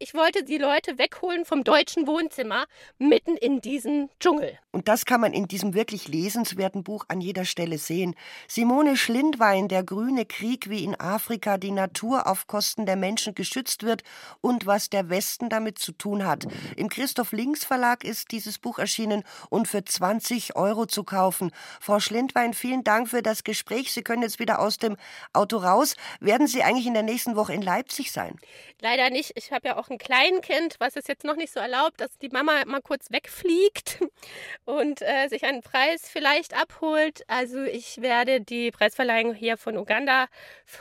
Ich 0.00 0.14
wollte 0.14 0.44
die 0.44 0.58
Leute 0.58 0.96
wegholen 0.96 1.44
vom 1.44 1.64
deutschen 1.64 2.06
Wohnzimmer 2.06 2.66
mitten 2.98 3.36
in 3.36 3.60
diesen 3.60 4.08
Dschungel. 4.20 4.56
Und 4.70 4.86
das 4.86 5.06
kann 5.06 5.20
man 5.20 5.32
in 5.32 5.48
diesem 5.48 5.74
wirklich 5.74 6.06
lesenswerten 6.06 6.84
Buch 6.84 7.06
an 7.08 7.20
jeder 7.20 7.44
Stelle 7.44 7.78
sehen. 7.78 8.14
Simone 8.46 8.96
Schlindwein, 8.96 9.66
der 9.66 9.82
grüne 9.82 10.24
Krieg, 10.24 10.70
wie 10.70 10.84
in 10.84 10.94
Afrika 11.00 11.58
die 11.58 11.72
Natur 11.72 12.28
auf 12.28 12.46
Kosten 12.46 12.86
der 12.86 12.94
Menschen 12.94 13.34
geschützt 13.34 13.82
wird 13.82 14.04
und 14.40 14.66
was 14.66 14.88
der 14.88 15.10
Westen 15.10 15.48
damit 15.48 15.80
zu 15.80 15.90
tun 15.90 16.24
hat. 16.24 16.46
Im 16.76 16.88
Christoph 16.88 17.32
Links 17.32 17.64
Verlag 17.64 18.04
ist 18.04 18.30
dieses 18.30 18.60
Buch 18.60 18.78
erschienen 18.78 19.24
und 19.50 19.66
für 19.66 19.84
20 19.84 20.54
Euro 20.54 20.86
zu 20.86 21.02
kaufen. 21.02 21.50
Frau 21.80 21.98
Schlindwein, 21.98 22.54
vielen 22.54 22.84
Dank 22.84 23.08
für 23.08 23.22
das 23.22 23.42
Gespräch. 23.42 23.92
Sie 23.92 24.02
können 24.02 24.22
jetzt 24.22 24.38
wieder 24.38 24.60
aus 24.60 24.76
dem 24.76 24.96
Auto 25.32 25.56
raus. 25.56 25.96
Werden 26.20 26.46
Sie 26.46 26.62
eigentlich 26.62 26.86
in 26.86 26.94
der 26.94 27.02
nächsten 27.02 27.34
Woche 27.34 27.52
in 27.52 27.62
Leipzig 27.62 28.12
sein? 28.12 28.38
Leider 28.80 29.10
nicht. 29.10 29.32
Ich 29.34 29.50
habe 29.50 29.66
ja 29.66 29.76
auch 29.76 29.87
ein 29.90 29.98
Kleinkind, 29.98 30.76
was 30.78 30.96
es 30.96 31.06
jetzt 31.06 31.24
noch 31.24 31.36
nicht 31.36 31.52
so 31.52 31.60
erlaubt, 31.60 32.00
dass 32.00 32.18
die 32.18 32.28
Mama 32.28 32.64
mal 32.66 32.82
kurz 32.82 33.10
wegfliegt 33.10 34.00
und 34.64 35.02
äh, 35.02 35.28
sich 35.28 35.44
einen 35.44 35.62
Preis 35.62 36.08
vielleicht 36.08 36.58
abholt. 36.58 37.22
Also 37.28 37.62
ich 37.62 38.00
werde 38.00 38.40
die 38.40 38.70
Preisverleihung 38.70 39.34
hier 39.34 39.56
von 39.56 39.76
Uganda 39.76 40.26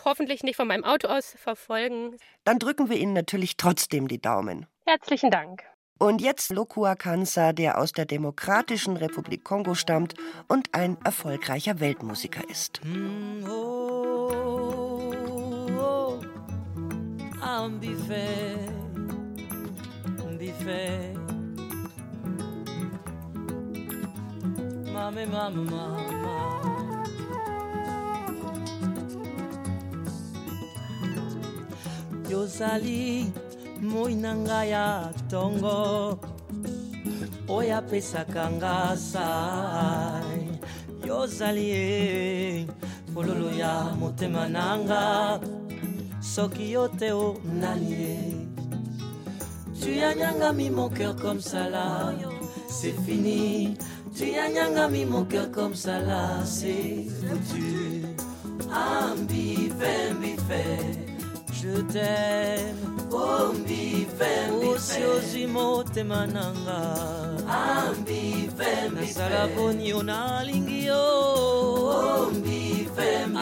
hoffentlich 0.05 0.43
nicht 0.43 0.55
von 0.55 0.67
meinem 0.67 0.83
Auto 0.83 1.07
aus 1.07 1.35
verfolgen. 1.37 2.17
Dann 2.43 2.59
drücken 2.59 2.89
wir 2.89 2.97
Ihnen 2.97 3.13
natürlich 3.13 3.57
trotzdem 3.57 4.07
die 4.07 4.21
Daumen. 4.21 4.65
Herzlichen 4.85 5.31
Dank. 5.31 5.63
Und 5.99 6.21
jetzt 6.21 6.51
Lokua 6.51 6.95
Kansa, 6.95 7.53
der 7.53 7.79
aus 7.79 7.91
der 7.91 8.05
Demokratischen 8.05 8.97
Republik 8.97 9.43
Kongo 9.43 9.73
stammt 9.73 10.13
und 10.47 10.73
ein 10.73 10.97
erfolgreicher 11.03 11.79
Weltmusiker 11.79 12.47
ist. 12.49 12.81
Mm, 12.85 13.43
oh, 13.49 14.29
oh, 14.31 15.11
oh, 15.79 16.19
Mama, 24.93 25.23
mama, 25.31 25.63
mama. 25.63 25.85
Yozali 32.27 33.31
moi 33.79 34.11
na 34.15 34.35
ngai 34.35 34.69
ya 34.75 35.07
ntongo 35.15 36.19
oyo 37.47 37.77
apesaka 37.79 38.51
nga 38.59 38.91
sai 39.11 40.59
yozali 41.07 41.65
ye 41.71 42.67
fololo 43.13 43.49
ya 43.55 43.95
motema 43.95 44.43
soki 46.19 46.75
yo 46.75 46.91
te 46.99 47.15
o 47.15 47.39
nani 47.61 48.46
tu 49.87 50.01
as 50.03 50.15
nyangami 50.15 50.69
mon 50.69 50.89
cœur 50.89 51.15
comme 51.15 51.39
ça 51.39 51.69
là. 51.69 52.13
C'est 52.69 52.95
fini. 53.05 53.77
Tu 54.15 54.35
as 54.35 54.49
nyangami 54.49 55.05
mon 55.05 55.23
cœur 55.23 55.49
comme 55.51 55.75
ça 55.75 55.99
là. 55.99 56.43
C'est 56.43 57.05
foutu. 57.17 58.03
Ambi 58.69 59.71
vembi 59.79 60.35
je 61.53 61.81
t'aime. 61.93 62.75
Osi 64.69 65.03
ozwi 65.03 65.47
motema 65.47 66.27
nanga 66.27 66.81
nasala 68.93 69.47
boni 69.55 69.89
yo. 69.89 70.03
Nalingi 70.03 70.85
yo 70.85 71.03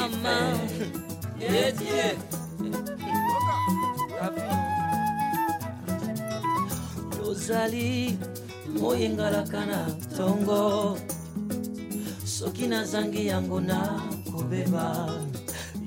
ama. 0.03 0.37
yedie 1.39 2.17
yozali 7.45 8.17
moyengalaka 8.79 9.65
na 9.65 9.87
ntongo. 9.87 10.97
Soki 12.25 12.67
nazangi 12.67 13.27
yango 13.27 13.61
na 13.61 14.01
kobeba 14.31 15.21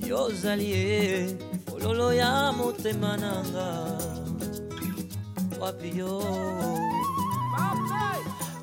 yozali 0.06 0.70
ye 0.70 1.36
lolo 1.82 2.12
ya 2.12 2.52
motema 2.52 3.16
nanga 3.16 3.98
wapi 5.60 5.98
yo? 5.98 6.22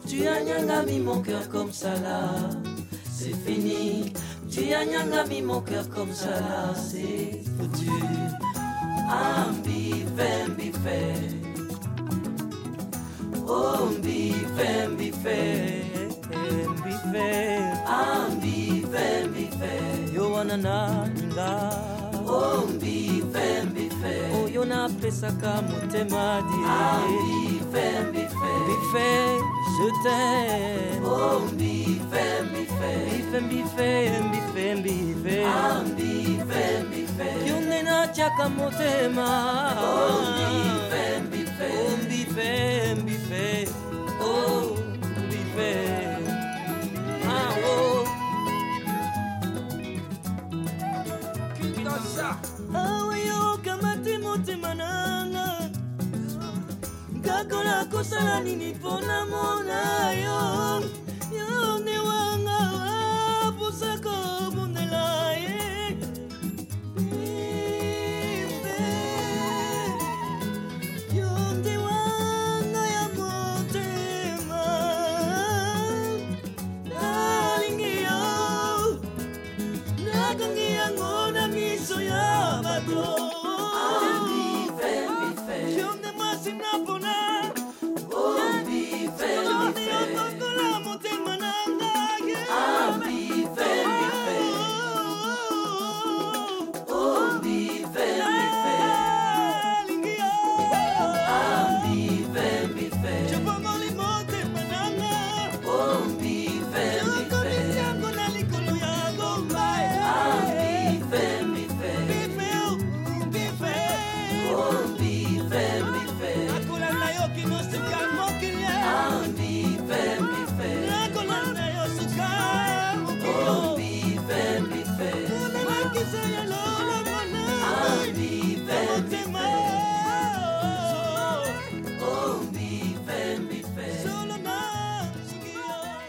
Tu 0.08 0.28
as 0.28 0.44
nyangami 0.46 1.00
mon 1.00 1.22
cœur 1.22 1.50
comme 1.50 1.74
ça 1.74 1.94
là 2.00 2.32
c'est 3.12 3.36
fini. 3.46 4.14
Tu 4.50 4.74
as 4.74 4.86
nyangami 4.86 5.42
mon 5.42 5.60
cœur 5.60 5.90
comme 5.90 6.14
ça 6.14 6.32
là 6.40 6.74
c'est 6.74 7.44
foutu. 7.58 7.92
Ambife 9.12 10.48
mbife 10.48 10.96
oh 11.32 11.35
mbife 13.46 14.88
mbife 14.88 15.38
mbife 16.70 17.60
ambife 17.88 19.28
mbife 19.30 19.72
yo 20.16 20.32
wana 20.32 20.58
na 20.58 21.08
nga 21.34 21.72
oh 22.28 22.68
mbife 22.74 23.64
mbife 23.72 24.14
oyo 24.46 24.66
napesaka 24.66 25.62
motema 25.62 26.42
diembife 26.50 27.86
mbife 28.10 28.52
mbife 28.64 29.10
je 29.78 29.88
t'aime. 30.04 31.06
Oh 31.06 31.40
mbife 31.54 32.24
mbife 32.50 32.92
mbife 33.42 33.42
mbife 33.42 34.20
mbife 34.22 34.76
mbife 34.76 35.46
ah 35.46 35.82
mbife 35.84 36.84
mbife 36.88 37.48
yo 37.50 37.62
nde 37.62 37.82
natiaka 37.82 38.50
motema 38.50 39.28
oh 39.84 40.22
fair. 41.58 41.72
Oh, 41.72 41.98
be 42.10 42.24
fair, 42.26 42.96
be 42.96 43.14
fair. 43.30 43.66
Oh, 44.20 44.76
be 45.30 45.38
fair. 45.56 46.20
Ah, 47.28 47.56
oh. 47.64 48.06
oyoka 52.76 53.78
mati 53.78 54.18
motema 54.18 54.74
nanga 54.76 55.70
ngako 57.18 57.64
nakosala 57.64 58.40
nini 58.44 58.74
mpo 58.74 59.02
namona 59.02 60.12
yo 60.12 60.84
yo 61.38 61.80
nde 61.80 61.98
wanga 62.00 62.58
wapusako 62.80 64.16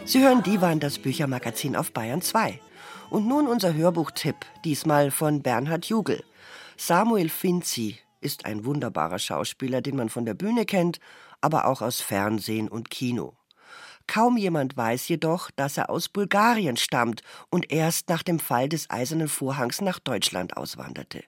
Sie 0.07 0.23
hören 0.23 0.41
Divan, 0.41 0.79
das 0.79 0.99
Büchermagazin 0.99 1.75
auf 1.75 1.91
Bayern 1.91 2.21
2. 2.21 2.61
Und 3.09 3.27
nun 3.27 3.45
unser 3.45 3.73
Hörbuchtipp, 3.73 4.37
diesmal 4.63 5.11
von 5.11 5.41
Bernhard 5.41 5.87
Jugel. 5.87 6.23
Samuel 6.77 7.27
Finzi 7.27 7.99
ist 8.21 8.45
ein 8.45 8.63
wunderbarer 8.63 9.19
Schauspieler, 9.19 9.81
den 9.81 9.97
man 9.97 10.07
von 10.07 10.23
der 10.23 10.33
Bühne 10.33 10.65
kennt, 10.65 11.01
aber 11.41 11.65
auch 11.65 11.81
aus 11.81 11.99
Fernsehen 11.99 12.69
und 12.69 12.89
Kino. 12.89 13.33
Kaum 14.07 14.37
jemand 14.37 14.77
weiß 14.77 15.09
jedoch, 15.09 15.51
dass 15.51 15.77
er 15.77 15.89
aus 15.89 16.07
Bulgarien 16.07 16.77
stammt 16.77 17.21
und 17.49 17.69
erst 17.69 18.07
nach 18.07 18.23
dem 18.23 18.39
Fall 18.39 18.69
des 18.69 18.89
Eisernen 18.89 19.27
Vorhangs 19.27 19.81
nach 19.81 19.99
Deutschland 19.99 20.55
auswanderte. 20.55 21.25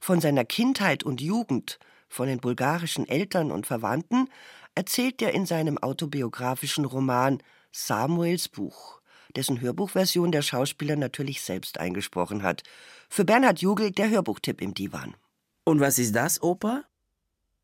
Von 0.00 0.22
seiner 0.22 0.46
Kindheit 0.46 1.02
und 1.02 1.20
Jugend 1.20 1.78
von 2.08 2.28
den 2.28 2.38
bulgarischen 2.38 3.06
Eltern 3.06 3.50
und 3.50 3.66
Verwandten, 3.66 4.28
erzählt 4.74 5.22
er 5.22 5.34
in 5.34 5.46
seinem 5.46 5.78
autobiografischen 5.78 6.84
Roman 6.84 7.42
Samuels 7.78 8.48
Buch, 8.48 9.02
dessen 9.36 9.60
Hörbuchversion 9.60 10.32
der 10.32 10.40
Schauspieler 10.40 10.96
natürlich 10.96 11.42
selbst 11.42 11.78
eingesprochen 11.78 12.42
hat. 12.42 12.62
Für 13.10 13.26
Bernhard 13.26 13.60
Jugel 13.60 13.90
der 13.90 14.08
Hörbuchtipp 14.08 14.62
im 14.62 14.72
Divan. 14.72 15.14
Und 15.62 15.78
was 15.78 15.98
ist 15.98 16.16
das, 16.16 16.42
Opa? 16.42 16.84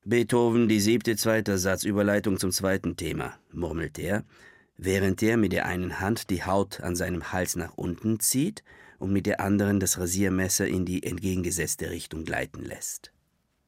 Beethoven, 0.05 0.69
die 0.69 0.81
siebte, 0.81 1.17
zweiter 1.17 1.57
Satz, 1.57 1.85
Überleitung 1.85 2.39
zum 2.39 2.53
zweiten 2.53 2.97
Thema, 2.97 3.39
murmelt 3.53 3.99
er, 3.99 4.25
während 4.77 5.23
er 5.23 5.39
mit 5.39 5.53
der 5.53 5.65
einen 5.65 5.99
Hand 5.99 6.29
die 6.29 6.45
Haut 6.45 6.83
an 6.83 6.95
seinem 6.95 7.33
Hals 7.33 7.57
nach 7.57 7.73
unten 7.75 8.21
zieht 8.21 8.63
und 8.99 9.15
mit 9.15 9.25
der 9.25 9.41
anderen 9.41 9.81
das 9.81 9.99
Rasiermesser 9.99 10.69
in 10.69 10.85
die 10.85 11.05
entgegengesetzte 11.05 11.89
Richtung 11.89 12.27
gleiten 12.27 12.63
lässt. 12.63 13.13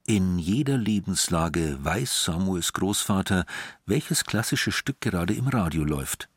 In 0.07 0.39
jeder 0.39 0.77
Lebenslage 0.77 1.79
weiß 1.83 2.27
Samuels 2.27 2.75
Großvater, 2.75 3.47
welches 3.87 4.27
klassische 4.27 4.73
Stück 4.73 5.01
gerade 5.01 5.33
im 5.33 5.49
Radio 5.49 5.85
läuft. 5.85 6.29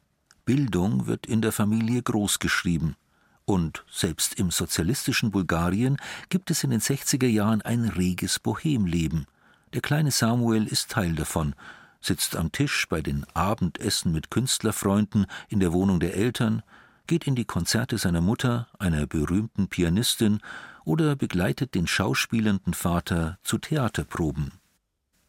Bildung 0.48 1.08
wird 1.08 1.26
in 1.26 1.42
der 1.42 1.52
Familie 1.52 2.02
großgeschrieben. 2.02 2.96
Und 3.44 3.84
selbst 3.92 4.40
im 4.40 4.50
sozialistischen 4.50 5.30
Bulgarien 5.30 5.98
gibt 6.30 6.50
es 6.52 6.64
in 6.64 6.70
den 6.70 6.80
60er 6.80 7.28
Jahren 7.28 7.62
ein 7.64 7.84
reges 7.84 8.40
Bohemleben. 8.40 9.28
Der 9.74 9.82
kleine 9.82 10.10
Samuel 10.10 10.66
ist 10.66 10.90
Teil 10.90 11.16
davon, 11.16 11.54
sitzt 12.00 12.38
am 12.38 12.54
Tisch 12.54 12.88
bei 12.88 13.02
den 13.02 13.26
Abendessen 13.34 14.14
mit 14.14 14.32
Künstlerfreunden 14.32 15.26
in 15.50 15.60
der 15.60 15.74
Wohnung 15.74 16.00
der 16.00 16.16
Eltern, 16.16 16.64
geht 17.08 17.28
in 17.28 17.36
die 17.36 17.46
Konzerte 17.46 17.98
seiner 17.98 18.22
Mutter, 18.22 18.70
einer 18.80 19.06
berühmten 19.06 19.68
Pianistin, 19.68 20.40
oder 20.86 21.18
begleitet 21.18 21.76
den 21.76 21.88
schauspielenden 21.88 22.74
Vater 22.74 23.38
zu 23.44 23.58
Theaterproben. 23.58 24.54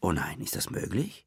Oh 0.00 0.12
nein, 0.12 0.40
ist 0.40 0.54
das 0.54 0.70
möglich? 0.70 1.24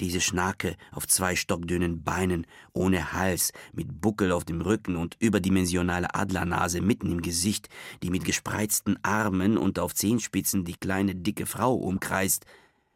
Diese 0.00 0.20
Schnake 0.20 0.76
auf 0.90 1.06
zwei 1.06 1.36
stockdünnen 1.36 2.02
Beinen, 2.02 2.46
ohne 2.72 3.12
Hals, 3.12 3.52
mit 3.72 4.00
Buckel 4.00 4.32
auf 4.32 4.44
dem 4.44 4.60
Rücken 4.60 4.96
und 4.96 5.16
überdimensionale 5.20 6.14
Adlernase 6.14 6.80
mitten 6.80 7.12
im 7.12 7.22
Gesicht, 7.22 7.68
die 8.02 8.10
mit 8.10 8.24
gespreizten 8.24 8.98
Armen 9.04 9.56
und 9.56 9.78
auf 9.78 9.94
Zehenspitzen 9.94 10.64
die 10.64 10.74
kleine 10.74 11.14
dicke 11.14 11.46
Frau 11.46 11.74
umkreist. 11.74 12.44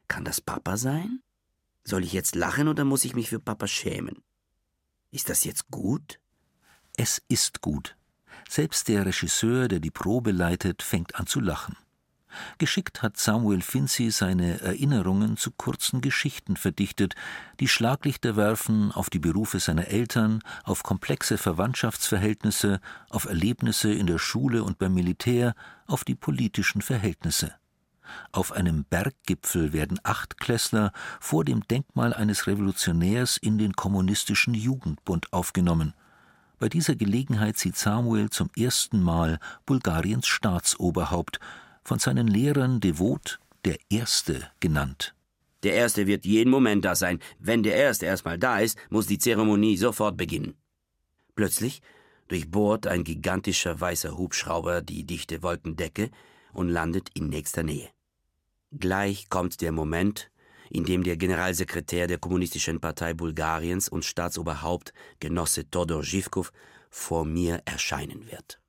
Kann 0.09 0.25
das 0.25 0.41
Papa 0.41 0.77
sein? 0.77 1.21
Soll 1.85 2.03
ich 2.03 2.13
jetzt 2.13 2.35
lachen 2.35 2.67
oder 2.67 2.85
muss 2.85 3.05
ich 3.05 3.15
mich 3.15 3.29
für 3.29 3.39
Papa 3.39 3.69
schämen? 3.69 4.23
Ist 5.13 5.29
das 5.29 5.45
jetzt 5.45 5.71
gut? 5.71 6.19
Es 6.97 7.23
ist 7.29 7.61
gut. 7.61 7.97
Selbst 8.49 8.89
der 8.89 9.07
Regisseur, 9.07 9.69
der 9.69 9.79
die 9.79 9.91
Probe 9.91 10.33
leitet, 10.33 10.83
fängt 10.83 11.15
an 11.15 11.27
zu 11.27 11.39
lachen. 11.41 11.77
Geschickt 12.59 13.03
hat 13.03 13.17
Samuel 13.17 13.63
Finzi 13.63 14.11
seine 14.11 14.61
Erinnerungen 14.61 15.37
zu 15.37 15.51
kurzen 15.51 16.01
Geschichten 16.01 16.57
verdichtet, 16.57 17.15
die 17.61 17.69
Schlaglichter 17.69 18.37
werfen 18.37 18.93
auf 18.93 19.11
die 19.11 19.19
Berufe 19.19 19.61
seiner 19.61 19.89
Eltern, 19.89 20.41
auf 20.65 20.83
komplexe 20.83 21.39
Verwandtschaftsverhältnisse, 21.39 22.81
auf 23.11 23.27
Erlebnisse 23.27 23.93
in 23.93 24.07
der 24.07 24.19
Schule 24.19 24.63
und 24.65 24.79
beim 24.79 24.95
Militär, 24.95 25.55
auf 25.87 26.05
die 26.05 26.15
politischen 26.15 26.83
Verhältnisse. 26.83 27.55
Auf 28.33 28.53
einem 28.53 28.85
Berggipfel 28.85 29.73
werden 29.73 30.01
Achtklässler 30.03 30.93
vor 31.21 31.45
dem 31.45 31.67
Denkmal 31.69 32.15
eines 32.15 32.47
Revolutionärs 32.47 33.37
in 33.37 33.59
den 33.59 33.75
kommunistischen 33.75 34.55
Jugendbund 34.55 35.33
aufgenommen. 35.33 35.95
Bei 36.59 36.69
dieser 36.69 36.97
Gelegenheit 36.97 37.57
sieht 37.57 37.77
Samuel 37.77 38.31
zum 38.31 38.51
ersten 38.57 39.01
Mal 39.01 39.39
Bulgariens 39.65 40.27
Staatsoberhaupt, 40.27 41.39
von 41.89 41.99
seinen 41.99 42.29
Lehrern 42.29 42.81
devot 42.81 43.41
der 43.65 43.79
Erste 43.89 44.51
genannt. 44.61 45.15
Der 45.63 45.73
Erste 45.73 46.07
wird 46.07 46.27
jeden 46.27 46.51
Moment 46.51 46.85
da 46.85 46.95
sein. 46.95 47.19
Wenn 47.39 47.63
der 47.63 47.77
Erste 47.77 48.05
erstmal 48.05 48.39
da 48.39 48.59
ist, 48.59 48.79
muss 48.91 49.07
die 49.07 49.19
Zeremonie 49.19 49.77
sofort 49.79 50.19
beginnen. 50.19 50.55
Plötzlich 51.35 51.81
durchbohrt 52.29 52.87
ein 52.87 53.05
gigantischer 53.05 53.81
weißer 53.81 54.19
Hubschrauber 54.19 54.83
die 54.83 55.05
dichte 55.05 55.43
Wolkendecke 55.43 56.11
und 56.53 56.69
landet 56.69 57.09
in 57.15 57.31
nächster 57.31 57.63
Nähe. 57.63 57.89
Gleich 58.71 59.31
kommt 59.31 59.63
der 59.63 59.73
Moment, 59.73 60.31
in 60.69 60.85
dem 60.85 61.03
der 61.03 61.17
Generalsekretär 61.17 62.07
der 62.07 62.19
Kommunistischen 62.19 62.81
Partei 62.81 63.15
Bulgariens 63.15 63.89
und 63.89 64.05
Staatsoberhaupt 64.05 64.93
Genosse 65.21 65.71
Todor 65.71 66.03
Zhivkov 66.03 66.53
vor 66.91 67.25
mir 67.25 67.63
erscheinen 67.65 68.31
wird. 68.31 68.61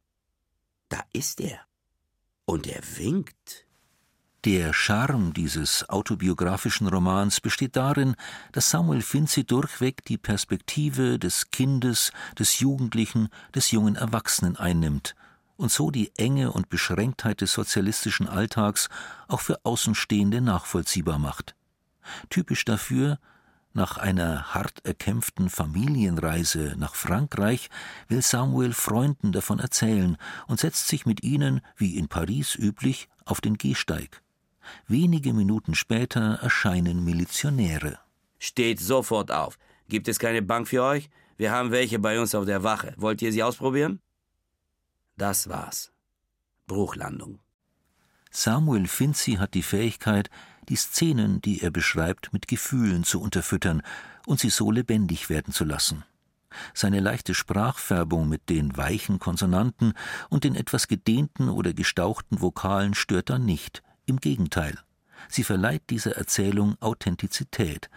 Da 0.88 1.04
ist 1.12 1.42
er. 1.42 1.69
Und 2.50 2.66
er 2.66 2.82
winkt. 2.98 3.68
Der 4.44 4.74
Charme 4.74 5.34
dieses 5.34 5.88
autobiografischen 5.88 6.88
Romans 6.88 7.42
besteht 7.42 7.76
darin, 7.76 8.16
dass 8.54 8.72
Samuel 8.72 9.04
Finzi 9.04 9.44
durchweg 9.44 10.04
die 10.06 10.18
Perspektive 10.18 11.20
des 11.20 11.52
Kindes, 11.52 12.12
des 12.40 12.60
Jugendlichen, 12.60 13.30
des 13.54 13.70
jungen 13.70 13.96
Erwachsenen 13.96 14.56
einnimmt 14.56 15.16
und 15.58 15.72
so 15.72 15.92
die 15.92 16.12
Enge 16.18 16.52
und 16.52 16.70
Beschränktheit 16.70 17.42
des 17.42 17.54
sozialistischen 17.54 18.28
Alltags 18.28 18.90
auch 19.28 19.42
für 19.42 19.64
Außenstehende 19.64 20.42
nachvollziehbar 20.42 21.20
macht. 21.20 21.56
Typisch 22.32 22.66
dafür 22.66 23.20
nach 23.74 23.98
einer 23.98 24.54
hart 24.54 24.84
erkämpften 24.84 25.50
Familienreise 25.50 26.76
nach 26.78 26.96
Frankreich 26.96 27.70
will 28.08 28.22
Samuel 28.22 28.74
Freunden 28.74 29.32
davon 29.32 29.60
erzählen 29.60 30.18
und 30.48 30.60
setzt 30.60 30.88
sich 30.88 31.06
mit 31.06 31.24
ihnen, 31.24 31.62
wie 31.78 31.98
in 31.98 32.08
Paris 32.08 32.56
üblich, 32.56 33.10
auf 33.26 33.42
den 33.42 33.58
Gehsteig. 33.58 34.22
Wenige 34.88 35.34
Minuten 35.34 35.76
später 35.76 36.40
erscheinen 36.42 37.04
Milizionäre. 37.04 38.00
Steht 38.40 38.80
sofort 38.80 39.32
auf. 39.32 39.58
Gibt 39.88 40.08
es 40.08 40.20
keine 40.20 40.42
Bank 40.42 40.68
für 40.68 40.84
euch? 40.84 41.10
Wir 41.38 41.52
haben 41.52 41.72
welche 41.72 42.00
bei 42.00 42.20
uns 42.20 42.36
auf 42.36 42.46
der 42.46 42.64
Wache. 42.64 42.94
Wollt 42.98 43.22
ihr 43.22 43.32
sie 43.32 43.44
ausprobieren? 43.44 44.02
Das 45.16 45.48
war's. 45.48 45.92
Bruchlandung. 46.68 47.40
Samuel 48.32 48.88
Finzi 48.88 49.34
hat 49.34 49.54
die 49.54 49.64
Fähigkeit, 49.64 50.30
die 50.70 50.76
Szenen, 50.76 51.42
die 51.42 51.62
er 51.62 51.72
beschreibt, 51.72 52.32
mit 52.32 52.48
Gefühlen 52.48 53.04
zu 53.04 53.22
unterfüttern 53.22 53.82
und 54.26 54.40
sie 54.40 54.50
so 54.50 54.72
lebendig 54.72 55.30
werden 55.30 55.54
zu 55.54 55.66
lassen. 55.66 56.04
Seine 56.74 57.00
leichte 57.00 57.34
Sprachfärbung 57.34 58.28
mit 58.28 58.50
den 58.50 58.76
weichen 58.78 59.20
Konsonanten 59.20 59.94
und 60.30 60.44
den 60.44 60.56
etwas 60.56 60.88
gedehnten 60.88 61.50
oder 61.50 61.74
gestauchten 61.74 62.42
Vokalen 62.42 62.94
stört 62.94 63.30
dann 63.30 63.46
nicht, 63.46 63.84
im 64.06 64.18
Gegenteil. 64.18 64.78
Sie 65.28 65.44
verleiht 65.44 65.84
dieser 65.90 66.16
Erzählung 66.16 66.76
Authentizität, 66.80 67.90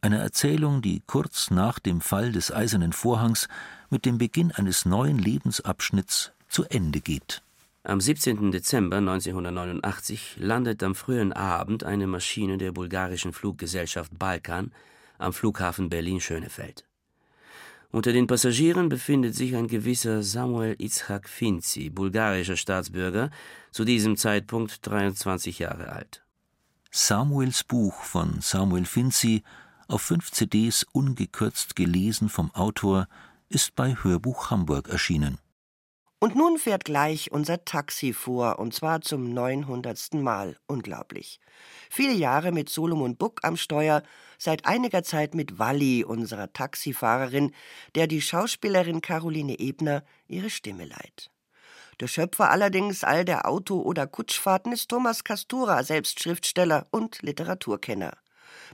einer 0.00 0.18
Erzählung, 0.18 0.80
die 0.80 1.02
kurz 1.06 1.50
nach 1.50 1.78
dem 1.78 2.00
Fall 2.00 2.32
des 2.32 2.50
Eisernen 2.50 2.92
Vorhangs 2.92 3.48
mit 3.90 4.06
dem 4.06 4.16
Beginn 4.16 4.50
eines 4.50 4.86
neuen 4.86 5.18
Lebensabschnitts 5.18 6.32
zu 6.48 6.64
Ende 6.64 7.00
geht. 7.00 7.42
Am 7.82 7.98
17. 7.98 8.52
Dezember 8.52 8.98
1989 8.98 10.36
landet 10.38 10.82
am 10.82 10.94
frühen 10.94 11.32
Abend 11.32 11.82
eine 11.82 12.06
Maschine 12.06 12.58
der 12.58 12.72
bulgarischen 12.72 13.32
Fluggesellschaft 13.32 14.18
Balkan 14.18 14.70
am 15.16 15.32
Flughafen 15.32 15.88
Berlin-Schönefeld. 15.88 16.84
Unter 17.90 18.12
den 18.12 18.26
Passagieren 18.26 18.90
befindet 18.90 19.34
sich 19.34 19.56
ein 19.56 19.66
gewisser 19.66 20.22
Samuel 20.22 20.76
Itzhak 20.78 21.26
Finzi, 21.26 21.88
bulgarischer 21.88 22.56
Staatsbürger, 22.56 23.30
zu 23.70 23.86
diesem 23.86 24.18
Zeitpunkt 24.18 24.86
23 24.86 25.58
Jahre 25.58 25.90
alt. 25.90 26.22
Samuels 26.90 27.64
Buch 27.64 28.02
von 28.02 28.42
Samuel 28.42 28.84
Finzi, 28.84 29.42
auf 29.88 30.02
fünf 30.02 30.30
CDs 30.32 30.84
ungekürzt 30.92 31.76
gelesen 31.76 32.28
vom 32.28 32.54
Autor, 32.54 33.08
ist 33.48 33.74
bei 33.74 33.96
Hörbuch 34.02 34.50
Hamburg 34.50 34.90
erschienen. 34.90 35.38
Und 36.22 36.36
nun 36.36 36.58
fährt 36.58 36.84
gleich 36.84 37.32
unser 37.32 37.64
Taxi 37.64 38.12
vor, 38.12 38.58
und 38.58 38.74
zwar 38.74 39.00
zum 39.00 39.32
neunhundertsten 39.32 40.22
Mal. 40.22 40.58
Unglaublich. 40.66 41.40
Viele 41.88 42.12
Jahre 42.12 42.52
mit 42.52 42.68
Solomon 42.68 43.16
Buck 43.16 43.40
am 43.42 43.56
Steuer, 43.56 44.02
seit 44.36 44.66
einiger 44.66 45.02
Zeit 45.02 45.34
mit 45.34 45.58
Walli, 45.58 46.04
unserer 46.04 46.52
Taxifahrerin, 46.52 47.54
der 47.94 48.06
die 48.06 48.20
Schauspielerin 48.20 49.00
Caroline 49.00 49.58
Ebner 49.58 50.04
ihre 50.28 50.50
Stimme 50.50 50.84
leiht. 50.84 51.30
Der 52.00 52.06
Schöpfer 52.06 52.50
allerdings 52.50 53.02
all 53.02 53.24
der 53.24 53.48
Auto- 53.48 53.80
oder 53.80 54.06
Kutschfahrten 54.06 54.72
ist 54.72 54.90
Thomas 54.90 55.24
Castura, 55.24 55.84
selbst 55.84 56.20
Schriftsteller 56.20 56.86
und 56.90 57.22
Literaturkenner. 57.22 58.12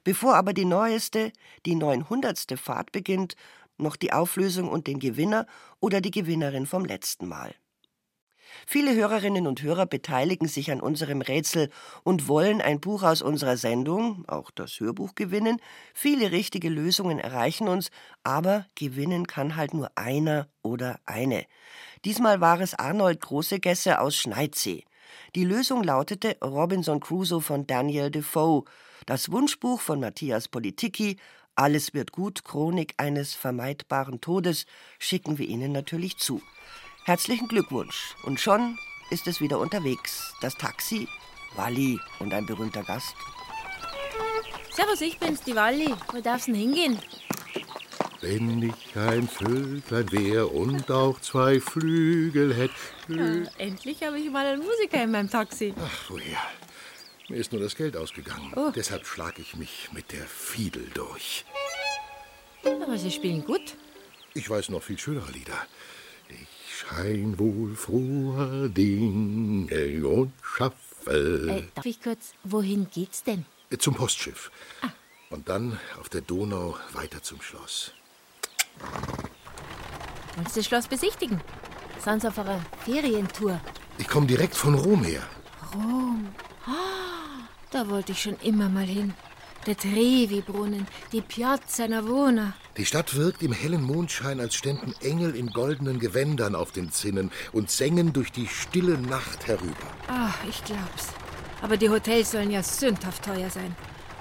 Bevor 0.02 0.34
aber 0.34 0.52
die 0.52 0.64
neueste, 0.64 1.32
die 1.64 1.76
neunhundertste 1.76 2.56
Fahrt 2.56 2.90
beginnt, 2.90 3.36
noch 3.78 3.96
die 3.96 4.12
Auflösung 4.12 4.68
und 4.68 4.86
den 4.86 4.98
Gewinner 4.98 5.46
oder 5.80 6.00
die 6.00 6.10
Gewinnerin 6.10 6.66
vom 6.66 6.84
letzten 6.84 7.26
Mal. 7.26 7.54
Viele 8.66 8.94
Hörerinnen 8.94 9.46
und 9.46 9.62
Hörer 9.62 9.86
beteiligen 9.86 10.48
sich 10.48 10.70
an 10.70 10.80
unserem 10.80 11.20
Rätsel 11.20 11.70
und 12.04 12.28
wollen 12.28 12.60
ein 12.60 12.80
Buch 12.80 13.02
aus 13.02 13.22
unserer 13.22 13.56
Sendung, 13.56 14.24
auch 14.28 14.50
das 14.50 14.80
Hörbuch 14.80 15.14
gewinnen. 15.14 15.60
Viele 15.94 16.30
richtige 16.30 16.68
Lösungen 16.68 17.18
erreichen 17.18 17.68
uns, 17.68 17.90
aber 18.22 18.66
gewinnen 18.74 19.26
kann 19.26 19.56
halt 19.56 19.74
nur 19.74 19.90
einer 19.96 20.48
oder 20.62 20.98
eine. 21.04 21.44
Diesmal 22.04 22.40
war 22.40 22.60
es 22.60 22.74
Arnold 22.74 23.20
Großegesse 23.20 24.00
aus 24.00 24.16
Schneidsee. 24.16 24.84
Die 25.34 25.44
Lösung 25.44 25.82
lautete 25.82 26.36
Robinson 26.42 27.00
Crusoe 27.00 27.40
von 27.40 27.66
Daniel 27.66 28.10
Defoe, 28.10 28.64
das 29.06 29.30
Wunschbuch 29.30 29.80
von 29.80 30.00
Matthias 30.00 30.48
Politicki, 30.48 31.16
Alles 31.58 31.94
wird 31.94 32.12
gut, 32.12 32.44
Chronik 32.44 32.92
eines 32.98 33.34
vermeidbaren 33.34 34.20
Todes, 34.20 34.66
schicken 34.98 35.38
wir 35.38 35.48
Ihnen 35.48 35.72
natürlich 35.72 36.18
zu. 36.18 36.42
Herzlichen 37.04 37.48
Glückwunsch. 37.48 38.14
Und 38.24 38.38
schon 38.38 38.78
ist 39.10 39.26
es 39.26 39.40
wieder 39.40 39.58
unterwegs. 39.58 40.34
Das 40.42 40.54
Taxi, 40.54 41.08
Walli 41.54 41.98
und 42.18 42.34
ein 42.34 42.44
berühmter 42.44 42.82
Gast. 42.82 43.14
Servus, 44.70 45.00
ich 45.00 45.18
bin's, 45.18 45.40
die 45.40 45.54
Walli. 45.54 45.94
Wo 46.12 46.20
darf's 46.20 46.44
denn 46.44 46.56
hingehen? 46.56 46.98
Wenn 48.20 48.62
ich 48.62 48.96
ein 48.98 49.26
Vöglein 49.26 50.12
wär 50.12 50.52
und 50.52 50.90
auch 50.90 51.18
zwei 51.20 51.58
Flügel 51.58 52.54
hätt. 52.54 52.70
Ja, 53.08 53.50
endlich 53.56 54.02
habe 54.02 54.18
ich 54.18 54.30
mal 54.30 54.44
einen 54.44 54.62
Musiker 54.62 55.02
in 55.02 55.10
meinem 55.10 55.30
Taxi. 55.30 55.72
Ach, 55.82 56.10
woher? 56.10 56.38
Mir 57.28 57.38
ist 57.38 57.52
nur 57.52 57.60
das 57.60 57.74
Geld 57.74 57.96
ausgegangen. 57.96 58.52
Oh. 58.54 58.70
Deshalb 58.74 59.06
schlage 59.06 59.42
ich 59.42 59.56
mich 59.56 59.88
mit 59.92 60.12
der 60.12 60.24
Fiedel 60.26 60.88
durch. 60.94 61.44
Aber 62.64 62.96
Sie 62.96 63.10
spielen 63.10 63.44
gut. 63.44 63.76
Ich 64.34 64.48
weiß 64.48 64.68
noch 64.68 64.82
viel 64.82 64.98
schönere 64.98 65.30
Lieder. 65.32 65.58
Ich 66.28 66.76
schein 66.76 67.38
wohl 67.38 67.74
froher 67.74 68.68
Dinge 68.68 70.06
und 70.06 70.32
schaffe. 70.42 70.76
Äh, 71.06 71.62
darf 71.74 71.86
ich 71.86 72.02
kurz, 72.02 72.32
wohin 72.44 72.88
geht's 72.92 73.22
denn? 73.22 73.44
Zum 73.78 73.94
Postschiff. 73.94 74.50
Und 75.30 75.48
dann 75.48 75.78
auf 76.00 76.08
der 76.08 76.20
Donau 76.20 76.76
weiter 76.92 77.22
zum 77.22 77.40
Schloss. 77.42 77.92
Wollen 80.36 80.46
Sie 80.48 80.60
das 80.60 80.66
Schloss 80.66 80.86
besichtigen? 80.86 81.40
Sind 82.04 82.22
Sie 82.22 82.28
auf 82.28 82.38
einer 82.38 82.60
Ferientour? 82.84 83.60
Ich 83.98 84.06
komme 84.06 84.26
direkt 84.26 84.54
von 84.54 84.74
Rom 84.74 85.02
her. 85.02 85.22
Rom. 85.74 86.28
Ah, 86.66 87.15
da 87.70 87.88
wollte 87.88 88.12
ich 88.12 88.22
schon 88.22 88.36
immer 88.42 88.68
mal 88.68 88.84
hin. 88.84 89.14
Der 89.66 89.76
Trevi-Brunnen, 89.76 90.86
die 91.10 91.20
Piazza 91.20 91.88
Navona. 91.88 92.54
Die 92.76 92.86
Stadt 92.86 93.16
wirkt 93.16 93.42
im 93.42 93.52
hellen 93.52 93.82
Mondschein, 93.82 94.38
als 94.38 94.54
ständen 94.54 94.94
Engel 95.00 95.34
in 95.34 95.48
goldenen 95.48 95.98
Gewändern 95.98 96.54
auf 96.54 96.70
den 96.70 96.92
Zinnen 96.92 97.32
und 97.52 97.70
sängen 97.70 98.12
durch 98.12 98.30
die 98.30 98.46
stille 98.46 98.96
Nacht 98.96 99.48
herüber. 99.48 99.74
Ah, 100.06 100.32
ich 100.48 100.62
glaub's. 100.64 101.08
Aber 101.62 101.76
die 101.76 101.90
Hotels 101.90 102.30
sollen 102.30 102.50
ja 102.50 102.62
sündhaft 102.62 103.24
teuer 103.24 103.50
sein. 103.50 103.74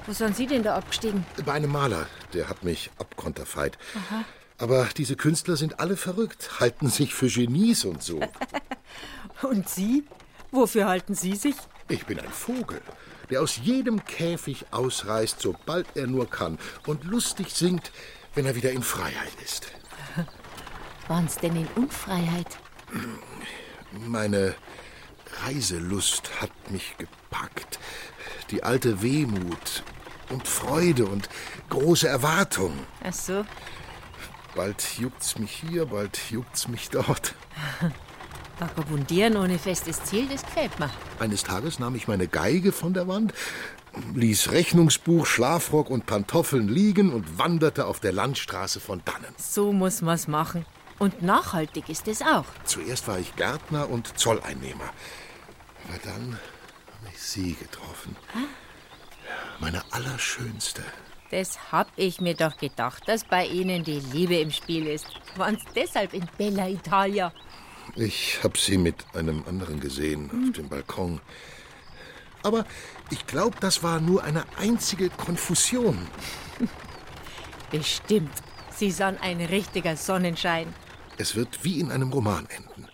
Wo 0.08 0.14
sind 0.14 0.36
Sie 0.36 0.48
denn 0.48 0.64
da 0.64 0.76
abgestiegen? 0.76 1.26
Bei 1.46 1.54
einem 1.54 1.72
Maler, 1.72 2.08
der 2.34 2.50
hat 2.50 2.64
mich 2.64 2.90
abkonterfeit. 2.98 3.78
Aha. 3.96 4.24
Aber 4.58 4.88
diese 4.98 5.16
Künstler 5.16 5.58
sind 5.58 5.80
alle 5.80 5.98
verrückt, 5.98 6.60
halten 6.60 6.90
sich 6.90 7.14
für 7.14 7.28
Genies 7.28 7.86
und 7.86 8.02
so. 8.02 8.20
Und 9.42 9.68
Sie? 9.68 10.06
Wofür 10.52 10.88
halten 10.88 11.14
Sie 11.14 11.36
sich? 11.36 11.56
Ich 11.90 12.06
bin 12.06 12.20
ein 12.20 12.32
Vogel, 12.32 12.82
der 13.30 13.42
aus 13.42 13.58
jedem 13.58 14.04
Käfig 14.06 14.66
ausreißt, 14.72 15.40
sobald 15.40 15.88
er 15.96 16.08
nur 16.08 16.30
kann, 16.30 16.58
und 16.86 17.04
lustig 17.04 17.50
singt, 17.50 17.92
wenn 18.34 18.46
er 18.46 18.56
wieder 18.56 18.72
in 18.72 18.84
Freiheit 18.84 19.34
ist. 19.44 19.68
Waren's 21.08 21.38
denn 21.38 21.56
in 21.56 21.68
Unfreiheit? 21.76 22.58
Meine 23.92 24.56
Reiselust 25.44 26.42
hat 26.42 26.52
mich 26.72 26.96
gepackt. 26.98 27.80
Die 28.52 28.64
alte 28.64 29.02
Wehmut 29.02 29.84
und 30.30 30.48
Freude 30.48 31.06
und 31.06 31.30
große 31.70 32.08
Erwartung. 32.08 32.74
Ach 33.04 33.14
so. 33.14 33.46
Bald 34.56 34.98
juckt's 34.98 35.38
mich 35.38 35.52
hier, 35.52 35.88
bald 35.88 36.18
juckt's 36.30 36.68
mich 36.68 36.90
dort. 36.90 37.36
Vagabundieren 38.60 39.38
ohne 39.38 39.60
festes 39.60 40.04
Ziel, 40.04 40.28
das 40.32 40.44
gefällt 40.44 40.80
mir. 40.80 40.90
Eines 41.20 41.44
Tages 41.44 41.80
nahm 41.80 41.96
ich 41.96 42.08
meine 42.08 42.28
Geige 42.28 42.72
von 42.72 42.94
der 42.94 43.08
Wand, 43.08 43.34
ließ 44.14 44.52
Rechnungsbuch, 44.52 45.26
Schlafrock 45.26 45.90
und 45.90 46.06
Pantoffeln 46.06 46.68
liegen 46.68 47.14
und 47.14 47.38
wanderte 47.38 47.86
auf 47.86 48.00
der 48.00 48.12
Landstraße 48.14 48.80
von 48.80 49.02
dannen. 49.06 49.34
So 49.38 49.74
muss 49.74 50.02
man's 50.02 50.28
machen. 50.28 50.66
Und 50.98 51.22
nachhaltig 51.22 51.90
ist 51.90 52.08
es 52.08 52.22
auch. 52.22 52.46
Zuerst 52.64 53.08
war 53.08 53.20
ich 53.20 53.36
Gärtner 53.36 53.90
und 53.90 54.18
Zolleinnehmer. 54.18 54.90
Aber 55.88 55.98
dann 56.04 56.40
habe 57.00 57.12
ich 57.14 57.22
Sie 57.22 57.54
getroffen. 57.54 58.16
Meine 59.60 59.84
allerschönste. 59.92 60.84
Das 61.32 61.72
hab 61.72 61.88
ich 61.98 62.22
mir 62.22 62.36
doch 62.36 62.56
gedacht, 62.58 63.04
dass 63.08 63.26
bei 63.26 63.46
Ihnen 63.46 63.84
die 63.84 64.00
Liebe 64.00 64.36
im 64.36 64.52
Spiel 64.52 64.88
ist. 64.88 65.08
Waren's 65.36 65.64
deshalb 65.76 66.14
in 66.14 66.28
Bella 66.38 66.70
Italia? 66.70 67.34
Ich 67.96 68.44
habe 68.44 68.58
Sie 68.58 68.78
mit 68.78 68.96
einem 69.14 69.44
anderen 69.48 69.80
gesehen 69.80 70.30
auf 70.30 70.54
dem 70.54 70.68
Balkon. 70.68 71.22
Aber 72.44 72.66
ich 73.10 73.26
glaube, 73.26 73.56
das 73.62 73.84
war 73.84 74.02
nur 74.02 74.24
eine 74.24 74.44
einzige 74.58 75.10
Konfusion. 75.10 75.98
Bestimmt. 77.72 78.34
Sie 78.76 78.92
sind 78.92 79.18
ein 79.22 79.40
richtiger 79.40 79.96
Sonnenschein. 79.96 80.74
Es 81.18 81.36
wird 81.36 81.64
wie 81.64 81.80
in 81.80 81.92
einem 81.92 82.12
Roman 82.12 82.48
enden. 82.50 82.90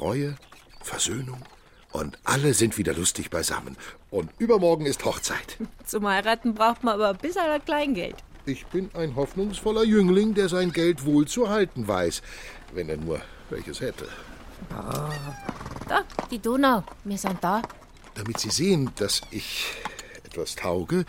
Reue, 0.00 0.36
Versöhnung 0.82 1.44
und 1.92 2.18
alle 2.24 2.52
sind 2.52 2.76
wieder 2.78 2.94
lustig 2.94 3.30
beisammen. 3.30 3.76
Und 4.10 4.30
übermorgen 4.38 4.86
ist 4.86 5.04
Hochzeit. 5.04 5.58
Zum 5.84 6.08
Heiraten 6.08 6.54
braucht 6.54 6.82
man 6.82 6.94
aber 6.94 7.10
ein 7.10 7.18
bisschen 7.18 7.64
Kleingeld. 7.64 8.16
Ich 8.46 8.66
bin 8.66 8.90
ein 8.94 9.14
hoffnungsvoller 9.14 9.84
Jüngling, 9.84 10.34
der 10.34 10.48
sein 10.48 10.72
Geld 10.72 11.04
wohl 11.04 11.28
zu 11.28 11.48
halten 11.48 11.86
weiß, 11.86 12.22
wenn 12.72 12.88
er 12.88 12.96
nur 12.96 13.20
welches 13.50 13.80
hätte. 13.80 14.08
Da, 14.68 16.04
die 16.30 16.38
Donau. 16.38 16.84
Wir 17.04 17.18
sind 17.18 17.42
da. 17.42 17.62
Damit 18.14 18.38
Sie 18.38 18.50
sehen, 18.50 18.90
dass 18.96 19.22
ich 19.30 19.64
etwas 20.24 20.54
tauge, 20.54 21.04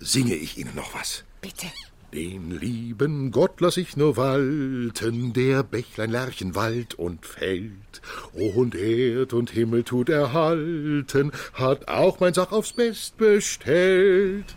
singe 0.00 0.34
ich 0.34 0.58
Ihnen 0.58 0.74
noch 0.74 0.94
was. 0.94 1.24
Bitte. 1.40 1.66
Den 2.14 2.52
lieben 2.52 3.32
Gott 3.32 3.60
lass 3.60 3.76
ich 3.76 3.96
nur 3.96 4.16
walten, 4.16 5.32
der 5.32 5.64
Bächlein 5.64 6.10
Lerchen 6.10 6.54
Wald 6.54 6.94
und 6.94 7.26
Feld. 7.26 8.00
Und 8.32 8.76
Erd 8.76 9.32
und 9.32 9.50
Himmel 9.50 9.82
tut 9.82 10.08
erhalten, 10.08 11.32
hat 11.54 11.88
auch 11.88 12.20
mein 12.20 12.32
Sach 12.32 12.52
aufs 12.52 12.72
Best 12.72 13.16
bestellt. 13.16 14.54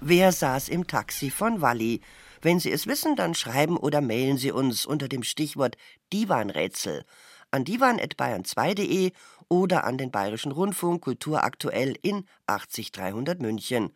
Wer 0.00 0.32
saß 0.32 0.68
im 0.70 0.88
Taxi 0.88 1.30
von 1.30 1.60
Walli? 1.60 2.00
Wenn 2.42 2.58
Sie 2.58 2.70
es 2.70 2.86
wissen, 2.86 3.16
dann 3.16 3.34
schreiben 3.34 3.76
oder 3.76 4.00
mailen 4.00 4.38
Sie 4.38 4.52
uns 4.52 4.86
unter 4.86 5.08
dem 5.08 5.22
Stichwort 5.22 5.76
Divanrätsel 6.12 7.04
an 7.50 7.64
divan.bayern2.de 7.64 9.12
oder 9.48 9.84
an 9.84 9.98
den 9.98 10.10
Bayerischen 10.10 10.52
Rundfunk 10.52 11.02
Kulturaktuell 11.02 11.96
in 12.02 12.24
80300 12.46 13.40
München. 13.40 13.92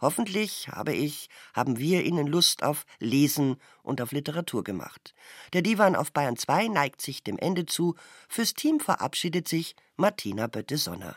Hoffentlich 0.00 0.68
habe 0.68 0.92
ich, 0.92 1.30
haben 1.54 1.78
wir 1.78 2.04
Ihnen 2.04 2.26
Lust 2.26 2.62
auf 2.62 2.84
Lesen 2.98 3.56
und 3.82 4.02
auf 4.02 4.12
Literatur 4.12 4.62
gemacht. 4.62 5.14
Der 5.54 5.62
Divan 5.62 5.96
auf 5.96 6.12
Bayern 6.12 6.36
2 6.36 6.68
neigt 6.68 7.00
sich 7.00 7.22
dem 7.22 7.38
Ende 7.38 7.64
zu. 7.64 7.94
Fürs 8.28 8.52
Team 8.52 8.78
verabschiedet 8.80 9.48
sich 9.48 9.74
Martina 9.96 10.48
Bötte-Sonner. 10.48 11.14